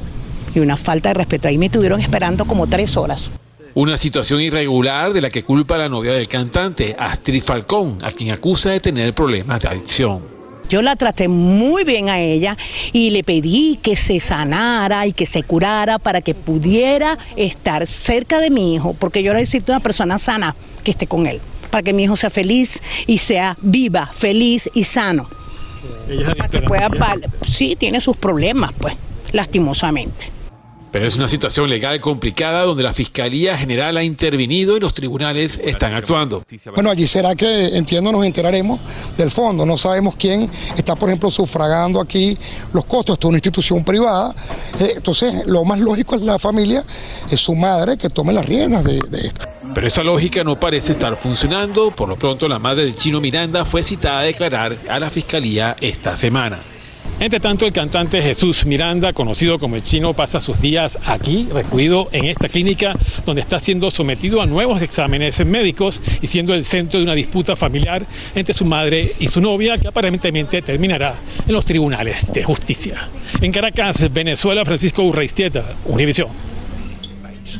y 0.54 0.60
una 0.60 0.78
falta 0.78 1.10
de 1.10 1.14
respeto. 1.14 1.46
Ahí 1.46 1.58
me 1.58 1.66
estuvieron 1.66 2.00
esperando 2.00 2.46
como 2.46 2.66
tres 2.66 2.96
horas. 2.96 3.30
Una 3.74 3.98
situación 3.98 4.40
irregular 4.40 5.12
de 5.12 5.20
la 5.20 5.28
que 5.28 5.42
culpa 5.42 5.76
la 5.76 5.90
novia 5.90 6.12
del 6.14 6.26
cantante, 6.26 6.96
Astrid 6.98 7.42
Falcón, 7.42 7.98
a 8.02 8.10
quien 8.10 8.30
acusa 8.30 8.70
de 8.70 8.80
tener 8.80 9.12
problemas 9.12 9.60
de 9.60 9.68
adicción. 9.68 10.20
Yo 10.70 10.80
la 10.80 10.96
traté 10.96 11.28
muy 11.28 11.84
bien 11.84 12.08
a 12.08 12.18
ella 12.18 12.56
y 12.94 13.10
le 13.10 13.22
pedí 13.24 13.78
que 13.82 13.94
se 13.94 14.18
sanara 14.18 15.06
y 15.06 15.12
que 15.12 15.26
se 15.26 15.42
curara 15.42 15.98
para 15.98 16.22
que 16.22 16.32
pudiera 16.34 17.18
estar 17.36 17.86
cerca 17.86 18.40
de 18.40 18.48
mi 18.48 18.72
hijo, 18.74 18.96
porque 18.98 19.22
yo 19.22 19.34
necesito 19.34 19.70
una 19.72 19.80
persona 19.80 20.18
sana 20.18 20.56
que 20.82 20.92
esté 20.92 21.06
con 21.06 21.26
él, 21.26 21.42
para 21.70 21.82
que 21.82 21.92
mi 21.92 22.04
hijo 22.04 22.16
sea 22.16 22.30
feliz 22.30 22.80
y 23.06 23.18
sea 23.18 23.58
viva, 23.60 24.10
feliz 24.14 24.70
y 24.72 24.84
sano. 24.84 25.28
Para 26.36 26.48
que 26.48 26.62
pueda, 26.62 26.88
sí, 27.42 27.76
tiene 27.76 28.00
sus 28.00 28.16
problemas, 28.16 28.72
pues, 28.78 28.94
lastimosamente. 29.32 30.34
Pero 30.94 31.06
es 31.08 31.16
una 31.16 31.26
situación 31.26 31.68
legal 31.68 32.00
complicada 32.00 32.62
donde 32.62 32.84
la 32.84 32.92
Fiscalía 32.92 33.58
General 33.58 33.96
ha 33.96 34.04
intervenido 34.04 34.76
y 34.76 34.80
los 34.80 34.94
tribunales 34.94 35.60
están 35.60 35.92
actuando. 35.92 36.44
Bueno, 36.72 36.88
allí 36.88 37.04
será 37.08 37.34
que, 37.34 37.76
entiendo, 37.76 38.12
nos 38.12 38.24
enteraremos 38.24 38.78
del 39.18 39.32
fondo. 39.32 39.66
No 39.66 39.76
sabemos 39.76 40.14
quién 40.16 40.48
está, 40.76 40.94
por 40.94 41.08
ejemplo, 41.08 41.32
sufragando 41.32 42.00
aquí 42.00 42.38
los 42.72 42.84
costos. 42.84 43.14
Esto 43.14 43.26
es 43.26 43.28
una 43.30 43.38
institución 43.38 43.82
privada. 43.82 44.36
Eh, 44.78 44.92
entonces, 44.94 45.44
lo 45.46 45.64
más 45.64 45.80
lógico 45.80 46.14
es 46.14 46.22
la 46.22 46.38
familia, 46.38 46.84
es 47.28 47.40
su 47.40 47.56
madre 47.56 47.96
que 47.96 48.08
tome 48.08 48.32
las 48.32 48.46
riendas 48.46 48.84
de, 48.84 49.00
de 49.00 49.26
esto. 49.26 49.53
Pero 49.74 49.88
esa 49.88 50.04
lógica 50.04 50.44
no 50.44 50.58
parece 50.58 50.92
estar 50.92 51.16
funcionando. 51.16 51.90
Por 51.90 52.08
lo 52.08 52.16
pronto, 52.16 52.46
la 52.46 52.60
madre 52.60 52.84
del 52.84 52.94
chino 52.94 53.20
Miranda 53.20 53.64
fue 53.64 53.82
citada 53.82 54.20
a 54.20 54.22
declarar 54.22 54.78
a 54.88 55.00
la 55.00 55.10
Fiscalía 55.10 55.74
esta 55.80 56.14
semana. 56.14 56.60
Entre 57.20 57.40
tanto, 57.40 57.66
el 57.66 57.72
cantante 57.72 58.22
Jesús 58.22 58.66
Miranda, 58.66 59.12
conocido 59.12 59.58
como 59.58 59.76
el 59.76 59.82
chino, 59.82 60.14
pasa 60.14 60.40
sus 60.40 60.60
días 60.60 60.98
aquí, 61.04 61.48
recluido 61.52 62.08
en 62.12 62.24
esta 62.24 62.48
clínica, 62.48 62.94
donde 63.26 63.40
está 63.40 63.58
siendo 63.60 63.90
sometido 63.90 64.42
a 64.42 64.46
nuevos 64.46 64.80
exámenes 64.82 65.44
médicos 65.44 66.00
y 66.22 66.26
siendo 66.26 66.54
el 66.54 66.64
centro 66.64 66.98
de 66.98 67.04
una 67.04 67.14
disputa 67.14 67.56
familiar 67.56 68.04
entre 68.34 68.54
su 68.54 68.64
madre 68.64 69.14
y 69.18 69.28
su 69.28 69.40
novia, 69.40 69.78
que 69.78 69.88
aparentemente 69.88 70.62
terminará 70.62 71.16
en 71.46 71.52
los 71.52 71.64
tribunales 71.64 72.32
de 72.32 72.42
justicia. 72.42 73.08
En 73.40 73.52
Caracas, 73.52 74.12
Venezuela, 74.12 74.64
Francisco 74.64 75.02
Urreistieta, 75.02 75.64
Univisión. 75.86 76.53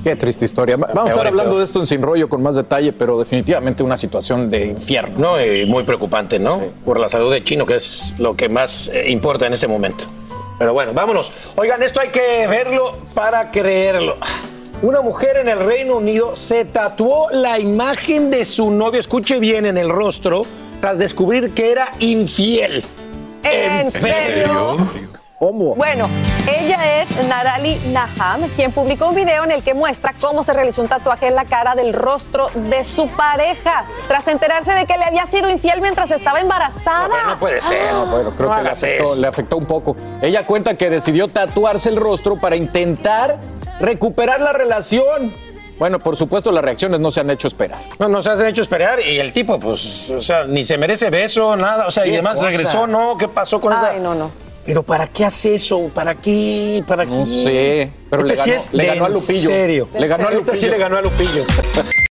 Qué 0.03 0.17
triste 0.17 0.45
historia. 0.45 0.77
Vamos 0.77 1.05
a 1.05 1.09
estar 1.09 1.27
hablando 1.27 1.59
de 1.59 1.65
esto 1.65 1.81
en 1.81 1.87
Sin 1.87 2.03
Rollo 2.03 2.29
con 2.29 2.43
más 2.43 2.57
detalle, 2.57 2.93
pero 2.93 3.19
definitivamente 3.19 3.83
una 3.83 3.97
situación 3.97 4.51
de 4.51 4.67
infierno. 4.67 5.19
No, 5.19 5.45
y 5.45 5.67
muy 5.67 5.85
preocupante, 5.85 6.39
¿no? 6.39 6.61
Por 6.85 6.99
la 6.99 7.09
salud 7.09 7.33
de 7.33 7.45
Chino, 7.45 7.67
que 7.67 7.77
es 7.77 8.15
lo 8.19 8.35
que 8.35 8.49
más 8.49 8.89
eh, 8.89 9.11
importa 9.11 9.47
en 9.47 9.53
este 9.53 9.69
momento. 9.69 10.05
Pero 10.59 10.73
bueno, 10.73 10.93
vámonos. 10.93 11.33
Oigan, 11.57 11.83
esto 11.83 12.01
hay 12.01 12.09
que 12.09 12.47
verlo 12.47 12.97
para 13.15 13.51
creerlo. 13.51 14.17
Una 14.83 15.01
mujer 15.01 15.39
en 15.39 15.49
el 15.49 15.61
Reino 15.61 15.97
Unido 15.97 16.37
se 16.37 16.65
tatuó 16.65 17.31
la 17.31 17.59
imagen 17.59 18.31
de 18.31 18.45
su 18.45 18.71
novio, 18.71 19.01
escuche 19.01 19.39
bien, 19.39 19.67
en 19.67 19.79
el 19.79 19.89
rostro, 19.89 20.45
tras 20.81 20.99
descubrir 20.99 21.55
que 21.55 21.73
era 21.73 21.93
infiel. 22.01 22.85
¿En 23.43 23.91
serio? 23.91 24.77
¿Cómo? 25.45 25.75
Bueno, 25.75 26.07
ella 26.51 27.03
es 27.03 27.27
Narali 27.29 27.79
Naham, 27.93 28.49
quien 28.57 28.73
publicó 28.73 29.09
un 29.09 29.15
video 29.15 29.45
en 29.45 29.51
el 29.51 29.63
que 29.63 29.75
muestra 29.75 30.15
cómo 30.19 30.43
se 30.43 30.55
realizó 30.55 30.81
un 30.81 30.89
tatuaje 30.89 31.27
en 31.27 31.35
la 31.35 31.45
cara 31.45 31.75
del 31.75 31.93
rostro 31.93 32.49
de 32.55 32.83
su 32.83 33.09
pareja, 33.09 33.85
tras 34.09 34.27
enterarse 34.29 34.73
de 34.73 34.87
que 34.87 34.97
le 34.97 35.05
había 35.05 35.27
sido 35.27 35.51
infiel 35.51 35.83
mientras 35.83 36.11
estaba 36.11 36.41
embarazada. 36.41 37.25
No 37.27 37.39
puede 37.39 37.61
ser. 37.61 37.93
No, 37.93 38.07
bueno, 38.07 38.33
creo 38.35 38.49
No 38.49 38.57
que 38.57 38.63
le 38.63 38.69
hagas 38.69 38.83
afectó, 38.83 39.03
eso. 39.13 39.21
le 39.21 39.27
afectó 39.27 39.57
un 39.59 39.67
poco. 39.67 39.97
Ella 40.23 40.47
cuenta 40.47 40.79
que 40.79 40.89
decidió 40.89 41.29
tatuarse 41.29 41.91
el 41.91 41.97
rostro 41.97 42.37
para 42.41 42.57
intentar 42.57 43.37
recuperar 43.81 44.41
la 44.41 44.55
relación. 44.55 45.31
Bueno, 45.79 45.99
por 45.99 46.17
supuesto, 46.17 46.53
las 46.53 46.65
reacciones 46.65 47.01
no 47.01 47.11
se 47.11 47.21
han 47.21 47.29
hecho 47.29 47.49
esperar. 47.49 47.81
No, 47.99 48.09
no 48.09 48.23
se 48.23 48.31
hacen 48.31 48.47
hecho 48.47 48.63
esperar 48.63 48.99
y 49.01 49.19
el 49.19 49.35
tipo, 49.35 49.61
pues, 49.61 50.09
o 50.11 50.23
sea, 50.23 50.45
ni 50.45 50.65
se 50.65 50.79
merece 50.79 51.11
beso, 51.11 51.55
nada, 51.55 51.87
o 51.87 51.91
sea, 51.91 52.07
y 52.07 52.11
¿Qué 52.11 52.15
además 52.17 52.39
cosa? 52.39 52.49
regresó, 52.49 52.87
¿no? 52.87 53.19
¿Qué 53.19 53.29
pasó 53.29 53.61
con 53.61 53.75
esa? 53.75 53.91
Ay, 53.91 54.01
no, 54.01 54.15
no. 54.15 54.31
Pero 54.65 54.83
¿para 54.83 55.07
qué 55.09 55.25
hace 55.25 55.55
eso? 55.55 55.91
¿Para 55.95 56.15
qué? 56.15 56.83
¿Para 56.87 57.05
No 57.05 57.25
qué? 57.27 57.31
sé, 57.43 57.91
pero 58.09 58.23
Este 58.25 58.35
le 58.37 58.43
sí 58.43 58.51
ganó- 58.51 58.57
es 58.63 58.73
le 58.73 58.87
ganó 58.87 59.05
a 59.05 59.09
en 59.09 59.13
Lupillo. 59.15 59.51
serio. 59.51 59.89
Le 59.99 60.07
ganó 60.07 60.29
a 60.29 60.33
Este 60.33 60.45
sí 60.57 60.67
Lupillo. 60.67 60.73
le 60.73 60.79
ganó 60.79 60.97
a 60.97 61.03
Lupillo. 61.03 61.45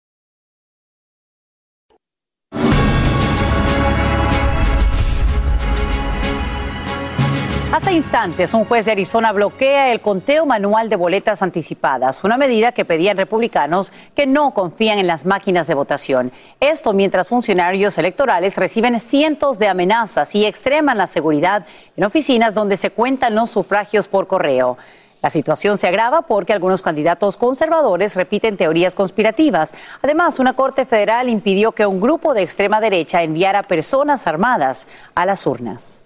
instantes, 7.94 8.54
un 8.54 8.64
juez 8.64 8.84
de 8.84 8.92
Arizona 8.92 9.30
bloquea 9.30 9.92
el 9.92 10.00
conteo 10.00 10.46
manual 10.46 10.88
de 10.88 10.96
boletas 10.96 11.42
anticipadas, 11.42 12.24
una 12.24 12.36
medida 12.36 12.72
que 12.72 12.84
pedían 12.84 13.16
republicanos 13.16 13.92
que 14.16 14.26
no 14.26 14.52
confían 14.52 14.98
en 14.98 15.06
las 15.06 15.26
máquinas 15.26 15.68
de 15.68 15.74
votación. 15.74 16.32
Esto 16.58 16.92
mientras 16.92 17.28
funcionarios 17.28 17.96
electorales 17.96 18.56
reciben 18.56 18.98
cientos 18.98 19.60
de 19.60 19.68
amenazas 19.68 20.34
y 20.34 20.44
extreman 20.44 20.98
la 20.98 21.06
seguridad 21.06 21.66
en 21.96 22.02
oficinas 22.02 22.52
donde 22.52 22.76
se 22.76 22.90
cuentan 22.90 23.36
los 23.36 23.52
sufragios 23.52 24.08
por 24.08 24.26
correo. 24.26 24.76
La 25.22 25.30
situación 25.30 25.78
se 25.78 25.86
agrava 25.86 26.22
porque 26.22 26.52
algunos 26.52 26.82
candidatos 26.82 27.36
conservadores 27.36 28.16
repiten 28.16 28.56
teorías 28.56 28.96
conspirativas. 28.96 29.72
Además, 30.02 30.40
una 30.40 30.54
corte 30.54 30.84
federal 30.84 31.28
impidió 31.28 31.70
que 31.70 31.86
un 31.86 32.00
grupo 32.00 32.34
de 32.34 32.42
extrema 32.42 32.80
derecha 32.80 33.22
enviara 33.22 33.62
personas 33.62 34.26
armadas 34.26 34.88
a 35.14 35.24
las 35.26 35.46
urnas. 35.46 36.03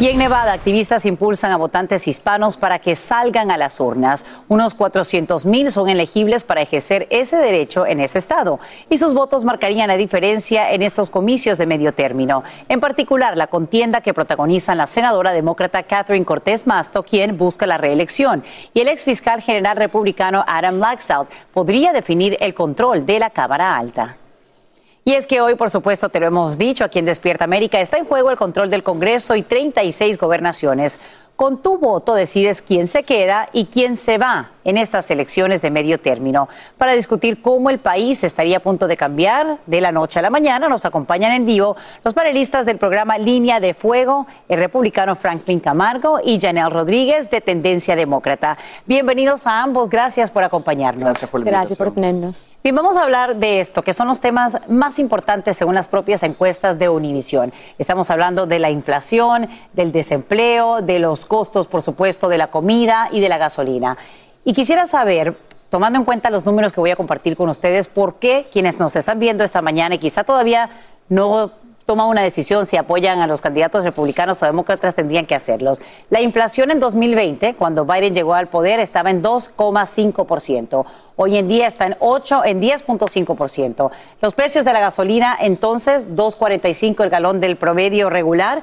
Y 0.00 0.08
en 0.08 0.16
Nevada, 0.16 0.54
activistas 0.54 1.04
impulsan 1.04 1.52
a 1.52 1.58
votantes 1.58 2.08
hispanos 2.08 2.56
para 2.56 2.78
que 2.78 2.94
salgan 2.94 3.50
a 3.50 3.58
las 3.58 3.80
urnas. 3.80 4.24
Unos 4.48 4.72
400 4.72 5.44
mil 5.44 5.70
son 5.70 5.90
elegibles 5.90 6.42
para 6.42 6.62
ejercer 6.62 7.06
ese 7.10 7.36
derecho 7.36 7.84
en 7.86 8.00
ese 8.00 8.16
estado. 8.16 8.60
Y 8.88 8.96
sus 8.96 9.12
votos 9.12 9.44
marcarían 9.44 9.88
la 9.88 9.98
diferencia 9.98 10.72
en 10.72 10.80
estos 10.80 11.10
comicios 11.10 11.58
de 11.58 11.66
medio 11.66 11.92
término. 11.92 12.44
En 12.70 12.80
particular, 12.80 13.36
la 13.36 13.48
contienda 13.48 14.00
que 14.00 14.14
protagonizan 14.14 14.78
la 14.78 14.86
senadora 14.86 15.32
demócrata 15.32 15.82
Catherine 15.82 16.24
Cortés 16.24 16.66
Masto, 16.66 17.02
quien 17.02 17.36
busca 17.36 17.66
la 17.66 17.76
reelección, 17.76 18.42
y 18.72 18.80
el 18.80 18.88
ex 18.88 19.04
fiscal 19.04 19.42
general 19.42 19.76
republicano 19.76 20.44
Adam 20.46 20.78
Laxalt 20.78 21.28
podría 21.52 21.92
definir 21.92 22.38
el 22.40 22.54
control 22.54 23.04
de 23.04 23.18
la 23.18 23.28
Cámara 23.28 23.76
Alta. 23.76 24.16
Y 25.04 25.14
es 25.14 25.26
que 25.26 25.40
hoy, 25.40 25.54
por 25.54 25.70
supuesto, 25.70 26.10
te 26.10 26.20
lo 26.20 26.26
hemos 26.26 26.58
dicho 26.58 26.84
aquí 26.84 26.98
en 26.98 27.06
Despierta 27.06 27.44
América, 27.44 27.80
está 27.80 27.96
en 27.96 28.04
juego 28.04 28.30
el 28.30 28.36
control 28.36 28.70
del 28.70 28.82
Congreso 28.82 29.34
y 29.34 29.42
36 29.42 30.18
gobernaciones. 30.18 30.98
Con 31.40 31.62
tu 31.62 31.78
voto 31.78 32.12
decides 32.12 32.60
quién 32.60 32.86
se 32.86 33.02
queda 33.02 33.48
y 33.54 33.64
quién 33.64 33.96
se 33.96 34.18
va 34.18 34.50
en 34.62 34.76
estas 34.76 35.10
elecciones 35.10 35.62
de 35.62 35.70
medio 35.70 35.98
término. 35.98 36.50
Para 36.76 36.92
discutir 36.92 37.40
cómo 37.40 37.70
el 37.70 37.78
país 37.78 38.22
estaría 38.24 38.58
a 38.58 38.60
punto 38.60 38.86
de 38.88 38.96
cambiar 38.98 39.56
de 39.64 39.80
la 39.80 39.90
noche 39.90 40.18
a 40.18 40.22
la 40.22 40.28
mañana, 40.28 40.68
nos 40.68 40.84
acompañan 40.84 41.32
en 41.32 41.46
vivo 41.46 41.76
los 42.04 42.12
panelistas 42.12 42.66
del 42.66 42.76
programa 42.76 43.16
Línea 43.16 43.58
de 43.58 43.72
Fuego, 43.72 44.26
el 44.50 44.58
republicano 44.58 45.16
Franklin 45.16 45.60
Camargo 45.60 46.20
y 46.22 46.38
Janel 46.38 46.70
Rodríguez 46.70 47.30
de 47.30 47.40
Tendencia 47.40 47.96
Demócrata. 47.96 48.58
Bienvenidos 48.84 49.46
a 49.46 49.62
ambos, 49.62 49.88
gracias 49.88 50.30
por 50.30 50.44
acompañarnos. 50.44 51.04
Gracias 51.04 51.30
por 51.30 51.40
la 51.40 51.46
Gracias 51.46 51.78
por 51.78 51.92
tenernos. 51.92 52.48
Bien, 52.62 52.74
vamos 52.74 52.98
a 52.98 53.02
hablar 53.02 53.36
de 53.36 53.60
esto, 53.60 53.82
que 53.82 53.94
son 53.94 54.08
los 54.08 54.20
temas 54.20 54.58
más 54.68 54.98
importantes 54.98 55.56
según 55.56 55.74
las 55.74 55.88
propias 55.88 56.22
encuestas 56.22 56.78
de 56.78 56.90
Univisión. 56.90 57.54
Estamos 57.78 58.10
hablando 58.10 58.46
de 58.46 58.58
la 58.58 58.70
inflación, 58.70 59.48
del 59.72 59.92
desempleo, 59.92 60.82
de 60.82 60.98
los 60.98 61.24
costos, 61.30 61.68
por 61.68 61.82
supuesto, 61.82 62.28
de 62.28 62.38
la 62.38 62.48
comida 62.48 63.08
y 63.12 63.20
de 63.20 63.28
la 63.28 63.38
gasolina. 63.38 63.96
Y 64.44 64.52
quisiera 64.52 64.86
saber, 64.86 65.36
tomando 65.70 65.96
en 65.96 66.04
cuenta 66.04 66.28
los 66.28 66.44
números 66.44 66.72
que 66.72 66.80
voy 66.80 66.90
a 66.90 66.96
compartir 66.96 67.36
con 67.36 67.48
ustedes, 67.48 67.86
por 67.86 68.16
qué 68.16 68.48
quienes 68.52 68.80
nos 68.80 68.96
están 68.96 69.20
viendo 69.20 69.44
esta 69.44 69.62
mañana 69.62 69.94
y 69.94 69.98
quizá 69.98 70.24
todavía 70.24 70.70
no 71.08 71.52
toman 71.86 72.08
una 72.08 72.22
decisión 72.22 72.66
si 72.66 72.76
apoyan 72.76 73.20
a 73.20 73.28
los 73.28 73.40
candidatos 73.40 73.84
republicanos 73.84 74.42
o 74.42 74.46
demócratas 74.46 74.96
tendrían 74.96 75.24
que 75.24 75.36
hacerlos. 75.36 75.80
La 76.08 76.20
inflación 76.20 76.72
en 76.72 76.80
2020, 76.80 77.54
cuando 77.54 77.84
Biden 77.84 78.12
llegó 78.12 78.34
al 78.34 78.48
poder, 78.48 78.80
estaba 78.80 79.10
en 79.10 79.22
2,5%. 79.22 80.84
Hoy 81.14 81.36
en 81.36 81.46
día 81.46 81.68
está 81.68 81.86
en 81.86 81.96
8, 82.00 82.44
en 82.44 82.60
10.5%. 82.60 83.90
Los 84.20 84.34
precios 84.34 84.64
de 84.64 84.72
la 84.72 84.80
gasolina, 84.80 85.36
entonces, 85.40 86.08
2.45 86.08 87.04
el 87.04 87.10
galón 87.10 87.40
del 87.40 87.56
promedio 87.56 88.10
regular. 88.10 88.62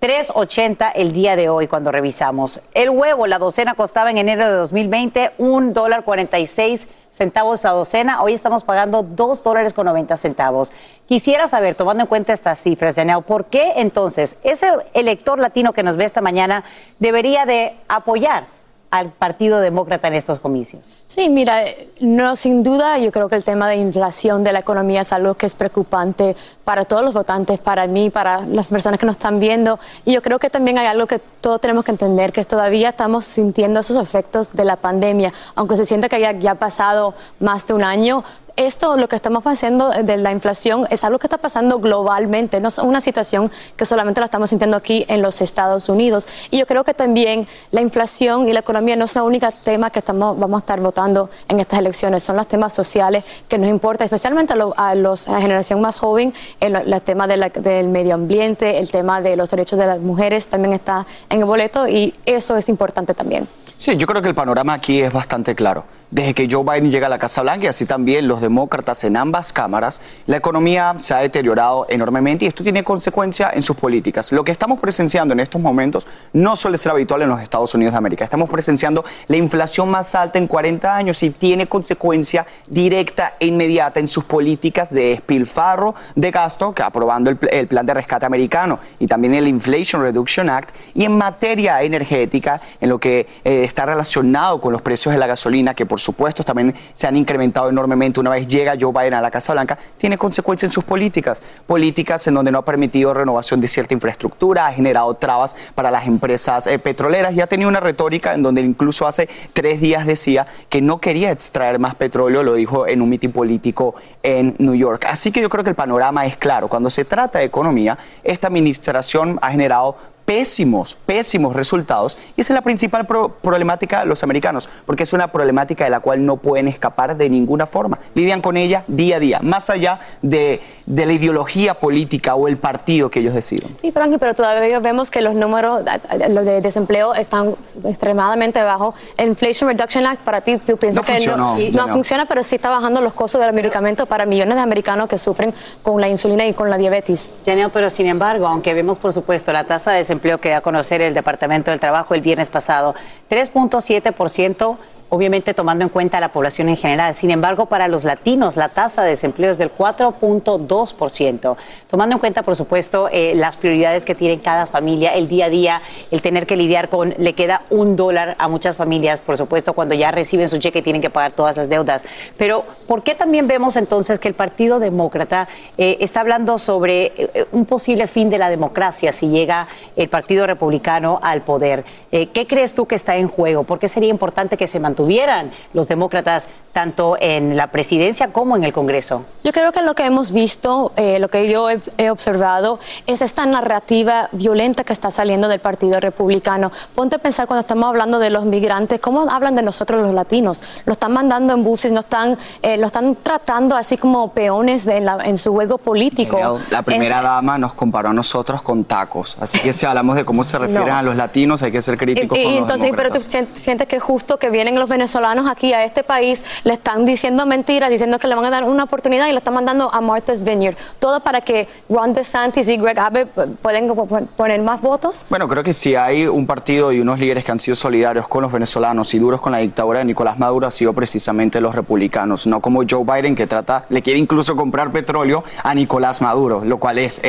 3.80 0.00 0.92
el 0.94 1.12
día 1.12 1.36
de 1.36 1.48
hoy 1.48 1.68
cuando 1.68 1.90
revisamos. 1.90 2.60
El 2.74 2.90
huevo, 2.90 3.26
la 3.26 3.38
docena 3.38 3.74
costaba 3.74 4.10
en 4.10 4.18
enero 4.18 4.46
de 4.46 4.52
2020 4.52 5.32
un 5.38 5.72
dólar 5.72 6.04
46 6.04 6.88
centavos 7.10 7.64
la 7.64 7.70
docena. 7.70 8.22
Hoy 8.22 8.34
estamos 8.34 8.62
pagando 8.62 9.02
2 9.02 9.42
dólares 9.42 9.72
con 9.72 9.86
90 9.86 10.18
centavos. 10.18 10.70
Quisiera 11.06 11.48
saber, 11.48 11.74
tomando 11.74 12.02
en 12.02 12.08
cuenta 12.08 12.34
estas 12.34 12.60
cifras, 12.60 12.96
Janelle, 12.96 13.22
¿por 13.22 13.46
qué 13.46 13.72
entonces 13.76 14.36
ese 14.42 14.68
elector 14.92 15.38
latino 15.38 15.72
que 15.72 15.82
nos 15.82 15.96
ve 15.96 16.04
esta 16.04 16.20
mañana 16.20 16.62
debería 16.98 17.46
de 17.46 17.74
apoyar 17.88 18.44
al 18.90 19.10
Partido 19.10 19.60
Demócrata 19.60 20.08
en 20.08 20.14
estos 20.14 20.38
comicios? 20.38 20.88
Sí, 21.06 21.28
mira, 21.28 21.62
no, 22.00 22.36
sin 22.36 22.62
duda 22.62 22.98
yo 22.98 23.12
creo 23.12 23.28
que 23.28 23.36
el 23.36 23.44
tema 23.44 23.68
de 23.68 23.76
inflación 23.76 24.44
de 24.44 24.52
la 24.52 24.60
economía 24.60 25.02
es 25.02 25.12
algo 25.12 25.34
que 25.34 25.46
es 25.46 25.54
preocupante 25.54 26.36
para 26.64 26.84
todos 26.84 27.04
los 27.04 27.14
votantes, 27.14 27.58
para 27.58 27.86
mí, 27.86 28.10
para 28.10 28.40
las 28.42 28.66
personas 28.66 28.98
que 28.98 29.06
nos 29.06 29.16
están 29.16 29.40
viendo. 29.40 29.78
Y 30.04 30.12
yo 30.12 30.22
creo 30.22 30.38
que 30.38 30.50
también 30.50 30.78
hay 30.78 30.86
algo 30.86 31.06
que 31.06 31.18
todos 31.40 31.60
tenemos 31.60 31.84
que 31.84 31.90
entender, 31.90 32.32
que 32.32 32.44
todavía 32.44 32.90
estamos 32.90 33.24
sintiendo 33.24 33.80
esos 33.80 34.02
efectos 34.02 34.52
de 34.52 34.64
la 34.64 34.76
pandemia, 34.76 35.32
aunque 35.54 35.76
se 35.76 35.86
sienta 35.86 36.08
que 36.08 36.20
ya, 36.20 36.32
ya 36.32 36.52
ha 36.52 36.56
pasado 36.56 37.14
más 37.40 37.66
de 37.66 37.74
un 37.74 37.84
año. 37.84 38.24
Esto, 38.56 38.96
lo 38.96 39.06
que 39.06 39.16
estamos 39.16 39.46
haciendo 39.46 39.90
de 39.90 40.16
la 40.16 40.32
inflación, 40.32 40.86
es 40.88 41.04
algo 41.04 41.18
que 41.18 41.26
está 41.26 41.36
pasando 41.36 41.78
globalmente, 41.78 42.58
no 42.58 42.68
es 42.68 42.78
una 42.78 43.02
situación 43.02 43.50
que 43.76 43.84
solamente 43.84 44.18
la 44.20 44.24
estamos 44.24 44.48
sintiendo 44.48 44.78
aquí 44.78 45.04
en 45.08 45.20
los 45.20 45.42
Estados 45.42 45.90
Unidos. 45.90 46.26
Y 46.50 46.56
yo 46.58 46.66
creo 46.66 46.82
que 46.82 46.94
también 46.94 47.46
la 47.70 47.82
inflación 47.82 48.48
y 48.48 48.54
la 48.54 48.60
economía 48.60 48.96
no 48.96 49.04
es 49.04 49.14
el 49.14 49.22
único 49.22 49.46
tema 49.62 49.90
que 49.90 49.98
estamos, 49.98 50.38
vamos 50.38 50.56
a 50.56 50.60
estar 50.60 50.80
votando 50.80 51.28
en 51.48 51.60
estas 51.60 51.80
elecciones, 51.80 52.22
son 52.22 52.36
los 52.36 52.46
temas 52.46 52.72
sociales 52.72 53.24
que 53.46 53.58
nos 53.58 53.68
importa, 53.68 54.04
especialmente 54.04 54.54
a 54.54 54.94
los, 54.94 55.28
a 55.28 55.32
la 55.32 55.40
generación 55.42 55.82
más 55.82 55.98
joven, 55.98 56.32
el, 56.58 56.76
el 56.76 57.02
tema 57.02 57.26
de 57.26 57.36
la- 57.36 57.50
del 57.50 57.88
medio 57.88 58.14
ambiente, 58.14 58.78
el 58.78 58.90
tema 58.90 59.20
de 59.20 59.36
los 59.36 59.50
derechos 59.50 59.78
de 59.78 59.84
las 59.86 60.00
mujeres 60.00 60.46
también 60.46 60.72
está 60.72 61.06
en 61.28 61.40
el 61.40 61.44
boleto 61.44 61.86
y 61.86 62.14
eso 62.24 62.56
es 62.56 62.70
importante 62.70 63.12
también. 63.12 63.46
Sí, 63.86 63.96
yo 63.96 64.08
creo 64.08 64.20
que 64.20 64.26
el 64.28 64.34
panorama 64.34 64.74
aquí 64.74 65.00
es 65.00 65.12
bastante 65.12 65.54
claro. 65.54 65.84
Desde 66.10 66.34
que 66.34 66.48
Joe 66.50 66.64
Biden 66.64 66.90
llega 66.90 67.06
a 67.06 67.08
la 67.10 67.20
Casa 67.20 67.42
Blanca 67.42 67.66
y 67.66 67.68
así 67.68 67.86
también 67.86 68.26
los 68.26 68.40
demócratas 68.40 69.04
en 69.04 69.16
ambas 69.16 69.52
cámaras, 69.52 70.02
la 70.26 70.36
economía 70.36 70.94
se 70.98 71.14
ha 71.14 71.18
deteriorado 71.18 71.86
enormemente 71.88 72.44
y 72.44 72.48
esto 72.48 72.64
tiene 72.64 72.82
consecuencia 72.82 73.52
en 73.54 73.62
sus 73.62 73.76
políticas. 73.76 74.32
Lo 74.32 74.42
que 74.42 74.50
estamos 74.50 74.80
presenciando 74.80 75.34
en 75.34 75.38
estos 75.38 75.60
momentos 75.60 76.04
no 76.32 76.56
suele 76.56 76.78
ser 76.78 76.90
habitual 76.90 77.22
en 77.22 77.28
los 77.28 77.40
Estados 77.40 77.72
Unidos 77.76 77.92
de 77.92 77.98
América. 77.98 78.24
Estamos 78.24 78.50
presenciando 78.50 79.04
la 79.28 79.36
inflación 79.36 79.88
más 79.88 80.16
alta 80.16 80.38
en 80.38 80.48
40 80.48 80.96
años 80.96 81.22
y 81.22 81.30
tiene 81.30 81.68
consecuencia 81.68 82.44
directa 82.66 83.34
e 83.38 83.46
inmediata 83.46 84.00
en 84.00 84.08
sus 84.08 84.24
políticas 84.24 84.92
de 84.92 85.10
despilfarro 85.10 85.94
de 86.16 86.32
gasto, 86.32 86.74
que 86.74 86.82
aprobando 86.82 87.30
el, 87.30 87.36
pl- 87.36 87.56
el 87.56 87.68
plan 87.68 87.86
de 87.86 87.94
rescate 87.94 88.26
americano 88.26 88.80
y 88.98 89.06
también 89.06 89.34
el 89.34 89.46
Inflation 89.46 90.02
Reduction 90.02 90.50
Act, 90.50 90.74
y 90.92 91.04
en 91.04 91.16
materia 91.16 91.82
energética, 91.82 92.60
en 92.80 92.88
lo 92.88 92.98
que 92.98 93.28
eh, 93.44 93.62
está 93.76 93.84
relacionado 93.84 94.58
con 94.58 94.72
los 94.72 94.80
precios 94.80 95.12
de 95.12 95.18
la 95.18 95.26
gasolina, 95.26 95.74
que 95.74 95.84
por 95.84 96.00
supuesto 96.00 96.42
también 96.42 96.74
se 96.94 97.06
han 97.06 97.14
incrementado 97.14 97.68
enormemente 97.68 98.18
una 98.18 98.30
vez 98.30 98.48
llega 98.48 98.74
Joe 98.80 98.90
Biden 98.90 99.12
a 99.12 99.20
la 99.20 99.30
Casa 99.30 99.52
Blanca, 99.52 99.76
tiene 99.98 100.16
consecuencias 100.16 100.70
en 100.70 100.72
sus 100.72 100.82
políticas. 100.82 101.42
Políticas 101.66 102.26
en 102.26 102.32
donde 102.32 102.50
no 102.50 102.56
ha 102.56 102.64
permitido 102.64 103.12
renovación 103.12 103.60
de 103.60 103.68
cierta 103.68 103.92
infraestructura, 103.92 104.66
ha 104.66 104.72
generado 104.72 105.12
trabas 105.12 105.54
para 105.74 105.90
las 105.90 106.06
empresas 106.06 106.66
eh, 106.66 106.78
petroleras 106.78 107.34
y 107.34 107.42
ha 107.42 107.48
tenido 107.48 107.68
una 107.68 107.80
retórica 107.80 108.32
en 108.32 108.42
donde 108.42 108.62
incluso 108.62 109.06
hace 109.06 109.28
tres 109.52 109.78
días 109.78 110.06
decía 110.06 110.46
que 110.70 110.80
no 110.80 110.98
quería 110.98 111.30
extraer 111.30 111.78
más 111.78 111.96
petróleo, 111.96 112.42
lo 112.42 112.54
dijo 112.54 112.86
en 112.86 113.02
un 113.02 113.10
mitin 113.10 113.32
político 113.32 113.94
en 114.22 114.54
New 114.58 114.74
York. 114.74 115.04
Así 115.06 115.30
que 115.30 115.42
yo 115.42 115.50
creo 115.50 115.64
que 115.64 115.70
el 115.70 115.76
panorama 115.76 116.24
es 116.24 116.38
claro. 116.38 116.68
Cuando 116.68 116.88
se 116.88 117.04
trata 117.04 117.40
de 117.40 117.44
economía, 117.44 117.98
esta 118.24 118.46
administración 118.46 119.38
ha 119.42 119.50
generado 119.50 119.96
pésimos, 120.26 120.94
pésimos 120.94 121.54
resultados 121.56 122.18
y 122.36 122.40
esa 122.42 122.52
es 122.52 122.54
la 122.56 122.62
principal 122.62 123.06
pro- 123.06 123.30
problemática 123.40 124.00
de 124.00 124.06
los 124.06 124.22
americanos, 124.22 124.68
porque 124.84 125.04
es 125.04 125.12
una 125.12 125.32
problemática 125.32 125.84
de 125.84 125.90
la 125.90 126.00
cual 126.00 126.26
no 126.26 126.36
pueden 126.36 126.68
escapar 126.68 127.16
de 127.16 127.30
ninguna 127.30 127.66
forma. 127.66 127.98
Lidian 128.14 128.42
con 128.42 128.56
ella 128.56 128.84
día 128.88 129.16
a 129.16 129.20
día, 129.20 129.38
más 129.40 129.70
allá 129.70 130.00
de, 130.22 130.60
de 130.84 131.06
la 131.06 131.12
ideología 131.12 131.74
política 131.74 132.34
o 132.34 132.48
el 132.48 132.58
partido 132.58 133.08
que 133.08 133.20
ellos 133.20 133.34
deciden. 133.34 133.68
Sí, 133.80 133.92
Frankie, 133.92 134.18
pero 134.18 134.34
todavía 134.34 134.78
vemos 134.80 135.10
que 135.10 135.22
los 135.22 135.34
números 135.34 135.82
los 136.28 136.44
de 136.44 136.60
desempleo 136.60 137.14
están 137.14 137.54
extremadamente 137.84 138.60
bajos. 138.62 138.94
El 139.16 139.28
Inflation 139.28 139.70
Reduction 139.70 140.06
Act, 140.06 140.22
para 140.22 140.40
ti, 140.40 140.56
tú 140.58 140.76
piensas 140.76 141.02
No 141.02 141.06
que 141.06 141.12
funcionó, 141.14 141.54
no, 141.54 141.58
ya 141.60 141.70
no 141.70 141.86
no. 141.86 141.92
funciona, 141.92 142.26
pero 142.26 142.42
sí 142.42 142.56
está 142.56 142.68
bajando 142.70 143.00
los 143.00 143.12
costos 143.12 143.40
de 143.40 143.46
los 143.46 143.54
medicamentos 143.54 144.08
para 144.08 144.26
millones 144.26 144.56
de 144.56 144.60
americanos 144.60 145.08
que 145.08 145.18
sufren 145.18 145.54
con 145.82 146.00
la 146.00 146.08
insulina 146.08 146.44
y 146.46 146.52
con 146.52 146.68
la 146.68 146.76
diabetes. 146.78 147.36
Janelle, 147.46 147.68
pero 147.70 147.90
sin 147.90 148.06
embargo, 148.08 148.48
aunque 148.48 148.74
vemos 148.74 148.98
por 148.98 149.12
supuesto 149.12 149.52
la 149.52 149.62
tasa 149.64 149.92
de 149.92 149.98
desempleo 149.98 150.15
que 150.40 150.50
da 150.50 150.58
a 150.58 150.60
conocer 150.60 151.00
el 151.00 151.14
Departamento 151.14 151.70
del 151.70 151.80
Trabajo 151.80 152.14
el 152.14 152.20
viernes 152.20 152.50
pasado, 152.50 152.94
3.7%. 153.30 154.76
Obviamente 155.08 155.54
tomando 155.54 155.84
en 155.84 155.88
cuenta 155.88 156.18
la 156.18 156.32
población 156.32 156.68
en 156.68 156.76
general. 156.76 157.14
Sin 157.14 157.30
embargo, 157.30 157.66
para 157.66 157.86
los 157.86 158.02
latinos 158.02 158.56
la 158.56 158.68
tasa 158.68 159.04
de 159.04 159.10
desempleo 159.10 159.52
es 159.52 159.58
del 159.58 159.72
4.2%. 159.72 161.56
Tomando 161.88 162.16
en 162.16 162.18
cuenta, 162.18 162.42
por 162.42 162.56
supuesto, 162.56 163.08
eh, 163.12 163.34
las 163.36 163.56
prioridades 163.56 164.04
que 164.04 164.16
tiene 164.16 164.40
cada 164.40 164.66
familia, 164.66 165.14
el 165.14 165.28
día 165.28 165.46
a 165.46 165.48
día, 165.48 165.80
el 166.10 166.22
tener 166.22 166.46
que 166.46 166.56
lidiar 166.56 166.88
con, 166.88 167.14
le 167.18 167.34
queda 167.34 167.62
un 167.70 167.94
dólar 167.94 168.34
a 168.38 168.48
muchas 168.48 168.76
familias, 168.76 169.20
por 169.20 169.36
supuesto, 169.36 169.74
cuando 169.74 169.94
ya 169.94 170.10
reciben 170.10 170.48
su 170.48 170.58
cheque 170.58 170.82
tienen 170.82 171.00
que 171.00 171.10
pagar 171.10 171.30
todas 171.30 171.56
las 171.56 171.68
deudas. 171.68 172.04
Pero, 172.36 172.64
¿por 172.88 173.04
qué 173.04 173.14
también 173.14 173.46
vemos 173.46 173.76
entonces 173.76 174.18
que 174.18 174.26
el 174.26 174.34
Partido 174.34 174.80
Demócrata 174.80 175.46
eh, 175.78 175.98
está 176.00 176.20
hablando 176.20 176.58
sobre 176.58 177.12
eh, 177.16 177.46
un 177.52 177.64
posible 177.64 178.08
fin 178.08 178.28
de 178.28 178.38
la 178.38 178.50
democracia 178.50 179.12
si 179.12 179.28
llega 179.28 179.68
el 179.94 180.08
Partido 180.08 180.48
Republicano 180.48 181.20
al 181.22 181.42
poder? 181.42 181.84
¿Qué 182.10 182.46
crees 182.48 182.74
tú 182.74 182.86
que 182.86 182.94
está 182.94 183.16
en 183.16 183.28
juego? 183.28 183.64
¿Por 183.64 183.78
qué 183.78 183.88
sería 183.88 184.08
importante 184.08 184.56
que 184.56 184.66
se 184.66 184.80
mantuvieran 185.00 185.50
los 185.74 185.88
demócratas 185.88 186.48
tanto 186.72 187.16
en 187.18 187.56
la 187.56 187.68
presidencia 187.68 188.28
como 188.34 188.54
en 188.54 188.62
el 188.64 188.72
Congreso? 188.72 189.24
Yo 189.42 189.52
creo 189.52 189.72
que 189.72 189.80
lo 189.80 189.94
que 189.94 190.04
hemos 190.04 190.30
visto, 190.32 190.92
eh, 190.96 191.18
lo 191.18 191.28
que 191.28 191.48
yo 191.50 191.70
he, 191.70 191.80
he 191.96 192.10
observado, 192.10 192.78
es 193.06 193.22
esta 193.22 193.46
narrativa 193.46 194.28
violenta 194.32 194.84
que 194.84 194.92
está 194.92 195.10
saliendo 195.10 195.48
del 195.48 195.58
Partido 195.60 195.98
Republicano. 196.00 196.70
Ponte 196.94 197.16
a 197.16 197.18
pensar 197.18 197.46
cuando 197.46 197.62
estamos 197.62 197.88
hablando 197.88 198.18
de 198.18 198.28
los 198.28 198.44
migrantes, 198.44 199.00
¿cómo 199.00 199.22
hablan 199.30 199.54
de 199.54 199.62
nosotros 199.62 200.02
los 200.02 200.12
latinos? 200.12 200.62
Lo 200.84 200.92
están 200.92 201.12
mandando 201.14 201.54
en 201.54 201.64
buses, 201.64 201.92
no 201.92 202.00
están, 202.00 202.36
eh, 202.60 202.76
lo 202.76 202.86
están 202.86 203.16
tratando 203.22 203.74
así 203.74 203.96
como 203.96 204.32
peones 204.32 204.84
de 204.84 205.00
la- 205.00 205.18
en 205.24 205.38
su 205.38 205.52
juego 205.54 205.78
político. 205.78 206.36
Genial. 206.36 206.58
La 206.70 206.82
primera 206.82 207.16
Es- 207.18 207.22
dama 207.22 207.56
nos 207.56 207.72
comparó 207.72 208.10
a 208.10 208.12
nosotros 208.12 208.60
con 208.60 208.84
tacos. 208.84 209.38
Así 209.40 209.58
que 209.60 209.72
si 209.72 209.86
hablamos 209.86 210.14
de 210.16 210.26
cómo 210.26 210.44
se 210.44 210.58
refieren 210.58 210.88
No. 210.88 210.96
a 210.98 211.02
los 211.02 211.16
latinos, 211.16 211.62
hay 211.62 211.72
que 211.72 211.80
ser 211.80 211.94
Y, 211.94 211.98
críticos 211.98 212.36
y 212.38 212.42
con 212.42 212.52
los 212.52 212.60
entonces, 212.60 212.92
pero 212.94 213.10
tú 213.10 213.18
sientes 213.54 213.86
que 213.88 213.96
es 213.96 214.02
justo 214.02 214.36
que 214.38 214.50
vienen 214.50 214.78
los 214.78 214.85
venezolanos 214.88 215.48
aquí 215.48 215.72
a 215.72 215.84
este 215.84 216.02
país, 216.02 216.44
le 216.64 216.74
están 216.74 217.04
diciendo 217.04 217.46
mentiras, 217.46 217.90
diciendo 217.90 218.18
que 218.18 218.26
le 218.28 218.34
van 218.34 218.44
a 218.44 218.50
dar 218.50 218.64
una 218.64 218.84
oportunidad 218.84 219.26
y 219.28 219.32
lo 219.32 219.38
están 219.38 219.54
mandando 219.54 219.92
a 219.92 220.00
Martha's 220.00 220.42
Vineyard. 220.42 220.76
Todo 220.98 221.20
para 221.20 221.40
que 221.40 221.68
Ron 221.88 222.12
DeSantis 222.12 222.68
y 222.68 222.76
Greg 222.76 222.98
Abbott 222.98 223.28
eh, 223.36 223.46
pueden 223.62 223.86
po- 223.88 224.06
poner 224.06 224.60
más 224.60 224.80
votos. 224.80 225.26
Bueno, 225.30 225.48
creo 225.48 225.62
que 225.62 225.72
si 225.72 225.94
hay 225.94 226.26
un 226.26 226.46
partido 226.46 226.92
y 226.92 227.00
unos 227.00 227.18
líderes 227.18 227.44
que 227.44 227.52
han 227.52 227.58
sido 227.58 227.74
solidarios 227.74 228.28
con 228.28 228.42
los 228.42 228.52
venezolanos 228.52 229.12
y 229.14 229.18
duros 229.18 229.40
con 229.40 229.52
la 229.52 229.58
dictadura 229.58 230.00
de 230.00 230.04
Nicolás 230.04 230.38
Maduro, 230.38 230.66
ha 230.66 230.70
sido 230.70 230.92
precisamente 230.92 231.60
los 231.60 231.74
republicanos, 231.74 232.46
no 232.46 232.60
como 232.60 232.82
Joe 232.88 233.04
Biden 233.04 233.34
que 233.34 233.46
trata, 233.46 233.84
le 233.88 234.02
quiere 234.02 234.18
incluso 234.18 234.56
comprar 234.56 234.90
petróleo 234.90 235.44
a 235.62 235.74
Nicolás 235.74 236.20
Maduro, 236.20 236.62
lo 236.64 236.78
cual 236.78 236.98
es 236.98 237.20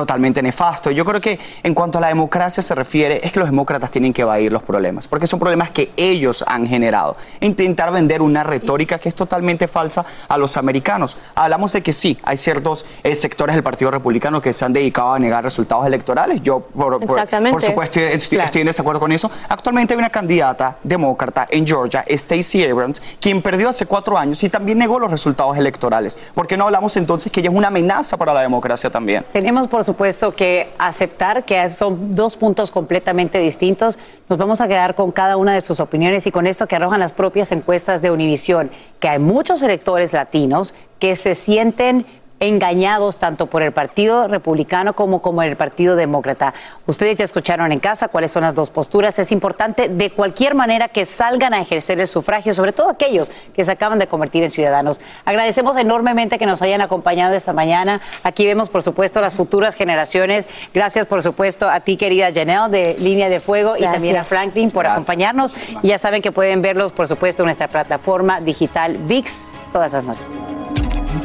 totalmente 0.00 0.42
nefasto. 0.42 0.90
Yo 0.90 1.04
creo 1.06 1.20
que 1.22 1.38
en 1.62 1.72
cuanto 1.74 1.96
a 1.96 2.00
la 2.02 2.08
democracia 2.08 2.62
se 2.62 2.74
refiere, 2.74 3.18
es 3.24 3.32
que 3.32 3.40
los 3.40 3.48
demócratas 3.48 3.90
tienen 3.90 4.12
que 4.12 4.20
evadir 4.22 4.52
los 4.52 4.62
problemas, 4.62 5.08
porque 5.08 5.26
son 5.26 5.40
problemas 5.40 5.70
que 5.70 5.90
ellos 5.96 6.44
han 6.46 6.66
generado. 6.66 7.16
Intentar 7.40 7.90
vender 7.90 8.20
una 8.20 8.44
retórica 8.44 8.98
que 8.98 9.08
es 9.08 9.14
totalmente 9.14 9.66
falsa 9.66 10.04
a 10.28 10.36
los 10.36 10.56
americanos. 10.58 11.16
Hablamos 11.34 11.72
de 11.72 11.82
que 11.82 11.94
sí, 11.94 12.18
hay 12.24 12.36
ciertos 12.36 12.84
eh, 13.02 13.14
sectores 13.14 13.54
del 13.56 13.62
Partido 13.64 13.90
Republicano 13.90 14.42
que 14.42 14.52
se 14.52 14.66
han 14.66 14.74
dedicado 14.74 15.14
a 15.14 15.18
negar 15.18 15.42
resultados 15.42 15.86
electorales. 15.86 16.42
Yo, 16.42 16.60
por, 16.60 16.98
por- 16.98 17.02
Exactamente. 17.02 17.52
por 17.52 17.62
supuesto, 17.62 17.98
estoy, 17.98 18.18
estoy- 18.18 18.38
estoy 18.40 18.60
en 18.60 18.66
desacuerdo 18.66 19.00
con 19.00 19.12
eso. 19.12 19.30
Actualmente 19.48 19.94
hay 19.94 19.98
una 19.98 20.10
candidata 20.10 20.76
demócrata 20.82 21.46
en 21.50 21.66
Georgia, 21.66 22.04
Stacey 22.10 22.64
Abrams, 22.70 23.00
quien 23.18 23.40
perdió 23.40 23.70
hace 23.70 23.86
cuatro 23.86 24.18
años 24.18 24.42
y 24.44 24.50
también 24.50 24.76
negó 24.76 24.98
los 24.98 25.10
resultados 25.10 25.56
electorales. 25.56 26.18
¿Por 26.34 26.46
qué 26.46 26.58
no 26.58 26.64
hablamos 26.64 26.94
entonces 26.98 27.32
que 27.32 27.40
ella 27.40 27.48
es 27.48 27.56
una 27.56 27.68
amenaza 27.68 28.18
para 28.18 28.34
la 28.34 28.42
democracia 28.42 28.90
también? 28.90 29.24
Tenemos, 29.32 29.68
por 29.68 29.85
supuesto, 29.86 30.34
que 30.34 30.68
aceptar 30.78 31.44
que 31.44 31.70
son 31.70 32.14
dos 32.14 32.36
puntos 32.36 32.70
completamente 32.70 33.38
distintos. 33.38 33.98
Nos 34.28 34.38
vamos 34.38 34.60
a 34.60 34.68
quedar 34.68 34.94
con 34.94 35.12
cada 35.12 35.38
una 35.38 35.54
de 35.54 35.62
sus 35.62 35.80
opiniones 35.80 36.26
y 36.26 36.30
con 36.30 36.46
esto 36.46 36.66
que 36.66 36.76
arrojan 36.76 37.00
las 37.00 37.12
propias 37.12 37.50
encuestas 37.52 38.02
de 38.02 38.10
Univisión, 38.10 38.70
que 39.00 39.08
hay 39.08 39.18
muchos 39.18 39.62
electores 39.62 40.12
latinos 40.12 40.74
que 40.98 41.16
se 41.16 41.34
sienten 41.34 42.04
engañados 42.40 43.16
tanto 43.16 43.46
por 43.46 43.62
el 43.62 43.72
Partido 43.72 44.28
Republicano 44.28 44.94
como 44.94 45.22
como 45.22 45.42
el 45.42 45.56
Partido 45.56 45.96
Demócrata. 45.96 46.54
Ustedes 46.86 47.16
ya 47.16 47.24
escucharon 47.24 47.72
en 47.72 47.80
casa 47.80 48.08
cuáles 48.08 48.32
son 48.32 48.42
las 48.42 48.54
dos 48.54 48.70
posturas. 48.70 49.18
Es 49.18 49.32
importante 49.32 49.88
de 49.88 50.10
cualquier 50.10 50.54
manera 50.54 50.88
que 50.88 51.04
salgan 51.04 51.54
a 51.54 51.60
ejercer 51.60 51.98
el 52.00 52.06
sufragio, 52.06 52.52
sobre 52.52 52.72
todo 52.72 52.90
aquellos 52.90 53.30
que 53.54 53.64
se 53.64 53.72
acaban 53.72 53.98
de 53.98 54.06
convertir 54.06 54.42
en 54.42 54.50
ciudadanos. 54.50 55.00
Agradecemos 55.24 55.76
enormemente 55.76 56.38
que 56.38 56.46
nos 56.46 56.60
hayan 56.62 56.80
acompañado 56.80 57.34
esta 57.34 57.52
mañana. 57.52 58.00
Aquí 58.22 58.46
vemos, 58.46 58.68
por 58.68 58.82
supuesto, 58.82 59.20
las 59.20 59.34
futuras 59.34 59.74
generaciones. 59.74 60.46
Gracias, 60.74 61.06
por 61.06 61.22
supuesto, 61.22 61.68
a 61.68 61.80
ti, 61.80 61.96
querida 61.96 62.32
Janelle, 62.32 62.70
de 62.70 62.96
Línea 62.98 63.28
de 63.28 63.40
Fuego, 63.40 63.76
y 63.76 63.82
también 63.82 64.16
a. 64.16 64.24
Franklin 64.24 64.70
por 64.70 64.84
Gracias. 64.84 65.04
acompañarnos. 65.04 65.54
Y 65.82 65.88
ya 65.88 65.98
saben 65.98 66.20
que 66.20 66.32
pueden 66.32 66.62
verlos, 66.62 66.92
por 66.92 67.08
supuesto, 67.08 67.42
en 67.42 67.46
nuestra 67.46 67.68
plataforma 67.68 68.40
digital 68.40 68.96
VIX 68.98 69.46
todas 69.72 69.92
las 69.92 70.04
noches. 70.04 70.26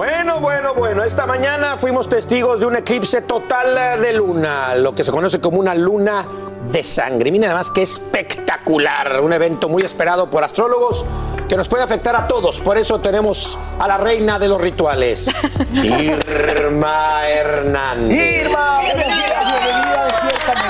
Bueno, 0.00 0.40
bueno, 0.40 0.72
bueno. 0.74 1.04
Esta 1.04 1.26
mañana 1.26 1.76
fuimos 1.76 2.08
testigos 2.08 2.58
de 2.58 2.64
un 2.64 2.74
eclipse 2.74 3.20
total 3.20 4.00
de 4.00 4.14
luna, 4.14 4.74
lo 4.74 4.94
que 4.94 5.04
se 5.04 5.10
conoce 5.10 5.42
como 5.42 5.58
una 5.58 5.74
luna 5.74 6.24
de 6.72 6.82
sangre. 6.82 7.30
Miren 7.30 7.50
además 7.50 7.70
qué 7.70 7.82
espectacular, 7.82 9.20
un 9.20 9.34
evento 9.34 9.68
muy 9.68 9.82
esperado 9.82 10.30
por 10.30 10.42
astrólogos 10.42 11.04
que 11.46 11.54
nos 11.54 11.68
puede 11.68 11.82
afectar 11.82 12.16
a 12.16 12.26
todos. 12.26 12.62
Por 12.62 12.78
eso 12.78 12.98
tenemos 13.00 13.58
a 13.78 13.86
la 13.86 13.98
reina 13.98 14.38
de 14.38 14.48
los 14.48 14.58
rituales, 14.58 15.30
Irma 15.74 17.28
Hernández. 17.28 18.46
Irma, 18.46 18.80
días, 18.80 18.96
bienvenida 18.96 20.69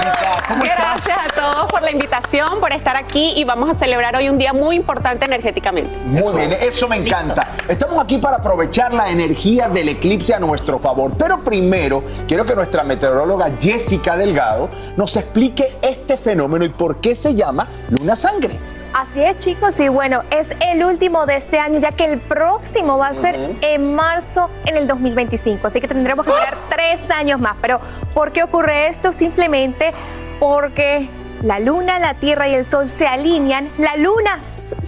gracias 0.80 1.18
a 1.18 1.28
todos 1.28 1.70
por 1.70 1.82
la 1.82 1.90
invitación, 1.90 2.58
por 2.58 2.72
estar 2.72 2.96
aquí 2.96 3.34
y 3.36 3.44
vamos 3.44 3.70
a 3.70 3.74
celebrar 3.74 4.16
hoy 4.16 4.28
un 4.28 4.38
día 4.38 4.52
muy 4.52 4.76
importante 4.76 5.26
energéticamente. 5.26 5.94
Muy 6.06 6.34
bien, 6.34 6.52
eso 6.60 6.88
me 6.88 6.96
encanta. 6.96 7.48
Estamos 7.68 8.02
aquí 8.02 8.18
para 8.18 8.38
aprovechar 8.38 8.94
la 8.94 9.08
energía 9.10 9.68
del 9.68 9.90
eclipse 9.90 10.34
a 10.34 10.40
nuestro 10.40 10.78
favor. 10.78 11.12
Pero 11.18 11.44
primero, 11.44 12.02
quiero 12.26 12.44
que 12.44 12.54
nuestra 12.54 12.82
meteoróloga 12.82 13.52
Jessica 13.60 14.16
Delgado 14.16 14.70
nos 14.96 15.14
explique 15.16 15.76
este 15.82 16.16
fenómeno 16.16 16.64
y 16.64 16.70
por 16.70 17.00
qué 17.00 17.14
se 17.14 17.34
llama 17.34 17.66
luna 17.90 18.16
sangre. 18.16 18.58
Así 18.92 19.22
es, 19.22 19.38
chicos, 19.38 19.78
y 19.78 19.88
bueno, 19.88 20.24
es 20.30 20.48
el 20.60 20.84
último 20.84 21.24
de 21.24 21.36
este 21.36 21.60
año, 21.60 21.78
ya 21.78 21.92
que 21.92 22.04
el 22.04 22.18
próximo 22.18 22.98
va 22.98 23.08
a 23.08 23.14
ser 23.14 23.56
en 23.60 23.94
marzo 23.94 24.50
en 24.66 24.76
el 24.76 24.88
2025. 24.88 25.64
Así 25.64 25.80
que 25.80 25.86
tendremos 25.86 26.26
que 26.26 26.32
esperar 26.32 26.56
tres 26.68 27.08
años 27.08 27.38
más. 27.38 27.54
Pero, 27.60 27.78
¿por 28.12 28.32
qué 28.32 28.42
ocurre 28.42 28.88
esto? 28.88 29.12
Simplemente 29.12 29.92
porque 30.40 31.08
la 31.42 31.60
luna, 31.60 31.98
la 31.98 32.14
tierra 32.14 32.48
y 32.48 32.54
el 32.54 32.64
sol 32.64 32.88
se 32.88 33.06
alinean, 33.06 33.70
la 33.78 33.96
luna 33.96 34.40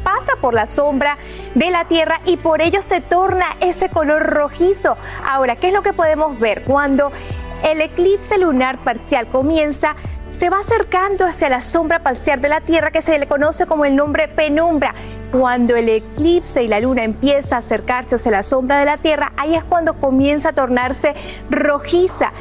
pasa 0.02 0.32
por 0.40 0.54
la 0.54 0.66
sombra 0.66 1.16
de 1.54 1.70
la 1.70 1.84
tierra 1.84 2.20
y 2.24 2.38
por 2.38 2.60
ello 2.60 2.82
se 2.82 3.00
torna 3.00 3.46
ese 3.60 3.88
color 3.90 4.22
rojizo. 4.22 4.96
Ahora, 5.24 5.56
¿qué 5.56 5.68
es 5.68 5.72
lo 5.72 5.82
que 5.82 5.92
podemos 5.92 6.40
ver? 6.40 6.64
Cuando 6.64 7.12
el 7.62 7.80
eclipse 7.80 8.38
lunar 8.38 8.78
parcial 8.82 9.28
comienza, 9.28 9.94
se 10.30 10.50
va 10.50 10.60
acercando 10.60 11.26
hacia 11.26 11.48
la 11.48 11.60
sombra 11.60 12.00
parcial 12.00 12.40
de 12.40 12.48
la 12.48 12.60
tierra 12.62 12.90
que 12.90 13.02
se 13.02 13.18
le 13.18 13.28
conoce 13.28 13.66
como 13.66 13.84
el 13.84 13.94
nombre 13.94 14.28
penumbra. 14.28 14.94
Cuando 15.30 15.76
el 15.76 15.88
eclipse 15.88 16.62
y 16.62 16.68
la 16.68 16.80
luna 16.80 17.04
empieza 17.04 17.56
a 17.56 17.58
acercarse 17.60 18.16
hacia 18.16 18.32
la 18.32 18.42
sombra 18.42 18.78
de 18.78 18.86
la 18.86 18.96
tierra, 18.96 19.32
ahí 19.36 19.54
es 19.54 19.64
cuando 19.64 19.94
comienza 19.94 20.50
a 20.50 20.52
tornarse 20.52 21.14
rojiza. 21.48 22.32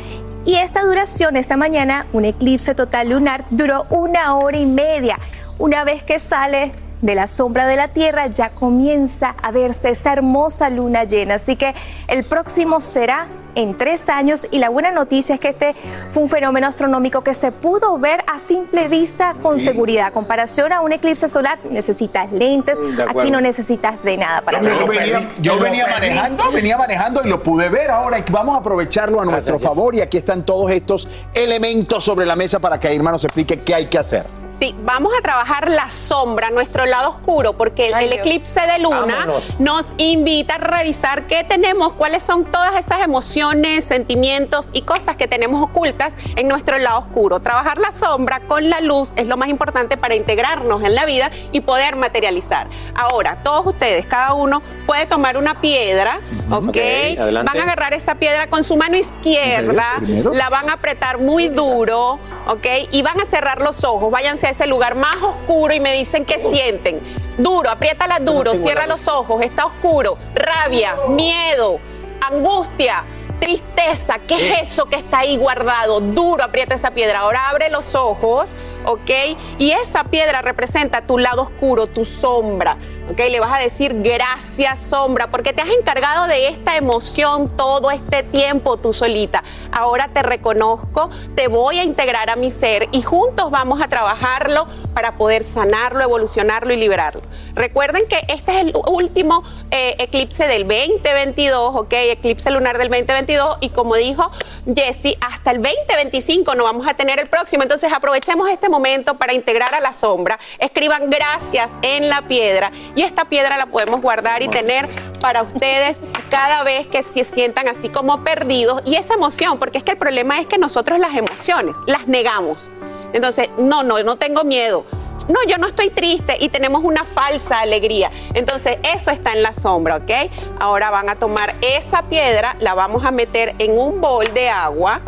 Y 0.43 0.55
esta 0.55 0.81
duración, 0.81 1.37
esta 1.37 1.55
mañana, 1.55 2.07
un 2.13 2.25
eclipse 2.25 2.73
total 2.73 3.09
lunar 3.09 3.45
duró 3.51 3.85
una 3.91 4.35
hora 4.35 4.57
y 4.57 4.65
media. 4.65 5.19
Una 5.59 5.83
vez 5.83 6.03
que 6.03 6.19
sale 6.19 6.71
de 7.01 7.13
la 7.13 7.27
sombra 7.27 7.67
de 7.67 7.75
la 7.75 7.89
Tierra, 7.89 8.25
ya 8.25 8.49
comienza 8.49 9.35
a 9.43 9.51
verse 9.51 9.91
esa 9.91 10.13
hermosa 10.13 10.71
luna 10.71 11.03
llena. 11.03 11.35
Así 11.35 11.55
que 11.57 11.75
el 12.07 12.23
próximo 12.23 12.81
será 12.81 13.27
en 13.55 13.77
tres 13.77 14.09
años 14.09 14.47
y 14.51 14.59
la 14.59 14.69
buena 14.69 14.91
noticia 14.91 15.35
es 15.35 15.41
que 15.41 15.49
este 15.49 15.75
fue 16.13 16.23
un 16.23 16.29
fenómeno 16.29 16.67
astronómico 16.67 17.21
que 17.21 17.33
se 17.33 17.51
pudo 17.51 17.97
ver 17.97 18.23
a 18.27 18.39
simple 18.39 18.87
vista 18.87 19.35
con 19.41 19.59
seguridad. 19.59 20.07
A 20.07 20.11
comparación 20.11 20.73
a 20.73 20.81
un 20.81 20.91
eclipse 20.93 21.27
solar, 21.29 21.59
necesitas 21.69 22.31
lentes, 22.31 22.77
aquí 23.07 23.31
no 23.31 23.41
necesitas 23.41 24.01
de 24.03 24.17
nada 24.17 24.41
para 24.41 24.61
Yo, 24.61 24.69
verlo. 24.69 24.87
venía, 24.87 25.29
yo 25.41 25.59
venía 25.59 25.87
manejando, 25.87 26.51
venía 26.51 26.77
manejando 26.77 27.21
y 27.23 27.29
lo 27.29 27.41
pude 27.43 27.69
ver 27.69 27.91
ahora. 27.91 28.23
Vamos 28.31 28.55
a 28.55 28.59
aprovecharlo 28.59 29.21
a 29.21 29.25
nuestro 29.25 29.53
Gracias. 29.55 29.69
favor 29.73 29.95
y 29.95 30.01
aquí 30.01 30.17
están 30.17 30.43
todos 30.45 30.71
estos 30.71 31.07
elementos 31.33 32.03
sobre 32.03 32.25
la 32.25 32.35
mesa 32.35 32.59
para 32.59 32.79
que 32.79 32.93
Irma 32.93 33.11
nos 33.11 33.23
explique 33.23 33.59
qué 33.61 33.75
hay 33.75 33.85
que 33.87 33.97
hacer. 33.97 34.25
Sí, 34.61 34.75
vamos 34.83 35.11
a 35.17 35.23
trabajar 35.23 35.71
la 35.71 35.89
sombra, 35.89 36.51
nuestro 36.51 36.85
lado 36.85 37.09
oscuro, 37.09 37.53
porque 37.53 37.87
el, 37.87 38.13
eclipse 38.13 38.61
de 38.61 38.77
luna 38.77 39.15
Vámonos. 39.21 39.59
nos 39.59 39.87
invita 39.97 40.53
a 40.53 40.57
revisar 40.59 41.25
qué 41.25 41.43
tenemos, 41.43 41.93
cuáles 41.93 42.21
son 42.21 42.45
todas 42.45 42.75
esas 42.75 43.01
emociones, 43.01 43.85
sentimientos 43.85 44.69
y 44.71 44.83
cosas 44.83 45.15
que 45.15 45.27
tenemos 45.27 45.63
ocultas 45.63 46.13
en 46.35 46.47
nuestro 46.47 46.77
lado 46.77 46.99
oscuro. 46.99 47.39
Trabajar 47.39 47.79
la 47.79 47.91
sombra 47.91 48.41
con 48.41 48.69
la 48.69 48.81
luz 48.81 49.13
es 49.15 49.25
lo 49.25 49.35
más 49.35 49.49
importante 49.49 49.97
para 49.97 50.13
integrarnos 50.13 50.83
en 50.83 50.93
la 50.93 51.05
vida 51.05 51.31
y 51.51 51.61
poder 51.61 51.95
materializar. 51.95 52.67
Ahora, 52.93 53.41
todos 53.41 53.65
ustedes, 53.65 54.05
cada 54.05 54.35
uno 54.35 54.61
puede 54.85 55.07
tomar 55.07 55.37
una 55.37 55.59
piedra, 55.59 56.19
¿ok? 56.51 56.67
Ok, 56.67 56.77
adelante. 57.17 57.51
Van 57.51 57.59
a 57.61 57.63
agarrar 57.63 57.95
esa 57.95 58.13
piedra 58.13 58.45
con 58.45 58.63
su 58.63 58.77
mano 58.77 58.95
izquierda, 58.95 59.87
la 60.33 60.49
van 60.49 60.69
a 60.69 60.73
apretar 60.73 61.17
muy 61.17 61.47
duro, 61.47 62.19
¿ok? 62.45 62.67
Y 62.91 63.01
van 63.01 63.19
a 63.19 63.25
cerrar 63.25 63.59
los 63.59 63.83
ojos. 63.83 64.11
Váyanse 64.11 64.47
a 64.47 64.50
ese 64.51 64.67
lugar 64.67 64.95
más 64.95 65.17
oscuro 65.21 65.73
y 65.73 65.79
me 65.79 65.93
dicen 65.93 66.25
qué 66.25 66.39
sienten. 66.39 66.99
Duro, 67.37 67.69
apriétala 67.69 68.19
duro, 68.19 68.53
cierra 68.55 68.87
los 68.87 69.07
ojos, 69.07 69.41
está 69.41 69.65
oscuro. 69.65 70.17
Rabia, 70.33 70.95
miedo, 71.09 71.79
angustia. 72.21 73.03
Tristeza, 73.39 74.19
¿qué 74.19 74.51
es 74.51 74.69
eso 74.69 74.85
que 74.85 74.97
está 74.97 75.19
ahí 75.19 75.35
guardado? 75.35 75.99
Duro, 75.99 76.43
aprieta 76.43 76.75
esa 76.75 76.91
piedra. 76.91 77.21
Ahora 77.21 77.49
abre 77.49 77.71
los 77.71 77.95
ojos, 77.95 78.55
¿ok? 78.85 79.09
Y 79.57 79.71
esa 79.71 80.03
piedra 80.03 80.43
representa 80.43 81.01
tu 81.01 81.17
lado 81.17 81.41
oscuro, 81.41 81.87
tu 81.87 82.05
sombra, 82.05 82.77
Le 83.17 83.39
vas 83.39 83.53
a 83.53 83.61
decir 83.61 83.93
gracias, 84.01 84.79
sombra, 84.83 85.27
porque 85.27 85.51
te 85.51 85.61
has 85.61 85.69
encargado 85.69 86.27
de 86.27 86.47
esta 86.47 86.77
emoción 86.77 87.49
todo 87.57 87.91
este 87.91 88.23
tiempo 88.23 88.77
tú 88.77 88.93
solita. 88.93 89.43
Ahora 89.71 90.09
te 90.13 90.21
reconozco, 90.21 91.09
te 91.35 91.47
voy 91.47 91.79
a 91.79 91.83
integrar 91.83 92.29
a 92.29 92.35
mi 92.35 92.51
ser 92.51 92.87
y 92.91 93.01
juntos 93.01 93.51
vamos 93.51 93.81
a 93.81 93.89
trabajarlo 93.89 94.65
para 94.93 95.17
poder 95.17 95.43
sanarlo, 95.43 96.01
evolucionarlo 96.03 96.73
y 96.73 96.77
liberarlo. 96.77 97.21
Recuerden 97.53 98.07
que 98.07 98.17
este 98.27 98.53
es 98.53 98.65
el 98.65 98.73
último 98.87 99.43
eh, 99.71 99.95
eclipse 99.99 100.47
del 100.47 100.67
2022, 100.67 101.75
¿ok? 101.75 101.93
Eclipse 101.93 102.49
lunar 102.49 102.77
del 102.77 102.89
2022 102.89 103.57
y 103.61 103.69
como 103.69 103.95
dijo 103.95 104.31
Jesse, 104.65 105.17
hasta 105.21 105.51
el 105.51 105.61
2025 105.61 106.55
no 106.55 106.63
vamos 106.63 106.87
a 106.87 106.93
tener 106.93 107.19
el 107.19 107.27
próximo. 107.27 107.63
Entonces 107.63 107.91
aprovechemos 107.91 108.49
este 108.49 108.69
momento 108.69 109.17
para 109.17 109.33
integrar 109.33 109.73
a 109.73 109.79
la 109.79 109.93
sombra. 109.93 110.39
Escriban 110.59 111.09
gracias 111.09 111.71
en 111.81 112.09
la 112.09 112.23
piedra 112.23 112.71
y 112.95 113.01
esta 113.01 113.25
piedra 113.25 113.57
la 113.57 113.67
podemos 113.67 114.01
guardar 114.01 114.43
y 114.43 114.47
tener 114.47 114.87
para 115.19 115.43
ustedes 115.43 116.01
cada 116.29 116.63
vez 116.63 116.87
que 116.87 117.03
se 117.03 117.23
sientan 117.23 117.67
así 117.67 117.89
como 117.89 118.23
perdidos 118.23 118.81
y 118.85 118.95
esa 118.95 119.15
emoción, 119.15 119.59
porque 119.59 119.77
es 119.77 119.83
que 119.83 119.91
el 119.91 119.97
problema 119.97 120.39
es 120.39 120.47
que 120.47 120.57
nosotros 120.57 120.99
las 120.99 121.15
emociones 121.15 121.75
las 121.87 122.07
negamos. 122.07 122.69
Entonces, 123.13 123.49
no, 123.57 123.83
no, 123.83 124.01
no 124.03 124.17
tengo 124.17 124.43
miedo. 124.43 124.85
No, 125.27 125.39
yo 125.47 125.57
no 125.57 125.67
estoy 125.67 125.89
triste 125.89 126.37
y 126.39 126.49
tenemos 126.49 126.83
una 126.83 127.05
falsa 127.05 127.59
alegría. 127.59 128.09
Entonces, 128.33 128.77
eso 128.83 129.11
está 129.11 129.33
en 129.33 129.43
la 129.43 129.53
sombra, 129.53 129.97
¿ok? 129.97 130.11
Ahora 130.59 130.89
van 130.89 131.09
a 131.09 131.15
tomar 131.15 131.53
esa 131.61 132.03
piedra, 132.03 132.55
la 132.59 132.73
vamos 132.73 133.05
a 133.05 133.11
meter 133.11 133.55
en 133.59 133.77
un 133.77 134.01
bol 134.01 134.33
de 134.33 134.49
agua, 134.49 135.01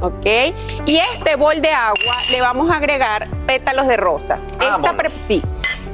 ¿ok? 0.00 0.26
Y 0.86 0.96
este 0.96 1.36
bol 1.36 1.62
de 1.62 1.70
agua 1.70 2.14
le 2.30 2.40
vamos 2.40 2.70
a 2.70 2.76
agregar 2.76 3.28
pétalos 3.46 3.86
de 3.86 3.96
rosas. 3.96 4.40
Esta, 4.54 5.08
sí, 5.08 5.42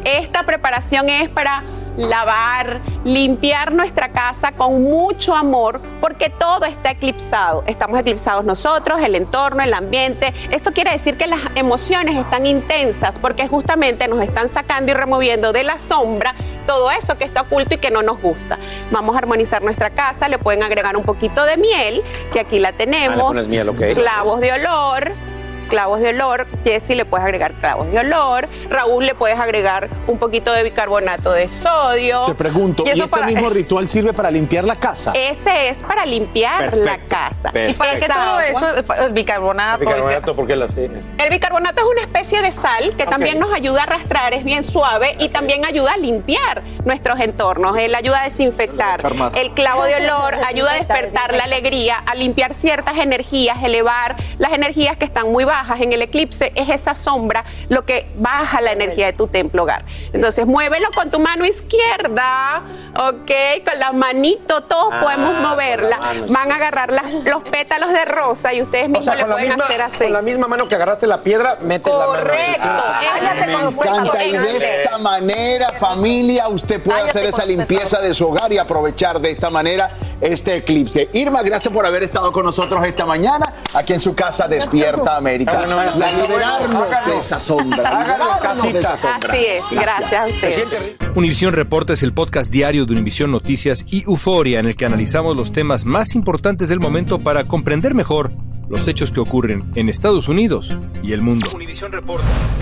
esta 0.05 0.45
preparación 0.45 1.09
es 1.09 1.28
para 1.28 1.62
lavar, 1.99 2.80
limpiar 3.05 3.72
nuestra 3.72 4.11
casa 4.11 4.53
con 4.53 4.82
mucho 4.84 5.34
amor, 5.34 5.80
porque 6.01 6.30
todo 6.30 6.64
está 6.64 6.92
eclipsado. 6.92 7.64
Estamos 7.66 7.99
eclipsados 8.01 8.44
nosotros, 8.44 9.01
el 9.03 9.14
entorno, 9.14 9.62
el 9.62 9.74
ambiente. 9.74 10.32
Eso 10.51 10.72
quiere 10.72 10.92
decir 10.92 11.16
que 11.16 11.26
las 11.26 11.40
emociones 11.57 12.16
están 12.16 12.46
intensas, 12.46 13.18
porque 13.18 13.49
justamente 13.49 14.09
nos 14.09 14.22
están 14.22 14.49
sacando 14.49 14.92
y 14.92 14.94
removiendo 14.94 15.53
de 15.53 15.64
la 15.64 15.78
sombra 15.78 16.34
todo 16.66 16.90
eso 16.90 17.16
que 17.16 17.24
está 17.24 17.42
oculto 17.42 17.74
y 17.74 17.78
que 17.78 17.90
no 17.90 18.03
nos 18.03 18.20
gusta. 18.20 18.59
Vamos 18.90 19.14
a 19.16 19.18
armonizar 19.18 19.62
nuestra 19.62 19.90
casa, 19.90 20.28
le 20.28 20.38
pueden 20.38 20.62
agregar 20.62 20.96
un 20.96 21.03
poquito 21.03 21.44
de 21.44 21.57
miel, 21.57 22.03
que 22.32 22.40
aquí 22.40 22.59
la 22.59 22.72
tenemos. 22.72 23.22
pones 23.22 23.49
miel, 23.49 23.70
ok. 23.70 23.82
Clavos 23.94 24.40
de 24.40 24.53
olor 24.53 25.38
clavos 25.69 26.01
de 26.01 26.09
olor. 26.09 26.47
Jessy 26.64 26.95
le 26.95 27.05
puedes 27.05 27.25
agregar 27.25 27.53
clavos 27.55 27.91
de 27.91 27.99
olor. 27.99 28.49
Raúl 28.69 29.07
le 29.07 29.14
puedes 29.14 29.39
agregar 29.39 29.89
un 30.07 30.19
poquito 30.19 30.53
de 30.53 30.62
bicarbonato 30.62 31.31
de 31.33 31.49
sodio. 31.49 32.25
Te 32.25 32.35
pregunto, 32.35 32.85
¿y, 32.87 32.91
este 32.91 33.07
para- 33.07 33.27
mismo 33.27 33.51
ritual 33.51 33.89
sirve 33.89 34.12
para 34.12 34.31
limpiar 34.31 34.64
la 34.64 34.77
casa? 34.77 35.12
Ese 35.14 35.69
es 35.69 35.79
para 35.79 36.05
limpiar 36.07 36.71
Perfecto, 36.71 36.87
la 36.87 36.99
casa. 37.07 37.53
perfecto. 37.53 37.71
¿Y 37.71 37.75
para 37.75 37.97
qué 37.99 38.09
todo 38.09 38.41
eso? 38.41 39.05
El 39.07 39.12
bicarbonato. 39.12 39.81
Bicarbonato, 39.81 40.35
¿por 40.35 40.47
qué 40.47 40.57
la? 40.57 40.66
El 40.66 41.31
bicarbonato 41.31 41.81
es 41.83 41.87
una 41.87 42.01
especie 42.03 42.41
de 42.43 42.53
sal 42.53 42.95
que 42.97 43.07
también 43.07 43.39
nos 43.39 43.53
ayuda 43.53 43.81
a 43.81 43.85
arrastrar, 43.85 44.33
es 44.35 44.45
bien 44.45 44.62
suave 44.64 45.16
y 45.19 45.29
también 45.29 45.64
ayuda 45.66 45.93
a 45.93 45.97
limpiar 45.97 46.62
nuestros 46.85 47.21
entornos. 47.21 47.77
Él 47.79 47.95
ayuda 47.95 48.23
a 48.23 48.25
desinfectar. 48.25 49.01
El 49.37 49.51
clavo 49.53 49.85
de 49.85 49.97
olor 49.97 50.35
ayuda 50.47 50.73
a 50.73 50.75
despertar 50.75 51.35
la 51.35 51.45
alegría, 51.45 51.97
a 52.07 52.14
limpiar 52.14 52.55
ciertas 52.55 52.97
energías, 52.99 53.62
elevar 53.62 54.16
las 54.39 54.53
energías 54.53 54.97
que 54.97 55.05
están 55.05 55.31
muy 55.31 55.45
bajas. 55.45 55.57
En 55.80 55.92
el 55.92 56.02
eclipse 56.02 56.52
es 56.54 56.68
esa 56.68 56.94
sombra 56.94 57.44
lo 57.68 57.84
que 57.84 58.06
baja 58.16 58.61
la 58.61 58.72
energía 58.72 59.06
de 59.06 59.12
tu 59.12 59.26
templo 59.26 59.62
hogar. 59.64 59.84
Entonces, 60.12 60.46
muévelo 60.46 60.88
con 60.94 61.11
tu 61.11 61.18
mano 61.20 61.44
izquierda, 61.44 62.62
¿ok? 62.94 63.30
Con 63.68 63.78
la 63.78 63.92
manito, 63.92 64.62
todos 64.64 64.88
Ah, 64.92 65.00
podemos 65.02 65.34
moverla. 65.40 65.98
Van 66.30 66.50
a 66.52 66.56
agarrar 66.56 66.92
las- 66.92 67.12
los 67.24 67.42
pétalos 67.42 67.90
de 67.92 68.04
rosa 68.04 68.52
y 68.54 68.62
ustedes 68.62 68.86
O 68.86 68.88
mismos 68.88 69.04
sea, 69.04 69.14
le 69.14 69.20
con 69.22 69.30
la, 69.30 69.34
pueden 69.36 69.48
misma, 69.50 69.64
hacer 69.64 69.82
así. 69.82 69.98
con 69.98 70.12
la 70.12 70.22
misma 70.22 70.46
mano 70.48 70.68
que 70.68 70.74
agarraste 70.74 71.06
la 71.06 71.22
piedra, 71.22 71.59
metes 71.61 71.92
la 71.92 71.98
mano. 72.06 72.12
Correcto. 72.12 72.62
Ah, 72.62 73.00
con 73.02 73.92
Me 73.92 73.98
encanta 73.98 74.24
y 74.24 74.32
de 74.32 74.56
esta 74.56 74.98
manera, 74.98 75.68
familia, 75.78 76.48
usted 76.48 76.80
puede 76.82 77.02
hacer 77.02 77.26
esa 77.26 77.44
limpieza 77.44 78.00
de 78.00 78.14
su 78.14 78.28
hogar 78.28 78.52
y 78.52 78.59
aprovechar 78.59 79.20
de 79.20 79.30
esta 79.30 79.50
manera 79.50 79.90
este 80.21 80.57
eclipse. 80.57 81.09
Irma, 81.12 81.43
gracias 81.43 81.73
por 81.73 81.85
haber 81.87 82.03
estado 82.03 82.33
con 82.33 82.45
nosotros 82.45 82.85
esta 82.85 83.07
mañana 83.07 83.55
aquí 83.75 83.93
en 83.93 84.01
su 84.01 84.14
casa 84.14 84.49
Despierta 84.49 85.16
América. 85.16 85.59
Bueno, 85.59 85.77
La 85.77 86.12
liberarnos 86.12 86.89
de 87.07 87.19
esa 87.19 87.41
sombra. 87.41 87.77
Liberarnos 87.79 88.62
de 88.73 88.79
esa 88.79 88.89
casita. 88.91 88.97
sombra. 88.97 89.31
Así 89.33 89.45
es, 89.47 89.62
gracias 89.71 90.12
a 90.12 90.27
ustedes. 90.27 90.66
Univisión 91.14 91.53
Reporta 91.55 91.93
es 91.93 92.03
el 92.03 92.12
podcast 92.12 92.51
diario 92.51 92.87
de 92.87 92.93
Univisión 92.93 93.31
Noticias 93.31 93.85
y 93.89 94.03
Euforia 94.05 94.61
en 94.61 94.66
el 94.66 94.77
que 94.77 94.87
analizamos 94.87 95.37
los 95.37 95.53
temas 95.53 95.85
más 95.85 96.14
importantes 96.14 96.69
del 96.69 96.81
momento 96.81 97.19
para 97.21 97.47
comprender 97.49 97.95
mejor 97.95 98.31
los 98.69 98.87
hechos 98.87 99.11
que 99.11 99.21
ocurren 99.21 99.71
en 99.77 99.89
Estados 99.89 100.29
Unidos 100.29 100.77
y 101.03 101.12
el 101.12 101.23
mundo. 101.23 101.49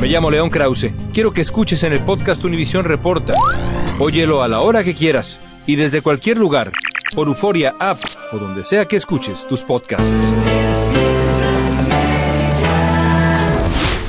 Me 0.00 0.06
llamo 0.08 0.30
León 0.30 0.50
Krause. 0.50 0.92
Quiero 1.12 1.32
que 1.32 1.40
escuches 1.40 1.82
en 1.82 1.92
el 1.92 2.04
podcast 2.04 2.44
Univisión 2.44 2.84
Reporta. 2.84 3.34
Óyelo 3.98 4.42
a 4.42 4.48
la 4.48 4.60
hora 4.60 4.84
que 4.84 4.94
quieras 4.94 5.40
y 5.66 5.74
desde 5.74 6.02
cualquier 6.02 6.38
lugar, 6.38 6.70
por 7.14 7.28
Euforia 7.28 7.72
App 7.78 7.98
o 8.32 8.38
donde 8.38 8.64
sea 8.64 8.84
que 8.84 8.96
escuches 8.96 9.46
tus 9.46 9.62
podcasts. 9.62 10.32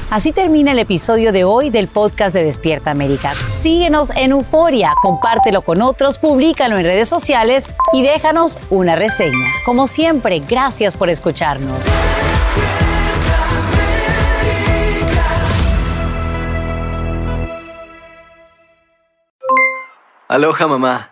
Así 0.09 0.31
termina 0.31 0.71
el 0.71 0.79
episodio 0.79 1.31
de 1.31 1.43
hoy 1.43 1.69
del 1.69 1.87
podcast 1.87 2.33
de 2.33 2.43
Despierta 2.43 2.91
América. 2.91 3.33
Síguenos 3.59 4.09
en 4.11 4.31
Euforia, 4.31 4.93
compártelo 5.01 5.61
con 5.61 5.81
otros, 5.81 6.17
públicalo 6.17 6.77
en 6.77 6.85
redes 6.85 7.09
sociales 7.09 7.69
y 7.91 8.03
déjanos 8.03 8.57
una 8.69 8.95
reseña. 8.95 9.47
Como 9.65 9.85
siempre, 9.85 10.39
gracias 10.39 10.95
por 10.95 11.09
escucharnos. 11.09 11.77
Aloha 20.29 20.67
mamá, 20.67 21.11